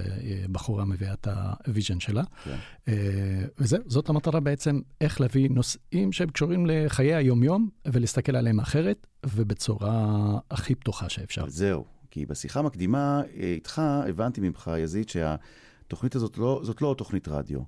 בחורה 0.51 0.85
מביאה 0.85 1.13
את 1.13 1.27
ה 1.67 1.72
vision 1.72 1.99
שלה. 1.99 2.23
כן. 2.43 2.55
אה, 2.87 3.45
וזהו, 3.57 3.79
זאת 3.87 4.09
המטרה 4.09 4.39
בעצם, 4.39 4.81
איך 5.01 5.21
להביא 5.21 5.49
נושאים 5.49 6.11
שהם 6.11 6.29
קשורים 6.29 6.65
לחיי 6.65 7.15
היומיום, 7.15 7.69
ולהסתכל 7.87 8.35
עליהם 8.35 8.59
אחרת, 8.59 9.07
ובצורה 9.25 10.17
הכי 10.51 10.75
פתוחה 10.75 11.09
שאפשר. 11.09 11.45
זהו, 11.47 11.85
כי 12.11 12.25
בשיחה 12.25 12.59
המקדימה 12.59 13.21
איתך 13.33 13.81
הבנתי 14.09 14.41
ממך, 14.41 14.71
יזיד, 14.77 15.09
שהתוכנית 15.09 16.15
הזאת 16.15 16.37
לא, 16.37 16.61
זאת 16.63 16.81
לא 16.81 16.95
תוכנית 16.97 17.27
רדיו. 17.27 17.59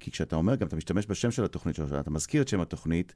כי 0.00 0.10
כשאתה 0.10 0.36
אומר, 0.36 0.54
גם 0.54 0.66
אתה 0.66 0.76
משתמש 0.76 1.06
בשם 1.06 1.30
של 1.30 1.44
התוכנית 1.44 1.80
אתה 2.00 2.10
מזכיר 2.10 2.42
את 2.42 2.48
שם 2.48 2.60
התוכנית, 2.60 3.14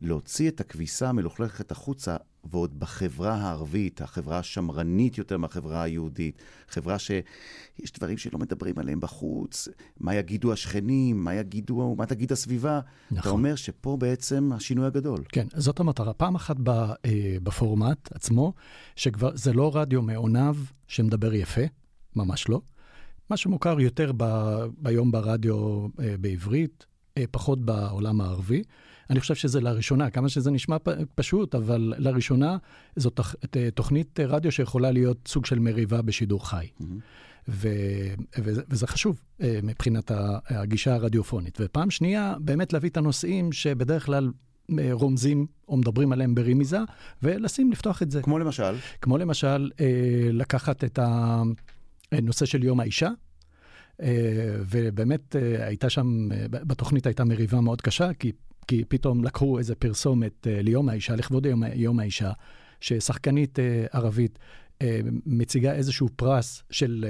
להוציא 0.00 0.48
את 0.48 0.60
הכביסה 0.60 1.08
המלוכלכת 1.08 1.70
החוצה, 1.70 2.16
ועוד 2.50 2.80
בחברה 2.80 3.34
הערבית, 3.34 4.02
החברה 4.02 4.38
השמרנית 4.38 5.18
יותר 5.18 5.38
מהחברה 5.38 5.82
היהודית, 5.82 6.42
חברה 6.68 6.98
שיש 6.98 7.92
דברים 7.94 8.18
שלא 8.18 8.38
מדברים 8.38 8.78
עליהם 8.78 9.00
בחוץ, 9.00 9.68
מה 10.00 10.14
יגידו 10.14 10.52
השכנים, 10.52 11.24
מה 11.24 11.34
יגידו, 11.34 11.94
מה 11.98 12.06
תגיד 12.06 12.32
הסביבה. 12.32 12.78
אתה 12.78 13.14
נכון. 13.14 13.32
אומר 13.32 13.54
שפה 13.54 13.96
בעצם 14.00 14.50
השינוי 14.54 14.86
הגדול. 14.86 15.24
כן, 15.28 15.46
זאת 15.54 15.80
המטרה. 15.80 16.12
פעם 16.12 16.34
אחת 16.34 16.56
ב, 16.62 16.68
אה, 16.68 16.94
בפורמט 17.42 18.12
עצמו, 18.12 18.52
שכבר 18.96 19.30
זה 19.34 19.52
לא 19.52 19.76
רדיו 19.76 20.02
מעונב 20.02 20.56
שמדבר 20.88 21.34
יפה, 21.34 21.62
ממש 22.16 22.48
לא. 22.48 22.60
מה 23.30 23.36
שמוכר 23.36 23.80
יותר 23.80 24.12
ב, 24.16 24.24
ביום 24.78 25.12
ברדיו 25.12 25.86
אה, 26.00 26.14
בעברית, 26.20 26.86
אה, 27.18 27.24
פחות 27.30 27.64
בעולם 27.64 28.20
הערבי. 28.20 28.62
אני 29.10 29.20
חושב 29.20 29.34
שזה 29.34 29.60
לראשונה, 29.60 30.10
כמה 30.10 30.28
שזה 30.28 30.50
נשמע 30.50 30.78
פ, 30.78 30.88
פשוט, 31.14 31.54
אבל 31.54 31.94
לראשונה 31.98 32.56
זאת 32.96 33.12
תוכ, 33.12 33.34
תוכנית 33.74 34.20
רדיו 34.20 34.52
שיכולה 34.52 34.90
להיות 34.90 35.18
סוג 35.28 35.46
של 35.46 35.58
מריבה 35.58 36.02
בשידור 36.02 36.48
חי. 36.48 36.66
ו, 37.48 37.68
וזה, 38.38 38.62
וזה 38.68 38.86
חשוב 38.86 39.20
אה, 39.42 39.60
מבחינת 39.62 40.10
הגישה 40.48 40.94
הרדיופונית. 40.94 41.58
ופעם 41.60 41.90
שנייה, 41.90 42.34
באמת 42.40 42.72
להביא 42.72 42.90
את 42.90 42.96
הנושאים 42.96 43.52
שבדרך 43.52 44.06
כלל 44.06 44.32
אה, 44.78 44.88
רומזים 44.92 45.46
או 45.68 45.76
מדברים 45.76 46.12
עליהם 46.12 46.34
ברמיזה, 46.34 46.78
ולשים, 47.22 47.72
לפתוח 47.72 48.02
את 48.02 48.10
זה. 48.10 48.22
כמו 48.22 48.38
למשל, 48.38 48.74
כמו 49.00 49.18
למשל, 49.18 49.70
אה, 49.80 49.86
לקחת 50.32 50.84
את 50.84 50.98
הנושא 52.12 52.46
של 52.46 52.64
יום 52.64 52.80
האישה, 52.80 53.10
ובאמת 54.68 55.36
הייתה 55.58 55.90
שם, 55.90 56.28
בתוכנית 56.50 57.06
הייתה 57.06 57.24
מריבה 57.24 57.60
מאוד 57.60 57.80
קשה, 57.80 58.14
כי, 58.18 58.32
כי 58.66 58.84
פתאום 58.88 59.24
לקחו 59.24 59.58
איזה 59.58 59.74
פרסומת 59.74 60.46
אה, 60.46 60.62
ליום 60.62 60.88
האישה, 60.88 61.16
לכבוד 61.16 61.46
יום, 61.46 61.62
יום 61.74 62.00
האישה, 62.00 62.32
ששחקנית 62.80 63.58
אה, 63.58 63.86
ערבית 63.92 64.38
אה, 64.82 65.00
מציגה 65.26 65.72
איזשהו 65.72 66.08
פרס 66.16 66.62
של 66.70 67.04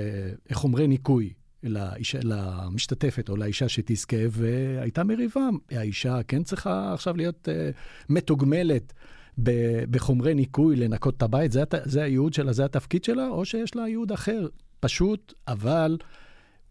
חומרי 0.52 0.86
ניקוי. 0.86 1.32
לאישה, 1.66 2.18
למשתתפת 2.22 3.28
או 3.28 3.36
לאישה 3.36 3.68
שתזכה, 3.68 4.16
והייתה 4.30 5.04
מריבה. 5.04 5.48
האישה 5.70 6.22
כן 6.28 6.42
צריכה 6.42 6.94
עכשיו 6.94 7.16
להיות 7.16 7.48
uh, 7.48 7.76
מתוגמלת 8.08 8.92
בחומרי 9.90 10.34
ניקוי, 10.34 10.76
לנקות 10.76 11.16
את 11.16 11.22
הבית, 11.22 11.52
זה, 11.52 11.62
זה 11.84 12.02
הייעוד 12.02 12.34
שלה, 12.34 12.52
זה 12.52 12.64
התפקיד 12.64 13.04
שלה, 13.04 13.28
או 13.28 13.44
שיש 13.44 13.76
לה 13.76 13.88
ייעוד 13.88 14.12
אחר. 14.12 14.46
פשוט, 14.80 15.34
אבל 15.48 15.98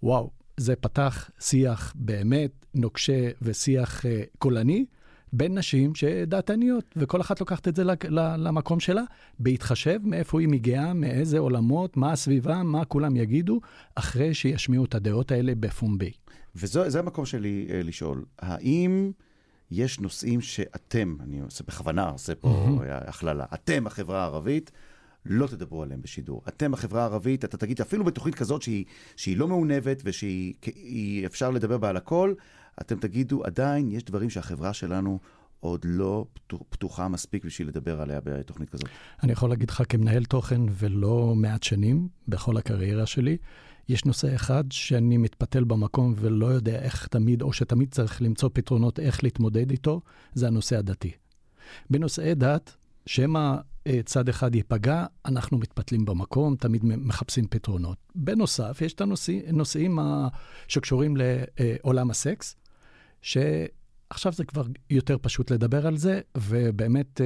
וואו, 0.04 0.32
זה 0.58 0.76
פתח 0.76 1.30
שיח 1.40 1.94
באמת 1.96 2.66
נוקשה 2.74 3.30
ושיח 3.42 4.02
uh, 4.02 4.08
קולני 4.38 4.86
בין 5.34 5.58
נשים 5.58 5.96
שדעתניות, 5.96 6.86
וכל 6.96 7.22
אחת 7.22 7.40
לוקחת 7.40 7.68
את 7.68 7.76
זה 7.76 7.84
למקום 8.38 8.80
שלה, 8.80 9.02
בהתחשב 9.40 10.00
מאיפה 10.04 10.40
היא 10.40 10.48
מגיעה, 10.48 10.94
מאיזה 10.94 11.40
עולמות, 11.40 11.98
מה 11.98 12.12
הסביבה, 12.12 12.64
מה 12.64 12.86
כולם 12.86 13.16
יגידו, 13.16 13.60
אחרי 13.96 14.34
שישמיעו 14.34 14.86
את 14.86 14.96
הדעות 14.96 15.32
האלה 15.32 15.56
בפומבי. 15.56 16.12
וזה 16.56 17.00
המקום 17.00 17.26
שלי 17.26 17.68
אה, 17.70 17.84
לשאול, 17.84 18.26
האם 18.40 19.12
יש 19.72 20.00
נושאים 20.00 20.42
שאתם, 20.42 21.18
אני 21.24 21.40
עושה 21.40 21.64
בכוונה, 21.68 22.10
עושה 22.10 22.36
פה. 22.36 22.80
אה, 22.88 22.98
הכללה, 22.98 23.46
אתם, 23.54 23.88
החברה 23.88 24.22
הערבית, 24.22 24.72
לא 25.26 25.48
תדברו 25.48 25.84
עליהם 25.84 26.02
בשידור. 26.02 26.42
אתם, 26.48 26.72
בחברה 26.72 27.02
הערבית, 27.02 27.46
אתה 27.46 27.58
תגיד, 27.58 27.82
אפילו 27.82 28.04
בתוכנית 28.04 28.36
כזאת 28.36 28.62
שהיא, 28.62 28.86
שהיא 29.16 29.38
לא 29.38 29.48
מעונבת 29.48 30.02
ושהיא 30.06 31.26
אפשר 31.26 31.52
לדבר 31.52 31.78
בה 31.78 31.90
על 31.90 31.98
הכל, 31.98 32.34
אתם 32.82 33.00
תגידו, 33.00 33.44
עדיין 33.44 33.92
יש 33.92 34.04
דברים 34.04 34.30
שהחברה 34.30 34.74
שלנו 34.74 35.20
עוד 35.60 35.86
לא 35.86 36.26
פתוחה 36.70 37.08
מספיק 37.08 37.46
בשביל 37.46 37.68
לדבר 37.68 38.02
עליה 38.02 38.20
בתוכנית 38.24 38.70
כזאת. 38.70 38.90
אני 39.24 39.32
יכול 39.32 39.50
להגיד 39.50 39.70
לך 39.70 39.84
כמנהל 39.90 40.26
תוכן 40.26 40.62
ולא 40.70 41.34
מעט 41.36 41.64
שנים, 41.64 42.08
בכל 42.28 42.58
הקריירה 42.58 43.06
שלי, 43.06 43.38
יש 43.90 44.06
נושא 44.06 44.36
אחד 44.36 44.64
שאני 44.72 45.18
מתפתל 45.18 45.64
במקום 45.64 46.14
ולא 46.18 46.46
יודע 46.46 46.82
איך 46.82 47.08
תמיד, 47.08 47.42
או 47.42 47.54
שתמיד 47.54 47.92
צריך 47.92 48.22
למצוא 48.22 48.50
פתרונות 48.54 49.00
איך 49.00 49.24
להתמודד 49.24 49.72
איתו, 49.72 50.02
זה 50.34 50.48
הנושא 50.48 50.78
הדתי. 50.78 51.12
בנושאי 51.90 52.36
דת, 52.36 52.76
שמא 53.06 53.56
צד 54.06 54.30
אחד 54.30 54.56
ייפגע, 54.56 55.06
אנחנו 55.26 55.58
מתפתלים 55.58 56.06
במקום, 56.06 56.56
תמיד 56.56 56.86
מחפשים 56.86 57.48
פתרונות. 57.48 57.98
בנוסף, 58.16 58.82
יש 58.82 58.94
את 58.94 59.02
הנושאים 59.02 59.42
הנושאים 59.48 60.00
שקשורים 60.68 61.18
לעולם 61.18 62.10
הסקס, 62.10 62.56
שעכשיו 63.22 64.34
זה 64.34 64.46
כבר 64.46 64.64
יותר 64.90 65.18
פשוט 65.22 65.52
לדבר 65.52 65.88
על 65.88 65.98
זה, 65.98 66.22
ובאמת 66.38 67.22
אה, 67.22 67.26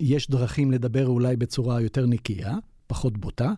יש 0.00 0.30
דרכים 0.30 0.70
לדבר 0.70 1.06
אולי 1.06 1.36
בצורה 1.36 1.80
יותר 1.80 2.06
נקייה, 2.06 2.54
פחות 2.86 3.18
בוטה. 3.18 3.52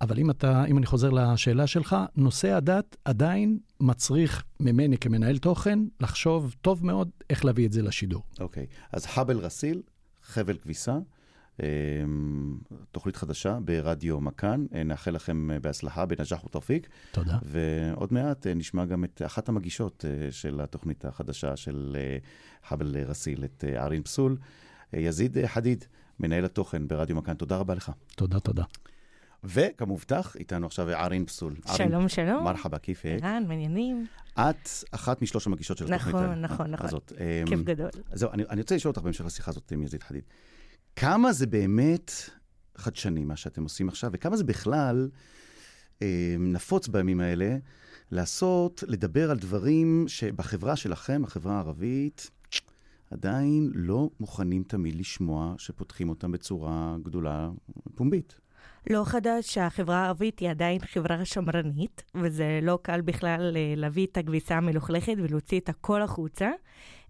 אבל 0.00 0.18
אם, 0.18 0.30
אתה, 0.30 0.64
אם 0.64 0.78
אני 0.78 0.86
חוזר 0.86 1.10
לשאלה 1.10 1.66
שלך, 1.66 1.96
נושא 2.16 2.52
הדת 2.52 2.96
עדיין 3.04 3.58
מצריך 3.80 4.44
ממני 4.60 4.98
כמנהל 4.98 5.38
תוכן 5.38 5.78
לחשוב 6.00 6.54
טוב 6.60 6.86
מאוד 6.86 7.10
איך 7.30 7.44
להביא 7.44 7.66
את 7.66 7.72
זה 7.72 7.82
לשידור. 7.82 8.22
אוקיי, 8.40 8.66
okay. 8.70 8.86
אז 8.92 9.06
חבל 9.06 9.38
רסיל, 9.38 9.82
חבל 10.22 10.56
כביסה, 10.56 10.98
תוכנית 12.90 13.16
חדשה 13.16 13.58
ברדיו 13.64 14.20
מכאן. 14.20 14.66
אה, 14.74 14.82
נאחל 14.82 15.10
לכם 15.10 15.50
אה, 15.50 15.60
בהצלחה 15.60 16.06
בנג'אח 16.06 16.44
ותרפיק. 16.44 16.88
תודה. 17.12 17.38
ועוד 17.42 18.12
מעט 18.12 18.46
אה, 18.46 18.54
נשמע 18.54 18.84
גם 18.84 19.04
את 19.04 19.22
אחת 19.26 19.48
המגישות 19.48 20.04
של 20.30 20.60
התוכנית 20.60 21.04
החדשה 21.04 21.56
של 21.56 21.96
חבל 22.64 22.96
רסיל, 22.96 23.44
את 23.44 23.64
ערין 23.76 24.02
פסול. 24.02 24.36
יזיד 24.92 25.46
חדיד, 25.46 25.84
מנהל 26.20 26.44
התוכן 26.44 26.88
ברדיו 26.88 27.16
מכאן, 27.16 27.34
תודה 27.34 27.56
רבה 27.56 27.74
לך. 27.74 27.92
תודה, 28.16 28.40
תודה. 28.40 28.64
וכמובטח, 29.44 30.36
איתנו 30.36 30.66
עכשיו 30.66 30.88
ערין 30.88 31.26
פסול. 31.26 31.54
שלום, 31.76 32.08
שלום. 32.08 32.44
מרחבה, 32.44 32.78
כיף. 32.78 33.02
ערן, 33.04 33.44
מעניינים. 33.48 34.06
את 34.34 34.68
אחת 34.90 35.22
משלוש 35.22 35.46
המגישות 35.46 35.78
של 35.78 35.94
התוכנית. 35.94 36.14
נכון, 36.14 36.40
נכון, 36.40 36.70
נכון. 36.70 36.86
הזאת. 36.86 37.12
כיף 37.46 37.58
אמ, 37.58 37.64
גדול. 37.64 37.90
זהו, 38.12 38.30
אני, 38.32 38.42
אני 38.50 38.60
רוצה 38.60 38.76
לשאול 38.76 38.90
אותך 38.90 39.02
בהמשך 39.02 39.24
לשיחה 39.24 39.50
הזאת 39.50 39.72
עם 39.72 39.82
יזיד 39.82 40.02
חדיד. 40.02 40.22
כמה 40.96 41.32
זה 41.32 41.46
באמת 41.46 42.12
חדשני, 42.76 43.24
מה 43.24 43.36
שאתם 43.36 43.62
עושים 43.62 43.88
עכשיו, 43.88 44.10
וכמה 44.12 44.36
זה 44.36 44.44
בכלל 44.44 45.10
אה, 46.02 46.36
נפוץ 46.38 46.88
בימים 46.88 47.20
האלה 47.20 47.56
לעשות, 48.10 48.84
לדבר 48.86 49.30
על 49.30 49.38
דברים 49.38 50.04
שבחברה 50.08 50.76
שלכם, 50.76 51.24
החברה 51.24 51.54
הערבית, 51.54 52.30
עדיין 53.10 53.70
לא 53.74 54.10
מוכנים 54.20 54.62
תמיד 54.62 54.94
לשמוע 54.94 55.54
שפותחים 55.58 56.08
אותם 56.08 56.32
בצורה 56.32 56.96
גדולה, 57.02 57.50
פומבית. 57.94 58.41
לא 58.90 59.02
חדש 59.04 59.54
שהחברה 59.54 59.96
הערבית 59.96 60.38
היא 60.38 60.50
עדיין 60.50 60.78
חברה 60.78 61.24
שמרנית, 61.24 62.02
וזה 62.14 62.58
לא 62.62 62.78
קל 62.82 63.00
בכלל 63.00 63.56
אה, 63.56 63.74
להביא 63.76 64.06
את 64.06 64.16
הכביסה 64.16 64.56
המלוכלכת 64.56 65.14
ולהוציא 65.16 65.60
את 65.60 65.68
הכל 65.68 66.02
החוצה, 66.02 66.50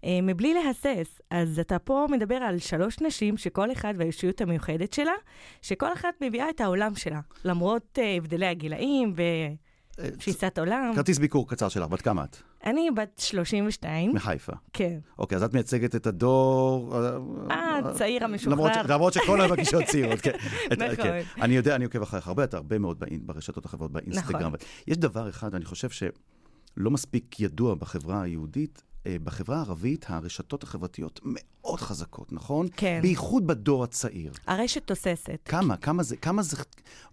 אה, 0.03 0.19
מבלי 0.23 0.53
להסס. 0.53 1.21
אז 1.29 1.59
אתה 1.59 1.79
פה 1.79 2.05
מדבר 2.11 2.35
על 2.35 2.59
שלוש 2.59 3.01
נשים 3.01 3.37
שכל 3.37 3.71
אחת 3.71 3.95
והאישיות 3.97 4.41
המיוחדת 4.41 4.93
שלה, 4.93 5.13
שכל 5.61 5.93
אחת 5.93 6.13
מביאה 6.21 6.49
את 6.49 6.61
העולם 6.61 6.95
שלה, 6.95 7.19
למרות 7.45 7.99
אה, 8.01 8.15
הבדלי 8.17 8.45
הגילאים 8.45 9.13
ו... 9.15 9.21
תפיסת 9.95 10.59
עולם. 10.59 10.91
כרטיס 10.95 11.17
ביקור 11.17 11.49
קצר 11.49 11.69
שלך, 11.69 11.87
בת 11.87 12.01
כמה 12.01 12.23
את? 12.23 12.37
אני 12.65 12.91
בת 12.91 13.19
32. 13.19 14.13
מחיפה. 14.13 14.53
כן. 14.73 14.99
אוקיי, 15.19 15.35
אז 15.35 15.43
את 15.43 15.53
מייצגת 15.53 15.95
את 15.95 16.07
הדור... 16.07 16.95
אה, 17.51 17.77
הצעיר 17.77 18.23
המשוחרר. 18.23 18.83
למרות 18.87 19.13
שכל 19.13 19.41
המגישות 19.41 19.83
צעירות, 19.83 20.21
כן. 20.21 20.31
נכון. 20.71 20.95
כן. 20.95 21.21
אני 21.41 21.55
יודע, 21.55 21.75
אני 21.75 21.85
עוקב 21.85 22.01
אחריך 22.01 22.27
הרבה, 22.27 22.43
אתה 22.43 22.57
הרבה 22.57 22.79
מאוד 22.79 23.03
ברשתות 23.21 23.65
החברות, 23.65 23.91
באינסטגרם. 23.91 24.41
נכון. 24.41 24.67
יש 24.87 24.97
דבר 24.97 25.29
אחד, 25.29 25.55
אני 25.55 25.65
חושב 25.65 25.89
שלא 25.89 26.91
מספיק 26.91 27.39
ידוע 27.39 27.75
בחברה 27.75 28.21
היהודית, 28.21 28.83
אה, 28.85 28.92
בחברה 29.05 29.57
הערבית 29.57 30.05
הרשתות 30.09 30.63
החברתיות 30.63 31.19
מאוד 31.23 31.79
חזקות, 31.79 32.33
נכון? 32.33 32.67
כן. 32.77 32.99
בייחוד 33.01 33.47
בדור 33.47 33.83
הצעיר. 33.83 34.31
הרשת 34.47 34.87
תוססת. 34.87 35.39
כמה? 35.45 35.77
כמה 35.77 36.03
זה, 36.03 36.17
כמה 36.17 36.41
זה, 36.41 36.57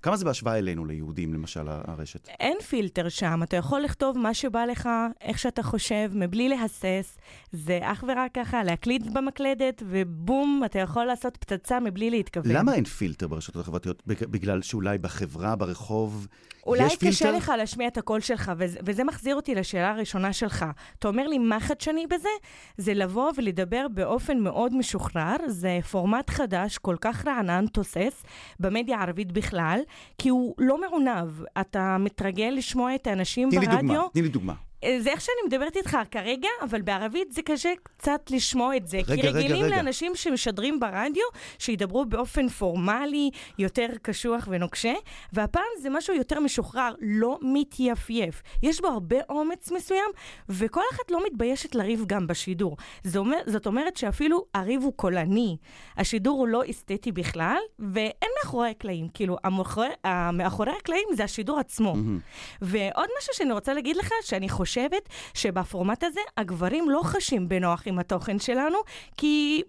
כמה 0.03 0.17
זה 0.17 0.25
בהשוואה 0.25 0.59
אלינו, 0.59 0.85
ליהודים, 0.85 1.35
למשל, 1.35 1.69
הרשת? 1.69 2.29
אין 2.29 2.57
פילטר 2.69 3.09
שם. 3.09 3.43
אתה 3.43 3.57
יכול 3.57 3.81
לכתוב 3.81 4.19
מה 4.19 4.35
שבא 4.35 4.65
לך, 4.65 4.89
איך 5.21 5.39
שאתה 5.39 5.63
חושב, 5.63 6.11
מבלי 6.15 6.49
להסס. 6.49 7.19
זה 7.53 7.79
אך 7.83 8.05
ורק 8.09 8.31
ככה, 8.35 8.65
להקליט 8.65 9.03
במקלדת, 9.07 9.83
ובום, 9.87 10.63
אתה 10.65 10.79
יכול 10.79 11.05
לעשות 11.05 11.37
פצצה 11.37 11.81
מבלי 11.81 12.11
להתכוון. 12.11 12.53
למה 12.53 12.75
אין 12.75 12.85
פילטר 12.85 13.29
ברשתות 13.29 13.63
החברתיות? 13.63 14.03
בגלל 14.07 14.63
שאולי 14.63 14.99
בחברה, 14.99 15.57
ברחוב... 15.57 16.27
אולי 16.67 16.97
קשה 16.97 17.31
לך 17.31 17.53
להשמיע 17.59 17.89
את 17.89 17.99
הקול 17.99 18.21
שלך, 18.21 18.53
וזה, 18.59 18.79
וזה 18.85 19.05
מחזיר 19.05 19.37
אותי 19.37 19.55
לשאלה 19.55 19.91
הראשונה 19.91 20.33
שלך. 20.33 20.65
אתה 20.99 21.09
אומר 21.09 21.27
לי, 21.29 21.39
מה 21.39 21.61
חדשני 21.81 22.07
בזה? 22.07 22.29
זה 22.77 22.95
לבוא 22.95 23.33
ולדבר 23.37 23.87
באופן 23.95 24.39
מאוד 24.39 24.75
משוחרר, 24.75 25.37
זה 25.47 25.79
פורמט 25.91 26.31
חדש, 26.31 26.79
כל 26.79 26.97
כך 27.01 27.27
רענן, 27.27 27.67
תוסס, 27.67 28.25
במדיה 28.61 28.99
הערבית 28.99 29.33
בכלל, 29.33 29.81
כי 30.19 30.29
הוא 30.29 30.55
לא 30.59 30.81
מעונב. 30.81 31.43
אתה 31.61 31.97
מתרגל 32.01 32.53
לשמוע 32.57 32.95
את 32.95 33.07
האנשים 33.07 33.51
ברדיו. 33.51 33.69
תני 33.69 33.77
לי 33.77 33.83
דוגמה, 33.83 34.07
תני 34.13 34.23
לי 34.23 34.29
דוגמה. 34.29 34.55
זה 34.99 35.11
איך 35.11 35.21
שאני 35.21 35.37
מדברת 35.47 35.77
איתך 35.77 35.97
כרגע, 36.11 36.49
אבל 36.63 36.83
בערבית 36.83 37.33
זה 37.33 37.43
קשה 37.43 37.73
קצת 37.83 38.21
לשמוע 38.31 38.77
את 38.77 38.87
זה. 38.87 38.97
רגע, 38.97 39.23
כי 39.23 39.29
רגילים 39.29 39.57
רגע, 39.57 39.67
רגע. 39.67 39.77
לאנשים 39.77 40.13
שמשדרים 40.15 40.81
ברדיו, 40.81 41.25
שידברו 41.59 42.05
באופן 42.05 42.49
פורמלי, 42.49 43.31
יותר 43.59 43.87
קשוח 44.03 44.49
ונוקשה, 44.51 44.93
והפעם 45.33 45.65
זה 45.81 45.91
משהו 45.91 46.15
יותר 46.15 46.41
משוחרר, 46.41 46.95
לא 47.01 47.39
מתייפייף. 47.43 48.43
יש 48.63 48.81
בו 48.81 48.89
הרבה 48.89 49.17
אומץ 49.29 49.71
מסוים, 49.71 50.11
וכל 50.49 50.83
אחת 50.93 51.11
לא 51.11 51.27
מתביישת 51.27 51.75
לריב 51.75 52.05
גם 52.07 52.27
בשידור. 52.27 52.77
אומר, 53.17 53.39
זאת 53.47 53.67
אומרת 53.67 53.97
שאפילו 53.97 54.45
הריב 54.55 54.83
הוא 54.83 54.93
קולני. 54.97 55.57
השידור 55.97 56.39
הוא 56.39 56.49
לא 56.49 56.63
אסתטי 56.71 57.13
בכלל, 57.13 57.59
ואין 57.79 58.31
מאחורי 58.39 58.71
הקלעים. 58.71 59.09
כאילו, 59.15 59.37
המאחורי, 59.45 59.89
מאחורי 60.33 60.73
הקלעים 60.81 61.09
זה 61.13 61.25
השידור 61.25 61.59
עצמו. 61.59 61.95
Mm-hmm. 61.95 62.63
ועוד 62.63 63.09
משהו 63.19 63.35
שאני 63.35 63.53
רוצה 63.53 63.75
להגיד 63.75 63.97
לך, 63.97 64.11
שאני 64.23 64.49
חושבת... 64.49 64.70
חושבת 64.71 65.09
שבפורמט 65.35 66.05
הזה 66.05 66.21
הגברים 66.37 66.91
לא 66.91 67.01
חשים 67.05 67.49
בנוח 67.49 67.83
עם 67.87 67.99
התוכן 67.99 68.39
שלנו, 68.39 68.79
כי 69.17 69.63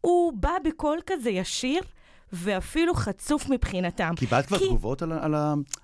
הוא 0.00 0.32
בא 0.32 0.52
בקול 0.64 0.98
כזה 1.06 1.30
ישיר. 1.30 1.82
ואפילו 2.32 2.94
חצוף 2.94 3.48
מבחינתם. 3.48 4.12
קיבלת 4.16 4.46
כבר 4.46 4.58
כי... 4.58 4.66
תגובות 4.66 5.02
על, 5.02 5.12
על, 5.12 5.34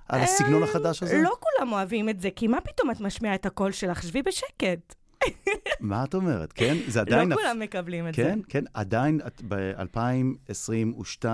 על 0.09 0.21
הסגנון 0.21 0.62
החדש 0.62 1.03
הזה? 1.03 1.21
לא 1.23 1.37
כולם 1.41 1.73
אוהבים 1.73 2.09
את 2.09 2.21
זה, 2.21 2.29
כי 2.37 2.47
מה 2.47 2.61
פתאום 2.61 2.91
את 2.91 3.01
משמיעה 3.01 3.35
את 3.35 3.47
הקול 3.47 3.73
שלך? 3.73 4.03
שבי 4.03 4.23
בשקט. 4.23 4.95
מה 5.81 6.05
את 6.05 6.14
אומרת? 6.14 6.53
כן? 6.53 6.77
זה 6.87 7.01
עדיין... 7.01 7.29
לא 7.29 7.37
כולם 7.37 7.59
מקבלים 7.59 8.09
את 8.09 8.14
כן, 8.14 8.23
זה. 8.23 8.31
כן, 8.31 8.41
כן. 8.49 8.64
עדיין 8.75 9.21
ב-2022... 9.49 11.25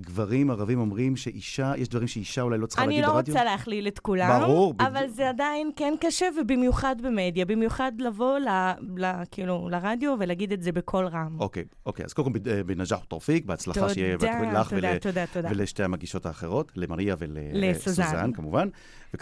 גברים 0.00 0.50
ערבים 0.50 0.80
אומרים 0.80 1.16
שאישה, 1.16 1.72
יש 1.76 1.88
דברים 1.88 2.08
שאישה 2.08 2.42
אולי 2.42 2.58
לא 2.58 2.66
צריכה 2.66 2.86
להגיד 2.86 3.02
לא 3.02 3.06
ברדיו? 3.08 3.20
אני 3.20 3.34
לא 3.34 3.40
רוצה 3.40 3.44
להכליל 3.52 3.88
את 3.88 3.98
כולם, 3.98 4.40
ברור. 4.40 4.74
אבל 4.80 5.08
זה 5.08 5.28
עדיין 5.28 5.70
כן 5.76 5.94
קשה, 6.00 6.26
ובמיוחד 6.40 6.96
במדיה, 7.02 7.44
במיוחד 7.44 7.92
לבוא 7.98 8.38
ל, 8.38 8.48
ל, 8.96 9.12
כאילו, 9.30 9.68
לרדיו 9.68 10.14
ולהגיד 10.20 10.52
את 10.52 10.62
זה 10.62 10.72
בקול 10.72 11.06
רם. 11.06 11.36
אוקיי, 11.40 11.64
אוקיי, 11.86 12.04
אז 12.04 12.12
קודם 12.12 12.32
כל 12.32 12.38
בנג'אח 12.66 13.04
תורפיק, 13.04 13.44
בהצלחה 13.44 13.88
שיהיה 13.88 14.14
לך 14.14 14.20
תודה, 14.20 14.62
ול, 14.72 14.98
תודה, 14.98 15.26
תודה. 15.26 15.48
ולשתי 15.52 15.82
המגישות 15.82 16.26
האחרות, 16.26 16.72
למריה 16.76 17.16
ולסוזן 17.18 18.32
כמובן. 18.32 18.68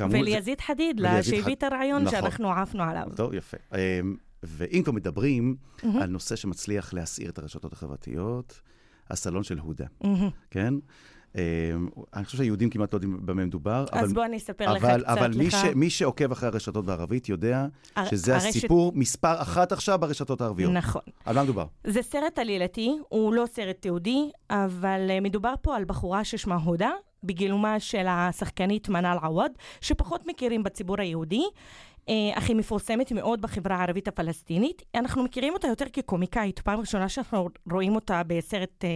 וליזית 0.00 0.60
חדיד, 0.60 1.00
שהביא 1.22 1.54
את 1.54 1.62
הרעיון 1.62 2.02
נכון. 2.02 2.20
שאנחנו 2.20 2.52
עפנו 2.52 2.82
עליו. 2.82 3.06
טוב, 3.16 3.34
יפה. 3.34 3.56
אמ, 3.74 4.16
ואם 4.42 4.82
כבר 4.82 4.92
מדברים 4.92 5.56
על 5.82 6.10
נושא 6.10 6.36
שמצליח 6.36 6.94
להסעיר 6.94 7.30
את 7.30 7.38
הרשתות 7.38 7.72
החברתיות, 7.72 8.60
הסלון 9.12 9.42
של 9.42 9.58
הודה. 9.58 9.86
כן? 10.50 10.74
Uh, 11.32 11.36
אני 12.14 12.24
חושב 12.24 12.38
שהיהודים 12.38 12.70
כמעט 12.70 12.92
לא 12.92 12.96
יודעים 12.96 13.26
במה 13.26 13.44
מדובר. 13.44 13.84
אז 13.92 14.04
אבל, 14.04 14.14
בוא 14.14 14.24
אני 14.24 14.36
אספר 14.36 14.64
אבל, 14.64 14.76
לך 14.76 14.84
קצת. 14.84 15.04
אבל 15.06 15.30
לך... 15.30 15.36
מי, 15.36 15.50
ש, 15.50 15.64
מי 15.74 15.90
שעוקב 15.90 16.32
אחרי 16.32 16.48
הרשתות 16.48 16.86
בערבית 16.86 17.28
יודע 17.28 17.66
הר... 17.96 18.04
שזה 18.06 18.34
הרשת... 18.34 18.48
הסיפור 18.48 18.92
מספר 18.94 19.42
אחת 19.42 19.72
עכשיו 19.72 19.98
ברשתות 19.98 20.40
הערביות. 20.40 20.72
נכון. 20.72 21.02
על 21.24 21.34
מה 21.34 21.42
מדובר? 21.42 21.66
זה 21.84 22.02
סרט 22.02 22.38
עלילתי, 22.38 22.92
הוא 23.08 23.34
לא 23.34 23.44
סרט 23.52 23.76
תיעודי, 23.80 24.30
אבל 24.50 25.00
uh, 25.08 25.20
מדובר 25.24 25.54
פה 25.62 25.76
על 25.76 25.84
בחורה 25.84 26.24
ששמה 26.24 26.56
הודה, 26.56 26.90
בגילומה 27.24 27.80
של 27.80 28.06
השחקנית 28.08 28.88
מנאל 28.88 29.16
עווד, 29.22 29.52
שפחות 29.80 30.26
מכירים 30.26 30.62
בציבור 30.62 31.00
היהודי. 31.00 31.44
אה, 32.08 32.14
אך 32.34 32.48
היא 32.48 32.56
מפורסמת 32.56 33.12
מאוד 33.12 33.42
בחברה 33.42 33.76
הערבית 33.76 34.08
הפלסטינית. 34.08 34.82
אנחנו 34.94 35.24
מכירים 35.24 35.52
אותה 35.52 35.68
יותר 35.68 35.84
כקומיקאית, 35.92 36.60
פעם 36.60 36.80
ראשונה 36.80 37.08
שאנחנו 37.08 37.48
רואים 37.70 37.94
אותה 37.94 38.22
בסרט 38.26 38.84
אה, 38.84 38.88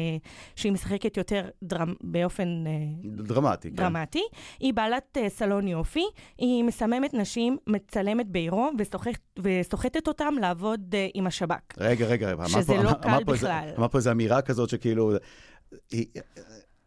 שהיא 0.57 0.73
משחקת 0.73 1.17
יותר 1.17 1.49
דרמ... 1.63 1.95
באופן... 2.01 2.65
אה, 2.67 2.73
דרמטי, 3.05 3.71
כן. 3.71 3.77
דרמטי. 3.77 4.23
היא 4.61 4.75
בעלת 4.75 5.19
אה, 5.19 5.29
סלון 5.29 5.69
יופי, 5.69 6.05
היא 6.39 6.65
מסממת 6.65 7.15
נשים, 7.15 7.57
מצלמת 7.67 8.27
וסוחט, 8.79 9.21
וסוחטת 9.39 10.09
אותם 10.09 10.35
לעבוד 10.41 10.95
אה, 10.95 11.09
עם 11.15 11.27
השב"כ. 11.27 11.79
רגע, 11.79 12.07
רגע, 12.07 12.33
אמר 12.33 12.47
שזה 12.47 12.67
פה, 12.67 12.83
לא 12.83 12.89
אמר, 12.89 12.95
קל 12.95 13.09
אמר 13.09 13.19
פה 13.25 13.33
בכלל. 13.33 13.69
אמר 13.79 13.89
פה 13.89 13.99
איזו 13.99 14.11
אמירה 14.11 14.43
כזאת 14.43 14.69
שכאילו... 14.69 15.13
היא, 15.91 16.07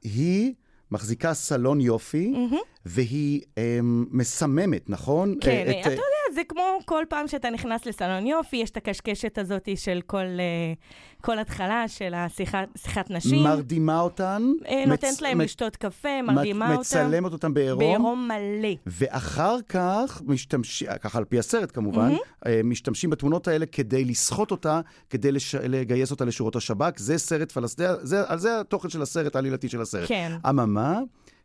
היא 0.03 0.53
מחזיקה 0.91 1.33
סלון 1.33 1.81
יופי, 1.81 2.27
מהמם. 2.27 2.57
והיא 2.85 3.41
אמ, 3.57 4.05
מסממת, 4.11 4.89
נכון? 4.89 5.35
כן, 5.41 5.51
אה, 5.67 5.81
אתה 5.81 5.89
יודע, 5.89 6.01
זה 6.39 6.43
כמו 6.43 6.63
כל 6.85 7.03
פעם 7.09 7.27
שאתה 7.27 7.49
נכנס 7.49 7.85
לסלון 7.85 8.27
יופי, 8.27 8.57
יש 8.57 8.69
את 8.69 8.77
הקשקשת 8.77 9.37
הזאת 9.37 9.69
של 9.75 9.99
כל, 10.05 10.17
אה, 10.17 10.73
כל 11.21 11.39
התחלה 11.39 11.87
של 11.87 12.13
השיחת, 12.13 12.67
שיחת 12.77 13.11
נשים. 13.11 13.43
מרדימה 13.43 13.99
אותן, 13.99 14.43
אה, 14.67 14.83
מצ- 14.85 14.87
נותנת 14.89 15.21
להם 15.21 15.37
מצ- 15.37 15.43
לשתות 15.43 15.75
קפה, 15.75 16.21
מרדימה 16.21 16.65
אותם. 16.69 16.79
מצלמת 16.81 17.31
אותם 17.33 17.53
בעירום, 17.53 17.79
בעירום 17.79 18.27
מלא. 18.27 18.69
ואחר 18.87 19.55
כך 19.69 20.21
משתמשים, 20.25 20.87
ככה 21.01 21.17
על 21.17 21.25
פי 21.25 21.39
הסרט 21.39 21.71
כמובן, 21.73 22.11
אה, 22.45 22.61
משתמשים 22.63 23.09
בתמונות 23.09 23.47
האלה 23.47 23.65
כדי 23.65 24.05
לסחוט 24.05 24.51
אותה, 24.51 24.81
כדי 25.09 25.31
לש... 25.31 25.55
לגייס 25.55 26.11
אותה 26.11 26.25
לשורות 26.25 26.55
השב"כ. 26.55 26.99
זה 26.99 27.17
סרט 27.17 27.51
פלסטיני, 27.51 27.89
זה, 28.01 28.23
על 28.27 28.39
זה 28.39 28.59
התוכן 28.59 28.89
של 28.89 29.01
הסרט, 29.01 29.35
העלילתי 29.35 29.69
של 29.69 29.81
הסרט. 29.81 30.07
כן. 30.07 30.31
אממה, 30.49 30.99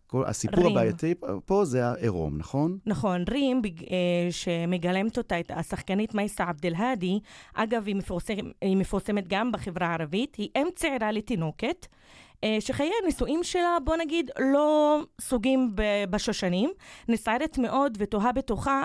כל, 0.07 0.25
הסיפור 0.27 0.65
רים. 0.65 0.77
הבעייתי 0.77 1.15
פה 1.45 1.65
זה 1.65 1.87
העירום, 1.87 2.39
נכון? 2.39 2.79
נכון, 2.87 3.25
רים, 3.31 3.63
בג- 3.63 3.83
אה, 3.83 3.97
שמגלמת 4.31 5.19
אותה, 5.19 5.41
את 5.41 5.51
השחקנית 5.55 6.15
מייסה 6.15 6.45
עבד 6.45 6.67
אל-האדי, 6.67 7.19
אגב, 7.55 7.87
היא 7.87 7.97
מפורסמת, 7.97 8.45
היא 8.63 8.77
מפורסמת 8.77 9.29
גם 9.29 9.53
בחברה 9.53 9.87
הערבית, 9.87 10.35
היא 10.35 10.49
אם 10.57 10.67
צעירה 10.75 11.13
לתינוקת, 11.13 11.87
אה, 12.45 12.57
שחיי 12.61 12.91
הנישואים 13.03 13.41
שלה, 13.45 13.77
בוא 13.85 13.97
נגיד, 13.97 14.31
לא 14.41 14.99
סוגים 15.21 15.73
בשושנים, 16.11 16.71
נסערת 17.09 17.59
מאוד 17.59 17.97
ותוהה 18.01 18.33
בתוכה, 18.33 18.85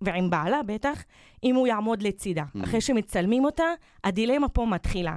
ועם 0.00 0.30
בעלה 0.30 0.62
בטח, 0.66 1.04
אם 1.44 1.54
הוא 1.54 1.66
יעמוד 1.66 2.02
לצידה. 2.02 2.44
אחרי 2.64 2.80
שמצלמים 2.80 3.44
אותה, 3.44 3.64
הדילמה 4.04 4.48
פה 4.48 4.66
מתחילה. 4.66 5.16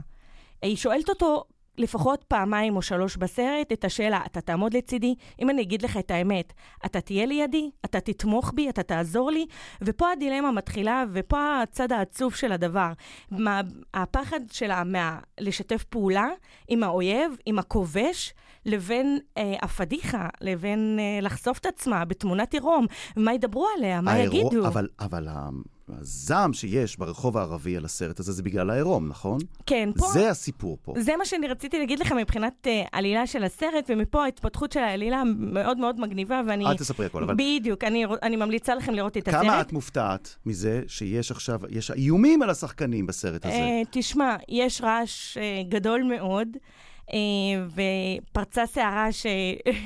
היא 0.62 0.76
שואלת 0.76 1.10
אותו 1.10 1.43
לפחות 1.80 2.23
פעמיים 2.23 2.75
או 2.75 2.82
שלוש 2.82 3.17
בסרט 3.17 3.71
את 3.73 3.86
השאלה, 3.86 4.21
אתה 4.25 4.41
תעמוד 4.41 4.73
לצידי? 4.77 5.15
אם 5.41 5.49
אני 5.49 5.61
אגיד 5.61 5.82
לך 5.82 5.97
את 5.97 6.11
האמת, 6.11 6.53
אתה 6.86 7.01
תהיה 7.01 7.25
לידי? 7.25 7.69
אתה 7.86 7.99
תתמוך 7.99 8.51
בי? 8.55 8.69
אתה 8.69 8.84
תעזור 8.84 9.32
לי? 9.32 9.45
ופה 9.82 10.11
הדילמה 10.11 10.51
מתחילה, 10.51 11.03
ופה 11.13 11.61
הצד 11.61 11.91
העצוב 11.91 12.36
של 12.36 12.51
הדבר. 12.51 12.91
מה, 13.32 13.61
הפחד 13.93 14.39
שלה 14.51 14.84
מה, 14.84 15.19
לשתף 15.39 15.84
פעולה 15.84 16.27
עם 16.67 16.84
האויב, 16.84 17.32
עם 17.45 17.59
הכובש, 17.59 18.34
לבין 18.65 19.19
אה, 19.38 19.53
הפדיחה, 19.61 20.27
לבין 20.41 20.97
אה, 20.99 21.19
לחשוף 21.21 21.57
את 21.59 21.65
עצמה 21.65 22.05
בתמונת 22.05 22.53
עירום. 22.53 22.86
מה 23.17 23.34
ידברו 23.34 23.67
עליה? 23.77 24.01
מה 24.01 24.11
העירום- 24.11 24.36
יגידו? 24.47 24.67
אבל, 24.67 24.88
אבל 24.99 25.27
ה- 25.27 25.49
הזעם 26.00 26.54
שיש 26.54 26.98
ברחוב 26.98 27.38
הערבי 27.38 27.78
על 27.78 27.86
הסרט 27.86 28.20
הזה 28.20 28.32
זה 28.32 28.44
בגלל 28.44 28.70
העירום, 28.70 29.08
נכון? 29.08 29.40
כן, 29.66 29.90
פה... 29.98 30.08
זה 30.14 30.30
הסיפור 30.30 30.78
פה. 30.82 30.94
זה 30.98 31.18
מה 31.18 31.26
שאני 31.26 31.48
רציתי 31.48 31.80
להגיד 31.80 32.00
לך 32.00 32.12
מבחינת 32.12 32.68
uh, 32.68 32.90
עלילה 32.92 33.28
של 33.28 33.44
הסרט, 33.44 33.90
ומפה 33.90 34.24
ההתפתחות 34.24 34.72
של 34.72 34.80
העלילה 34.80 35.24
מאוד 35.38 35.78
מאוד 35.78 36.00
מגניבה, 36.00 36.42
ואני... 36.48 36.66
אל 36.66 36.78
תספרי 36.78 37.06
הכל, 37.06 37.24
אבל 37.24 37.36
בדיוק, 37.38 37.84
אני, 37.84 38.06
אני 38.24 38.36
ממליצה 38.36 38.76
לכם 38.76 38.94
לראות 38.94 39.18
את 39.18 39.28
הסרט. 39.28 39.42
כמה 39.42 39.62
את 39.62 39.74
מופתעת 39.74 40.36
מזה 40.46 40.82
שיש 40.88 41.32
עכשיו, 41.32 41.60
יש 41.70 41.92
איומים 41.92 42.42
על 42.42 42.50
השחקנים 42.50 43.08
בסרט 43.08 43.46
הזה? 43.46 43.56
Uh, 43.56 43.88
תשמע, 43.92 44.36
יש 44.50 44.82
רעש 44.82 45.38
uh, 45.38 45.70
גדול 45.70 46.04
מאוד. 46.04 46.48
Uh, 47.10 47.14
ופרצה 48.32 48.66
סערה 48.66 49.12
ש... 49.12 49.26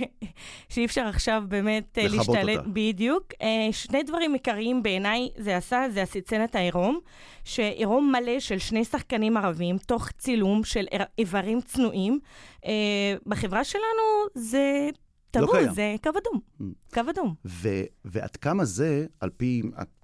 שאי 0.70 0.86
אפשר 0.86 1.02
עכשיו 1.02 1.44
באמת 1.48 1.98
לכבות 2.04 2.18
להשתלט. 2.18 2.58
אותה. 2.58 2.70
בדיוק. 2.74 3.34
Uh, 3.34 3.46
שני 3.72 4.04
דברים 4.04 4.34
עיקריים 4.34 4.84
בעיניי 4.84 5.30
זה 5.38 5.58
עשה, 5.58 5.86
זה 5.90 6.02
הסצנת 6.02 6.56
העירום, 6.56 7.00
שעירום 7.44 8.12
מלא 8.12 8.40
של 8.40 8.58
שני 8.58 8.86
שחקנים 8.86 9.38
ערבים, 9.38 9.78
תוך 9.78 10.10
צילום 10.12 10.64
של 10.64 10.86
איברים 11.18 11.62
צנועים. 11.62 12.20
בחברה 13.26 13.64
שלנו 13.64 13.84
זה 14.36 14.90
טבו, 15.42 15.52
קיים. 15.52 15.74
זה 15.74 15.96
קו 16.04 16.10
אדום. 16.10 16.40
Mm. 16.62 16.94
קו 16.94 17.02
אדום. 17.10 17.34
ו- 17.46 17.84
ועד 18.06 18.36
כמה 18.36 18.66
זה, 18.66 19.06
על 19.20 19.30
פי 19.38 19.62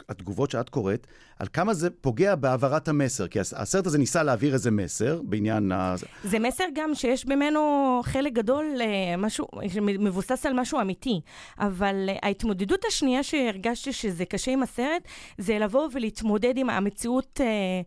התגובות 0.10 0.52
שאת 0.52 0.70
קוראת, 0.70 1.08
על 1.40 1.48
כמה 1.54 1.74
זה 1.74 1.90
פוגע 1.90 2.36
בהעברת 2.36 2.88
המסר? 2.88 3.28
כי 3.28 3.40
הס- 3.40 3.54
הסרט 3.54 3.86
הזה 3.88 3.98
ניסה 3.98 4.24
להעביר 4.24 4.54
איזה 4.54 4.72
מסר 4.72 5.22
בעניין 5.24 5.72
ה... 5.72 5.96
זה 6.24 6.40
מסר 6.40 6.64
גם 6.76 6.96
שיש 6.96 7.26
ממנו 7.26 7.60
חלק 8.04 8.34
גדול, 8.34 8.66
אה, 8.82 9.18
משהו, 9.18 9.48
שמבוסס 9.68 10.46
על 10.46 10.54
משהו 10.54 10.82
אמיתי. 10.82 11.22
אבל 11.60 12.06
אה, 12.10 12.16
ההתמודדות 12.24 12.86
השנייה 12.88 13.24
שהרגשתי 13.24 13.94
שזה 13.94 14.26
קשה 14.26 14.52
עם 14.52 14.64
הסרט, 14.64 15.04
זה 15.38 15.60
לבוא 15.60 15.88
ולהתמודד 15.94 16.58
עם 16.58 16.70
המציאות... 16.70 17.42
אה, 17.42 17.82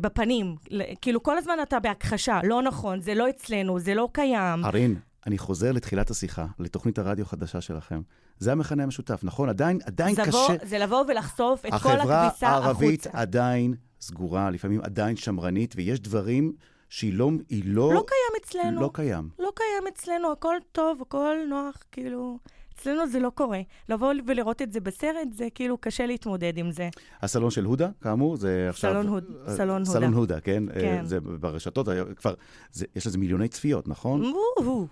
בפנים, 0.00 0.56
כאילו 1.00 1.22
כל 1.22 1.38
הזמן 1.38 1.54
אתה 1.62 1.80
בהכחשה, 1.80 2.40
לא 2.44 2.62
נכון, 2.62 3.00
זה 3.00 3.14
לא 3.14 3.28
אצלנו, 3.28 3.78
זה 3.78 3.94
לא 3.94 4.08
קיים. 4.12 4.64
ארין, 4.64 4.94
אני 5.28 5.38
חוזר 5.38 5.72
לתחילת 5.72 6.10
השיחה, 6.10 6.46
לתוכנית 6.58 6.98
הרדיו 6.98 7.24
החדשה 7.24 7.60
שלכם. 7.60 8.00
זה 8.38 8.52
המכנה 8.52 8.82
המשותף, 8.82 9.20
נכון? 9.22 9.48
עדיין, 9.48 9.78
עדיין 9.84 10.14
זה 10.14 10.22
קשה... 10.22 10.54
זה 10.62 10.78
לבוא 10.78 11.04
ולחשוף 11.08 11.66
את 11.66 11.70
כל 11.70 11.76
החברה 11.76 12.26
הכביסה 12.26 12.48
הערבית 12.48 13.06
החוצה. 13.06 13.20
עדיין 13.20 13.74
סגורה, 14.00 14.50
לפעמים 14.50 14.80
עדיין 14.80 15.16
שמרנית, 15.16 15.74
ויש 15.76 16.00
דברים 16.00 16.52
שהיא 16.88 17.14
לא... 17.14 17.30
היא 17.48 17.62
לא... 17.66 17.94
לא 17.94 18.04
קיים 18.06 18.42
אצלנו. 18.44 18.80
לא 18.80 18.90
קיים. 18.94 19.28
לא 19.38 19.50
קיים 19.54 19.92
אצלנו, 19.94 20.32
הכל 20.32 20.56
טוב, 20.72 21.02
הכל 21.02 21.36
נוח, 21.48 21.76
כאילו... 21.92 22.38
אצלנו 22.78 23.06
זה 23.08 23.20
לא 23.20 23.30
קורה. 23.34 23.60
לבוא 23.88 24.12
ולראות 24.26 24.62
את 24.62 24.72
זה 24.72 24.80
בסרט, 24.80 25.28
זה 25.32 25.48
כאילו 25.54 25.78
קשה 25.78 26.06
להתמודד 26.06 26.58
עם 26.58 26.70
זה. 26.70 26.88
הסלון 27.22 27.50
של 27.50 27.64
הודה, 27.64 27.88
כאמור, 28.00 28.36
זה 28.36 28.66
עכשיו... 28.70 28.92
סלון 28.92 29.06
הוד- 29.08 29.24
אה, 29.48 29.56
סלון 29.56 29.78
הודה. 29.80 29.90
סלון 29.90 30.12
הודה, 30.14 30.40
כן? 30.40 30.62
כן. 30.74 30.98
אה, 30.98 31.04
זה 31.04 31.20
ברשתות, 31.20 31.88
אה, 31.88 32.14
כבר... 32.14 32.34
זה, 32.72 32.86
יש 32.96 33.06
לזה 33.06 33.18
מיליוני 33.18 33.48
צפיות, 33.48 33.88
נכון? 33.88 34.32
וואו, 34.58 34.86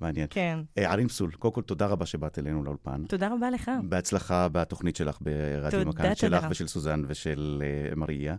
מעניין. 0.00 0.26
כן. 0.30 0.58
אה, 0.78 0.90
ערין 0.92 1.08
פסול, 1.08 1.30
קודם 1.32 1.54
כל 1.54 1.62
תודה 1.62 1.86
רבה 1.86 2.06
שבאת 2.06 2.38
אלינו 2.38 2.64
לאולפן. 2.64 3.04
תודה 3.08 3.28
רבה 3.34 3.50
לך. 3.50 3.70
בהצלחה 3.88 4.48
בתוכנית 4.52 4.96
שלך 4.96 5.18
ברדיו 5.20 5.86
מכאן, 5.88 6.14
שלך. 6.14 6.46
ושל 6.50 6.66
סוזן 6.66 7.02
ושל 7.08 7.62
אה, 7.90 7.96
מריה. 7.96 8.36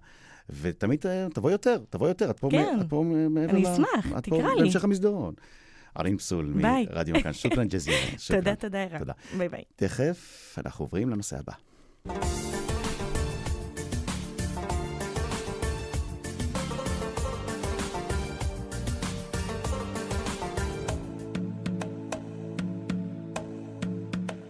ותמיד 0.61 0.99
תבוא 1.33 1.51
יותר, 1.51 1.77
תבוא 1.89 2.07
יותר. 2.07 2.29
את 2.29 2.39
פה, 2.39 2.47
כן. 2.51 2.75
מ- 2.77 2.81
את 2.81 2.89
פה 2.89 3.03
מעבר 3.29 3.49
אני 3.51 3.63
ל- 3.63 3.67
אשמח, 3.67 4.17
את 4.17 4.23
תקרא 4.23 4.37
פה 4.41 4.53
לי. 4.53 4.61
בהמשך 4.61 4.83
המסדרון. 4.83 5.33
ארים 5.99 6.17
פסול 6.17 6.53
מרדיו 6.55 7.15
מכאן. 7.15 7.33
שוקרן 7.33 7.67
ג'זירן. 7.73 7.97
תודה, 8.27 8.55
תודה, 8.55 8.83
ערן. 8.83 8.99
תודה. 8.99 9.13
ביי 9.37 9.49
ביי. 9.49 9.63
תכף 9.75 10.55
אנחנו 10.57 10.85
עוברים 10.85 11.09
לנושא 11.09 11.37
הבא. 11.39 11.53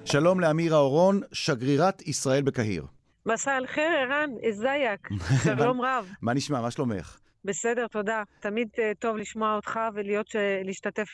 שלום 0.05 0.39
לאמירה 0.39 0.77
אורון, 0.77 1.21
שגרירת 1.31 2.01
ישראל 2.07 2.41
בקהיר. 2.41 2.85
מסע 3.25 3.57
אל 3.57 3.67
חיר, 3.67 3.83
ערן, 3.83 4.29
איזייק, 4.43 5.09
שלום 5.43 5.81
רב. 5.81 6.11
מה 6.21 6.33
נשמע, 6.33 6.61
מה 6.61 6.71
שלומך? 6.71 7.17
בסדר, 7.47 7.87
תודה. 7.87 8.23
תמיד 8.39 8.67
uh, 8.75 8.79
טוב 8.99 9.17
לשמוע 9.17 9.55
אותך 9.55 9.79
ולהיות, 9.93 10.27
ש... 10.27 10.35
להשתתף 10.63 11.07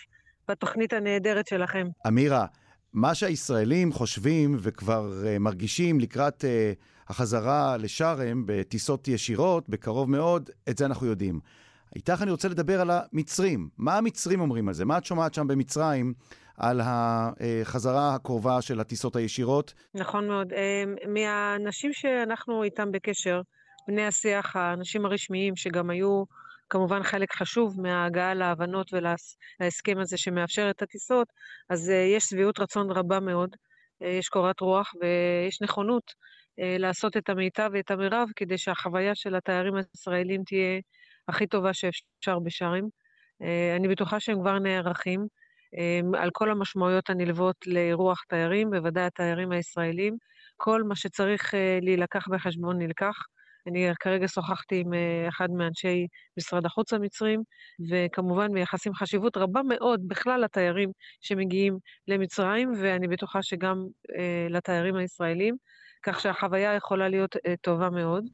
בתוכנית 0.48 0.94
הנהדרת 0.94 1.48
שלכם. 1.48 1.88
אמירה, 2.08 2.46
מה 2.94 3.16
שהישראלים 3.16 3.92
חושבים 3.92 4.58
וכבר 4.60 5.12
uh, 5.24 5.40
מרגישים 5.40 6.00
לקראת 6.00 6.44
uh, 6.44 6.48
החזרה 7.08 7.78
לשארם 7.78 8.44
בטיסות 8.46 9.08
ישירות, 9.08 9.70
בקרוב 9.70 10.10
מאוד, 10.10 10.50
את 10.70 10.78
זה 10.78 10.86
אנחנו 10.86 11.08
יודעים. 11.08 11.40
איתך 11.96 12.22
אני 12.22 12.32
רוצה 12.32 12.48
לדבר 12.48 12.82
על 12.82 12.90
המצרים. 12.92 13.70
מה 13.78 13.98
המצרים 13.98 14.42
אומרים 14.42 14.68
על 14.68 14.74
זה? 14.74 14.86
מה 14.86 14.98
את 14.98 15.06
שומעת 15.06 15.34
שם 15.34 15.48
במצרים 15.48 16.14
על 16.58 16.82
החזרה 16.84 18.16
הקרובה 18.16 18.62
של 18.62 18.80
הטיסות 18.80 19.16
הישירות? 19.16 19.74
נכון 19.94 20.28
מאוד. 20.28 20.54
מהאנשים 21.08 21.94
שאנחנו 21.94 22.64
איתם 22.64 22.92
בקשר, 22.92 23.42
בני 23.88 24.06
השיח, 24.06 24.56
האנשים 24.56 25.06
הרשמיים, 25.06 25.56
שגם 25.56 25.90
היו 25.90 26.24
כמובן 26.70 27.04
חלק 27.04 27.34
חשוב 27.34 27.82
מההגעה 27.82 28.34
להבנות 28.34 28.92
ולהסכם 28.94 30.00
הזה 30.00 30.18
שמאפשר 30.18 30.70
את 30.70 30.82
הטיסות, 30.82 31.28
אז 31.70 31.90
uh, 31.90 31.94
יש 31.94 32.24
שביעות 32.24 32.60
רצון 32.60 32.92
רבה 32.92 33.20
מאוד, 33.20 33.56
uh, 33.56 34.06
יש 34.06 34.30
קורת 34.30 34.60
רוח 34.60 34.92
ויש 35.02 35.62
נכונות 35.62 36.04
uh, 36.12 36.64
לעשות 36.80 37.18
את 37.18 37.30
המיטב 37.30 37.70
ואת 37.74 37.92
המרב 37.92 38.30
כדי 38.36 38.58
שהחוויה 38.58 39.16
של 39.16 39.36
התיירים 39.36 39.76
הישראלים 39.76 40.44
תהיה 40.44 40.80
הכי 41.28 41.48
טובה 41.48 41.74
שאפשר 41.74 42.40
בשארים. 42.40 42.90
אני 43.78 43.88
בטוחה 43.88 44.20
שהם 44.20 44.40
כבר 44.40 44.60
נערכים. 44.60 45.28
על 46.18 46.30
כל 46.34 46.52
המשמעויות 46.52 47.10
הנלוות 47.10 47.56
לאירוח 47.68 48.24
תיירים, 48.28 48.70
בוודאי 48.70 49.04
התיירים 49.04 49.52
הישראלים. 49.52 50.18
כל 50.58 50.84
מה 50.84 50.96
שצריך 50.96 51.54
להילקח 51.82 52.28
בחשבון 52.28 52.78
נלקח. 52.78 53.16
אני 53.68 53.92
כרגע 54.00 54.28
שוחחתי 54.28 54.80
עם 54.80 54.94
אחד 55.30 55.52
מאנשי 55.52 56.08
משרד 56.38 56.66
החוץ 56.66 56.94
המצרים, 56.94 57.44
וכמובן 57.90 58.52
מייחסים 58.52 58.94
חשיבות 58.94 59.38
רבה 59.38 59.62
מאוד 59.64 60.08
בכלל 60.08 60.42
לתיירים 60.42 60.90
שמגיעים 61.22 61.78
למצרים, 62.08 62.74
ואני 62.80 63.08
בטוחה 63.08 63.40
שגם 63.42 63.86
לתיירים 64.50 64.96
הישראלים, 64.96 65.56
כך 66.04 66.20
שהחוויה 66.20 66.74
יכולה 66.74 67.10
להיות 67.10 67.36
טובה 67.62 67.90
מאוד. 67.90 68.26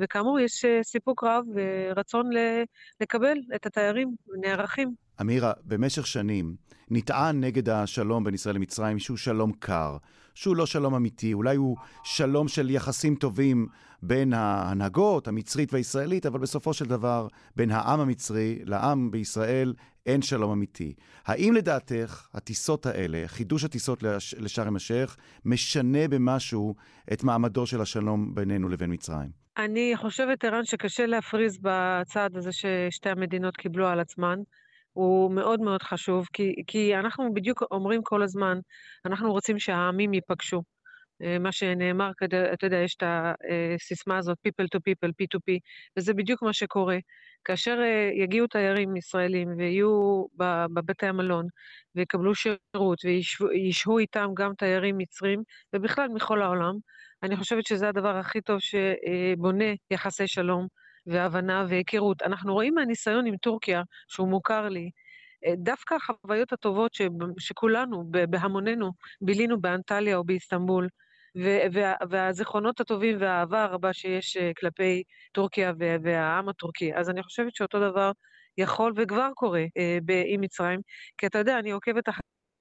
וכאמור, 0.00 0.40
יש 0.40 0.64
סיפוק 0.82 1.24
רב 1.24 1.44
ורצון 1.54 2.30
לקבל 3.00 3.36
את 3.54 3.66
התיירים, 3.66 4.14
נערכים. 4.40 4.94
אמירה, 5.20 5.52
במשך 5.64 6.06
שנים 6.06 6.56
נטען 6.90 7.44
נגד 7.44 7.68
השלום 7.68 8.24
בין 8.24 8.34
ישראל 8.34 8.54
למצרים 8.54 8.98
שהוא 8.98 9.16
שלום 9.16 9.52
קר, 9.52 9.96
שהוא 10.34 10.56
לא 10.56 10.66
שלום 10.66 10.94
אמיתי, 10.94 11.32
אולי 11.32 11.56
הוא 11.56 11.76
שלום 12.04 12.48
של 12.48 12.70
יחסים 12.70 13.14
טובים 13.14 13.66
בין 14.06 14.32
ההנהגות 14.32 15.28
המצרית 15.28 15.72
והישראלית, 15.72 16.26
אבל 16.26 16.38
בסופו 16.38 16.74
של 16.74 16.84
דבר, 16.84 17.28
בין 17.56 17.70
העם 17.70 18.00
המצרי 18.00 18.58
לעם 18.64 19.10
בישראל 19.10 19.74
אין 20.06 20.22
שלום 20.22 20.52
אמיתי. 20.52 20.94
האם 21.26 21.54
לדעתך 21.54 22.28
הטיסות 22.34 22.86
האלה, 22.86 23.22
חידוש 23.26 23.64
הטיסות 23.64 24.02
לשארם 24.38 24.76
א-שייח, 24.76 25.16
משנה 25.44 26.08
במשהו 26.08 26.74
את 27.12 27.24
מעמדו 27.24 27.66
של 27.66 27.80
השלום 27.80 28.34
בינינו 28.34 28.68
לבין 28.68 28.92
מצרים? 28.92 29.30
אני 29.58 29.92
חושבת, 29.96 30.44
ערן, 30.44 30.64
שקשה 30.64 31.06
להפריז 31.06 31.58
בצעד 31.62 32.36
הזה 32.36 32.50
ששתי 32.52 33.08
המדינות 33.08 33.56
קיבלו 33.56 33.86
על 33.86 34.00
עצמן. 34.00 34.38
הוא 34.92 35.30
מאוד 35.30 35.60
מאוד 35.60 35.82
חשוב, 35.82 36.26
כי, 36.32 36.54
כי 36.66 36.96
אנחנו 36.96 37.34
בדיוק 37.34 37.62
אומרים 37.70 38.00
כל 38.02 38.22
הזמן, 38.22 38.58
אנחנו 39.06 39.32
רוצים 39.32 39.58
שהעמים 39.58 40.14
ייפגשו. 40.14 40.62
מה 41.40 41.52
שנאמר, 41.52 42.10
אתה 42.52 42.66
יודע, 42.66 42.76
יש 42.76 42.96
את 42.96 43.02
הסיסמה 43.06 44.18
הזאת, 44.18 44.38
people 44.48 44.64
to 44.76 44.78
people, 44.78 45.10
P2P, 45.10 45.58
וזה 45.98 46.14
בדיוק 46.14 46.42
מה 46.42 46.52
שקורה. 46.52 46.96
כאשר 47.44 47.78
יגיעו 48.14 48.46
תיירים 48.46 48.96
ישראלים 48.96 49.48
ויהיו 49.58 50.24
בבתי 50.74 51.06
המלון 51.06 51.46
ויקבלו 51.94 52.34
שירות 52.34 52.98
וישהו 53.04 53.98
איתם 53.98 54.30
גם 54.34 54.52
תיירים 54.58 54.98
מצרים, 54.98 55.42
ובכלל 55.74 56.08
מכל 56.08 56.42
העולם, 56.42 56.74
אני 57.22 57.36
חושבת 57.36 57.66
שזה 57.66 57.88
הדבר 57.88 58.16
הכי 58.16 58.40
טוב 58.40 58.58
שבונה 58.60 59.64
יחסי 59.90 60.26
שלום 60.26 60.66
והבנה 61.06 61.66
והיכרות. 61.68 62.22
אנחנו 62.22 62.52
רואים 62.54 62.74
מהניסיון 62.74 63.26
עם 63.26 63.36
טורקיה, 63.36 63.82
שהוא 64.08 64.28
מוכר 64.28 64.68
לי, 64.68 64.90
דווקא 65.56 65.94
החוויות 65.94 66.52
הטובות 66.52 66.94
ש, 66.94 67.02
שכולנו, 67.38 68.04
בהמוננו, 68.10 68.92
בילינו 69.20 69.60
באנטליה 69.60 70.16
או 70.16 70.24
באיסטנבול, 70.24 70.88
וה, 71.72 71.94
והזיכרונות 72.10 72.80
הטובים 72.80 73.16
והאהבה 73.20 73.64
הרבה 73.64 73.92
שיש 73.92 74.36
כלפי 74.60 75.02
טורקיה 75.32 75.72
והעם 76.02 76.48
הטורקי. 76.48 76.94
אז 76.94 77.10
אני 77.10 77.22
חושבת 77.22 77.54
שאותו 77.54 77.90
דבר 77.90 78.10
יכול 78.58 78.92
וכבר 78.96 79.30
קורה 79.34 79.64
עם 80.26 80.40
מצרים, 80.40 80.80
כי 81.18 81.26
אתה 81.26 81.38
יודע, 81.38 81.58
אני 81.58 81.70
עוקבת 81.70 82.08
אחרי... 82.08 82.20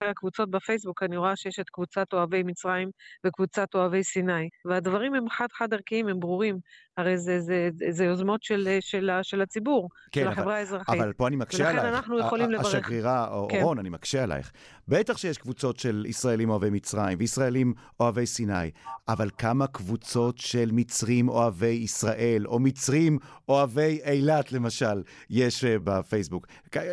הקבוצות 0.10 0.50
בפייסבוק, 0.52 1.04
אני 1.04 1.18
רואה 1.18 1.36
שיש 1.36 1.60
את 1.60 1.70
קבוצת 1.70 2.14
אוהבי 2.14 2.44
מצרים 2.44 2.90
וקבוצת 3.26 3.76
אוהבי 3.76 4.04
סיני, 4.04 4.50
והדברים 4.66 5.16
הם 5.16 5.30
חד-חד 5.30 5.74
ערכיים, 5.74 6.08
הם 6.08 6.20
ברורים. 6.20 6.58
הרי 6.98 7.18
זה, 7.18 7.40
זה, 7.40 7.70
זה, 7.74 7.86
זה 7.90 8.06
יוזמות 8.06 8.44
של, 8.44 8.78
של, 8.80 9.10
של 9.22 9.42
הציבור, 9.42 9.90
כן, 10.12 10.22
של 10.22 10.28
החברה 10.28 10.56
האזרחית. 10.56 11.02
אבל 11.02 11.14
פה 11.14 11.28
אני 11.28 11.36
מקשה 11.36 11.70
עלייך. 11.70 11.84
ולכן 11.84 11.96
אנחנו 11.96 12.20
יכולים 12.20 12.52
לברך. 12.52 12.66
השגרירה, 12.66 13.28
כן. 13.50 13.62
אורון, 13.62 13.80
אני 13.80 13.90
מקשה 13.90 14.24
עלייך. 14.24 14.52
בטח 14.88 15.18
שיש 15.18 15.38
קבוצות 15.38 15.80
של 15.80 16.06
ישראלים 16.08 16.50
אוהבי 16.50 16.70
מצרים 16.70 17.18
וישראלים 17.20 17.74
אוהבי 18.00 18.26
סיני, 18.26 18.72
אבל 19.08 19.30
כמה 19.38 19.68
קבוצות 19.68 20.38
של 20.38 20.70
מצרים 20.74 21.30
אוהבי 21.30 21.68
ישראל, 21.68 22.48
או 22.48 22.60
מצרים 22.60 23.20
אוהבי 23.50 24.00
אילת, 24.06 24.52
למשל, 24.52 25.04
יש 25.30 25.64
uh, 25.64 25.68
בפייסבוק? 25.84 26.48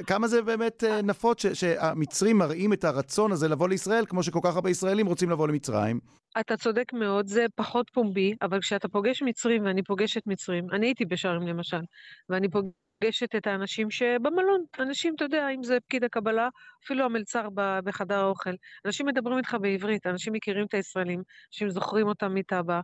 כמה 0.07 0.28
זה 0.28 0.42
באמת 0.42 0.84
uh, 0.86 1.03
נפוץ 1.03 1.46
שהמצרים 1.53 2.38
מראים 2.38 2.72
את 2.72 2.84
הרצון 2.84 3.32
הזה 3.32 3.48
לבוא 3.48 3.68
לישראל, 3.68 4.05
כמו 4.09 4.22
שכל 4.22 4.40
כך 4.42 4.55
הרבה 4.55 4.70
ישראלים 4.70 5.07
רוצים 5.07 5.30
לבוא 5.30 5.48
למצרים? 5.48 6.01
אתה 6.41 6.57
צודק 6.57 6.93
מאוד, 6.93 7.26
זה 7.26 7.47
פחות 7.55 7.91
פומבי, 7.91 8.35
אבל 8.43 8.61
כשאתה 8.61 8.89
פוגש 8.89 9.22
מצרים, 9.22 9.64
ואני 9.64 9.83
פוגשת 9.83 10.22
מצרים, 10.26 10.66
אני 10.72 10.87
הייתי 10.87 11.05
בשארם 11.05 11.47
למשל, 11.47 11.81
ואני 12.28 12.49
פוגשת 12.51 13.35
את 13.37 13.47
האנשים 13.47 13.91
שבמלון, 13.91 14.64
אנשים, 14.78 15.14
אתה 15.14 15.24
יודע, 15.24 15.49
אם 15.49 15.62
זה 15.62 15.81
פקיד 15.81 16.05
הקבלה, 16.05 16.49
אפילו 16.85 17.05
המלצר 17.05 17.49
בחדר 17.85 18.18
האוכל. 18.18 18.51
אנשים 18.87 19.07
מדברים 19.07 19.39
איתך 19.39 19.57
בעברית, 19.61 20.07
אנשים 20.07 20.33
מכירים 20.33 20.66
את 20.66 20.74
הישראלים, 20.74 21.22
אנשים 21.53 21.70
זוכרים 21.70 22.07
אותם 22.07 22.35
מטאבה, 22.35 22.81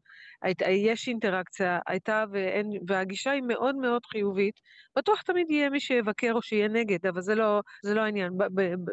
יש 0.69 1.09
אינטראקציה, 1.09 1.79
הייתה, 1.87 2.25
ואין, 2.33 2.71
והגישה 2.89 3.31
היא 3.31 3.43
מאוד 3.43 3.77
מאוד 3.77 4.07
חיובית. 4.07 4.55
בטוח 4.97 5.23
תמיד 5.23 5.51
יהיה 5.51 5.71
מי 5.71 5.81
שיבקר 5.81 6.33
או 6.33 6.43
שיהיה 6.43 6.69
נגד, 6.69 7.07
אבל 7.07 7.21
זה 7.21 7.35
לא, 7.35 7.61
זה 7.85 7.95
לא 7.95 8.01
העניין. 8.01 8.33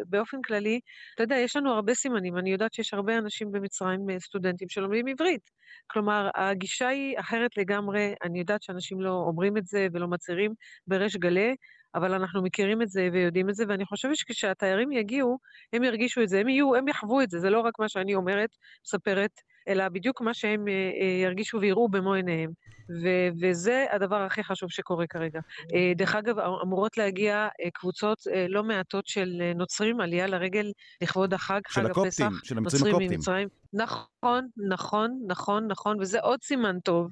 באופן 0.10 0.38
כללי, 0.41 0.80
אתה 1.16 1.24
יודע, 1.24 1.36
יש 1.36 1.56
לנו 1.56 1.74
הרבה 1.74 1.93
סימנים. 1.93 2.38
אני 2.38 2.51
יודעת 2.51 2.74
שיש 2.74 2.93
הרבה 2.93 3.18
אנשים 3.18 3.51
במצרים, 3.51 4.20
סטודנטים, 4.20 4.70
שלומדים 4.70 5.08
עברית. 5.08 5.51
כלומר, 5.88 6.30
הגישה 6.36 6.88
היא 6.88 7.20
אחרת 7.20 7.58
לגמרי. 7.58 8.14
אני 8.24 8.39
יודעת 8.39 8.64
שאנשים 8.64 9.01
לא 9.01 9.10
אומרים 9.10 9.58
את 9.58 9.66
זה 9.66 9.88
ולא 9.93 10.08
מצהירים 10.08 10.54
בריש 10.88 11.18
גלי, 11.18 11.56
אבל 11.96 12.14
אנחנו 12.14 12.44
מכירים 12.44 12.82
את 12.82 12.89
זה 12.89 13.10
ויודעים 13.14 13.50
את 13.50 13.56
זה, 13.56 13.64
ואני 13.68 13.86
חושבת 13.86 14.16
שכשהתיירים 14.16 14.91
יגיעו, 14.91 15.38
הם 15.74 15.84
ירגישו 15.84 16.22
את 16.22 16.30
זה, 16.30 16.39
הם 16.39 16.50
יהיו, 16.50 16.76
הם 16.76 16.88
יחוו 16.88 17.22
את 17.22 17.30
זה, 17.30 17.39
זה 17.39 17.50
לא 17.50 17.60
רק 17.60 17.80
מה 17.80 17.89
שאני 17.89 18.16
אומרת, 18.16 18.50
מספרת, 18.86 19.32
אלא 19.68 19.89
בדיוק 19.89 20.22
מה 20.22 20.34
שהם 20.34 20.68
אה, 20.68 20.74
אה, 20.74 21.22
ירגישו 21.24 21.60
ויראו 21.62 21.89
במו 21.89 22.14
עיניהם. 22.14 22.52
ו- 22.89 23.29
וזה 23.41 23.86
הדבר 23.91 24.21
הכי 24.21 24.43
חשוב 24.43 24.71
שקורה 24.71 25.07
כרגע. 25.07 25.39
אה, 25.73 25.91
דרך 25.95 26.15
אגב, 26.15 26.39
אמורות 26.39 26.97
להגיע 26.97 27.47
קבוצות 27.73 28.17
לא 28.49 28.63
מעטות 28.63 29.07
של 29.07 29.51
נוצרים, 29.55 30.01
עלייה 30.01 30.27
לרגל 30.27 30.71
לכבוד 31.01 31.34
החג, 31.34 31.61
חג 31.67 31.86
הקופטים, 31.86 32.27
הפסח. 32.27 32.43
של 32.43 32.57
המצרים 32.57 32.95
הקופטים. 32.95 33.11
ממצרים. 33.11 33.47
נכון, 33.73 34.47
נכון, 34.69 35.19
נכון, 35.27 35.67
נכון, 35.67 35.97
וזה 36.01 36.19
עוד 36.19 36.43
סימן 36.43 36.79
טוב. 36.79 37.09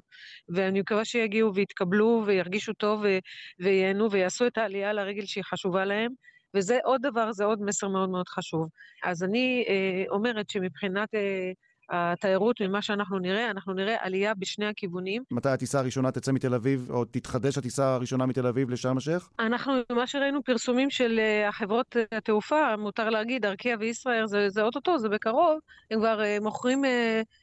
ואני 0.48 0.80
מקווה 0.80 1.04
שיגיעו 1.04 1.54
ויתקבלו 1.54 2.22
וירגישו 2.26 2.72
טוב 2.72 3.00
ו- 3.04 3.18
וייהנו 3.60 4.10
ויעשו 4.10 4.46
את 4.46 4.58
העלייה 4.58 4.92
לרגל 4.92 5.24
שהיא 5.26 5.44
חשובה 5.44 5.84
להם. 5.84 6.12
וזה 6.56 6.78
עוד 6.84 7.00
דבר, 7.02 7.32
זה 7.32 7.44
עוד 7.44 7.62
מסר 7.62 7.88
מאוד 7.88 8.10
מאוד 8.10 8.28
חשוב. 8.28 8.68
אז 9.04 9.22
אני 9.22 9.64
אה, 9.68 10.04
אומרת 10.10 10.50
שמבחינת... 10.50 11.14
אה, 11.14 11.52
התיירות, 11.92 12.60
ממה 12.60 12.82
שאנחנו 12.82 13.18
נראה, 13.18 13.50
אנחנו 13.50 13.74
נראה 13.74 13.96
עלייה 14.00 14.34
בשני 14.34 14.66
הכיוונים. 14.66 15.22
מתי 15.30 15.48
הטיסה 15.48 15.78
הראשונה 15.78 16.10
תצא 16.10 16.32
מתל 16.32 16.54
אביב, 16.54 16.90
או 16.90 17.04
תתחדש 17.04 17.58
הטיסה 17.58 17.94
הראשונה 17.94 18.26
מתל 18.26 18.46
אביב 18.46 18.70
לשארם 18.70 18.96
א-שייח? 18.96 19.30
אנחנו, 19.38 19.72
מה 19.90 20.06
שראינו 20.06 20.42
פרסומים 20.44 20.90
של 20.90 21.20
uh, 21.20 21.48
החברות 21.48 21.96
uh, 21.96 22.16
התעופה, 22.16 22.76
מותר 22.76 23.10
להגיד, 23.10 23.46
ארקיע 23.46 23.76
וישראל, 23.80 24.26
זה, 24.26 24.48
זה 24.48 24.62
אוטוטו, 24.62 24.98
זה 24.98 25.08
בקרוב, 25.08 25.58
הם 25.90 25.98
כבר 25.98 26.20
uh, 26.20 26.42
מוכרים 26.42 26.84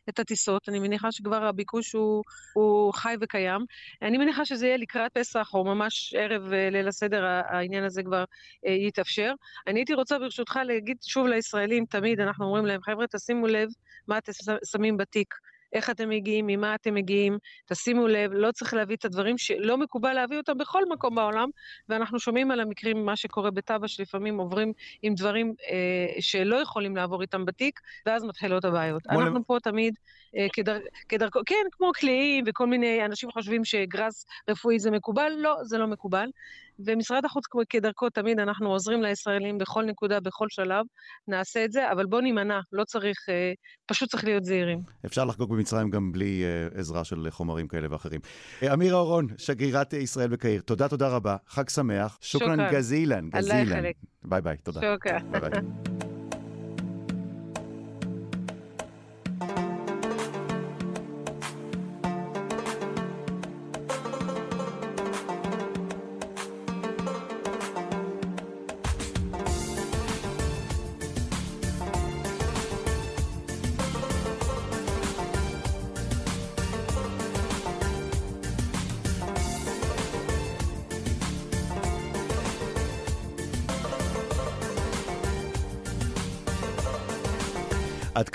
את 0.09 0.19
הטיסות, 0.19 0.69
אני 0.69 0.79
מניחה 0.79 1.11
שכבר 1.11 1.45
הביקוש 1.45 1.93
הוא, 1.93 2.23
הוא 2.53 2.93
חי 2.93 3.15
וקיים. 3.21 3.61
אני 4.01 4.17
מניחה 4.17 4.45
שזה 4.45 4.67
יהיה 4.67 4.77
לקראת 4.77 5.11
פסח, 5.13 5.49
או 5.53 5.63
ממש 5.63 6.13
ערב 6.17 6.53
ליל 6.53 6.87
הסדר, 6.87 7.25
העניין 7.25 7.83
הזה 7.83 8.03
כבר 8.03 8.23
יתאפשר. 8.87 9.33
אני 9.67 9.79
הייתי 9.79 9.93
רוצה 9.93 10.19
ברשותך 10.19 10.59
להגיד 10.65 10.97
שוב 11.01 11.27
לישראלים, 11.27 11.85
תמיד 11.85 12.19
אנחנו 12.19 12.45
אומרים 12.45 12.65
להם, 12.65 12.81
חבר'ה, 12.81 13.07
תשימו 13.07 13.47
לב 13.47 13.69
מה 14.07 14.17
אתם 14.17 14.31
שמים 14.65 14.97
בתיק, 14.97 15.35
איך 15.73 15.89
אתם 15.89 16.09
מגיעים, 16.09 16.47
ממה 16.47 16.75
אתם 16.75 16.93
מגיעים, 16.93 17.37
תשימו 17.65 18.07
לב, 18.07 18.31
לא 18.33 18.51
צריך 18.51 18.73
להביא 18.73 18.95
את 18.95 19.05
הדברים 19.05 19.37
שלא 19.37 19.77
מקובל 19.77 20.13
להביא 20.13 20.37
אותם 20.37 20.57
בכל 20.57 20.85
מקום 20.89 21.15
בעולם, 21.15 21.49
ואנחנו 21.89 22.19
שומעים 22.19 22.51
על 22.51 22.59
המקרים, 22.59 23.05
מה 23.05 23.15
שקורה 23.15 23.51
בטאבה, 23.51 23.87
שלפעמים 23.87 24.37
עוברים 24.37 24.73
עם 25.01 25.15
דברים 25.15 25.53
אה, 25.69 26.21
שלא 26.21 26.55
יכולים 26.55 26.95
לעבור 26.95 27.21
איתם 27.21 27.45
בתיק, 27.45 27.79
ואז 28.05 28.23
מתחילות 28.23 28.65
הבעיות. 28.65 29.01
אנחנו 29.09 29.45
פה 29.47 29.57
תמיד, 29.63 29.93
אה, 30.37 30.47
כדר, 30.53 30.79
כדרכו, 31.09 31.39
כן, 31.45 31.55
כמו 31.71 31.91
קליעים 31.93 32.43
וכל 32.47 32.67
מיני 32.67 33.05
אנשים 33.05 33.31
חושבים 33.31 33.65
שגראס 33.65 34.25
רפואי 34.49 34.79
זה 34.79 34.91
מקובל, 34.91 35.31
לא, 35.37 35.57
זה 35.63 35.77
לא 35.77 35.87
מקובל. 35.87 36.29
ומשרד 36.85 37.25
החוץ 37.25 37.43
כדרכו, 37.69 38.09
תמיד 38.09 38.39
אנחנו 38.39 38.69
עוזרים 38.69 39.01
לישראלים 39.01 39.57
בכל 39.57 39.85
נקודה, 39.85 40.19
בכל 40.19 40.47
שלב, 40.49 40.85
נעשה 41.27 41.65
את 41.65 41.71
זה, 41.71 41.91
אבל 41.91 42.05
בואו 42.05 42.21
נימנע, 42.21 42.59
לא 42.71 42.83
צריך, 42.83 43.17
אה, 43.29 43.53
פשוט 43.85 44.09
צריך 44.09 44.23
להיות 44.23 44.43
זהירים. 44.43 44.79
אפשר 45.05 45.25
לחגוג 45.25 45.53
במצרים 45.53 45.89
גם 45.89 46.11
בלי 46.11 46.43
אה, 46.43 46.79
עזרה 46.79 47.03
של 47.03 47.27
חומרים 47.29 47.67
כאלה 47.67 47.87
ואחרים. 47.91 48.19
אה, 48.63 48.73
אמירה 48.73 48.97
אורון, 48.97 49.27
שגרירת 49.37 49.93
ישראל 49.93 50.27
בקהיר, 50.27 50.61
תודה, 50.61 50.89
תודה 50.89 51.07
רבה, 51.07 51.35
חג 51.47 51.69
שמח. 51.69 52.17
שוכרן 52.21 52.69
גזילן, 52.71 53.29
גזילן. 53.29 53.83
ביי 54.23 54.41
ביי, 54.41 54.57
תודה. 54.57 54.81
שוכרן. 54.81 55.88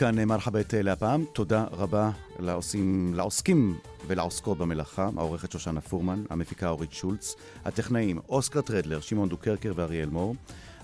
ביי 0.05 0.13
ביי. 0.13 0.23
עד 0.25 0.29
כאן 0.29 0.29
מרחבת 0.29 0.75
להפעם. 0.75 1.25
תודה 1.33 1.65
רבה 1.73 2.11
לעושים, 2.39 3.15
לעוסקים 3.15 3.79
ולעוסקות 4.07 4.59
במלאכה, 4.59 5.09
העורכת 5.17 5.53
שושנה 5.53 5.81
פורמן, 5.81 6.25
המפיקה 6.31 6.69
אורית 6.69 6.93
שולץ, 6.93 7.35
הטכנאים 7.65 8.19
אוסקר 8.29 8.61
טרדלר, 8.61 9.01
שמעון 9.01 9.29
דוקרקר 9.29 9.73
ואריאל 9.77 10.09
מור. 10.09 10.35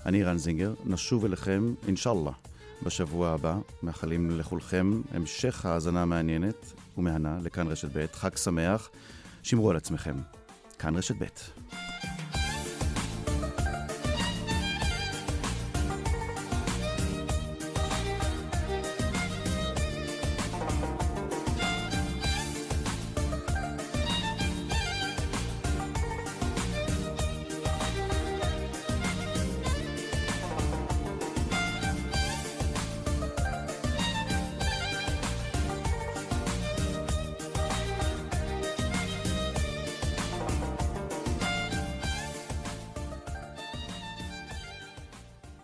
אני 0.05 0.23
ערן 0.23 0.37
זינגר, 0.37 0.73
נשוב 0.85 1.25
אליכם, 1.25 1.73
אינשאללה, 1.87 2.31
בשבוע 2.83 3.29
הבא. 3.29 3.57
מאחלים 3.83 4.39
לכולכם 4.39 5.01
המשך 5.13 5.65
האזנה 5.65 6.05
מעניינת 6.05 6.73
ומהנה 6.97 7.39
לכאן 7.43 7.67
רשת 7.67 7.89
ב'. 7.93 8.05
חג 8.13 8.37
שמח, 8.37 8.89
שמרו 9.43 9.69
על 9.69 9.77
עצמכם. 9.77 10.15
כאן 10.79 10.95
רשת 10.95 11.15
ב'. 11.21 11.60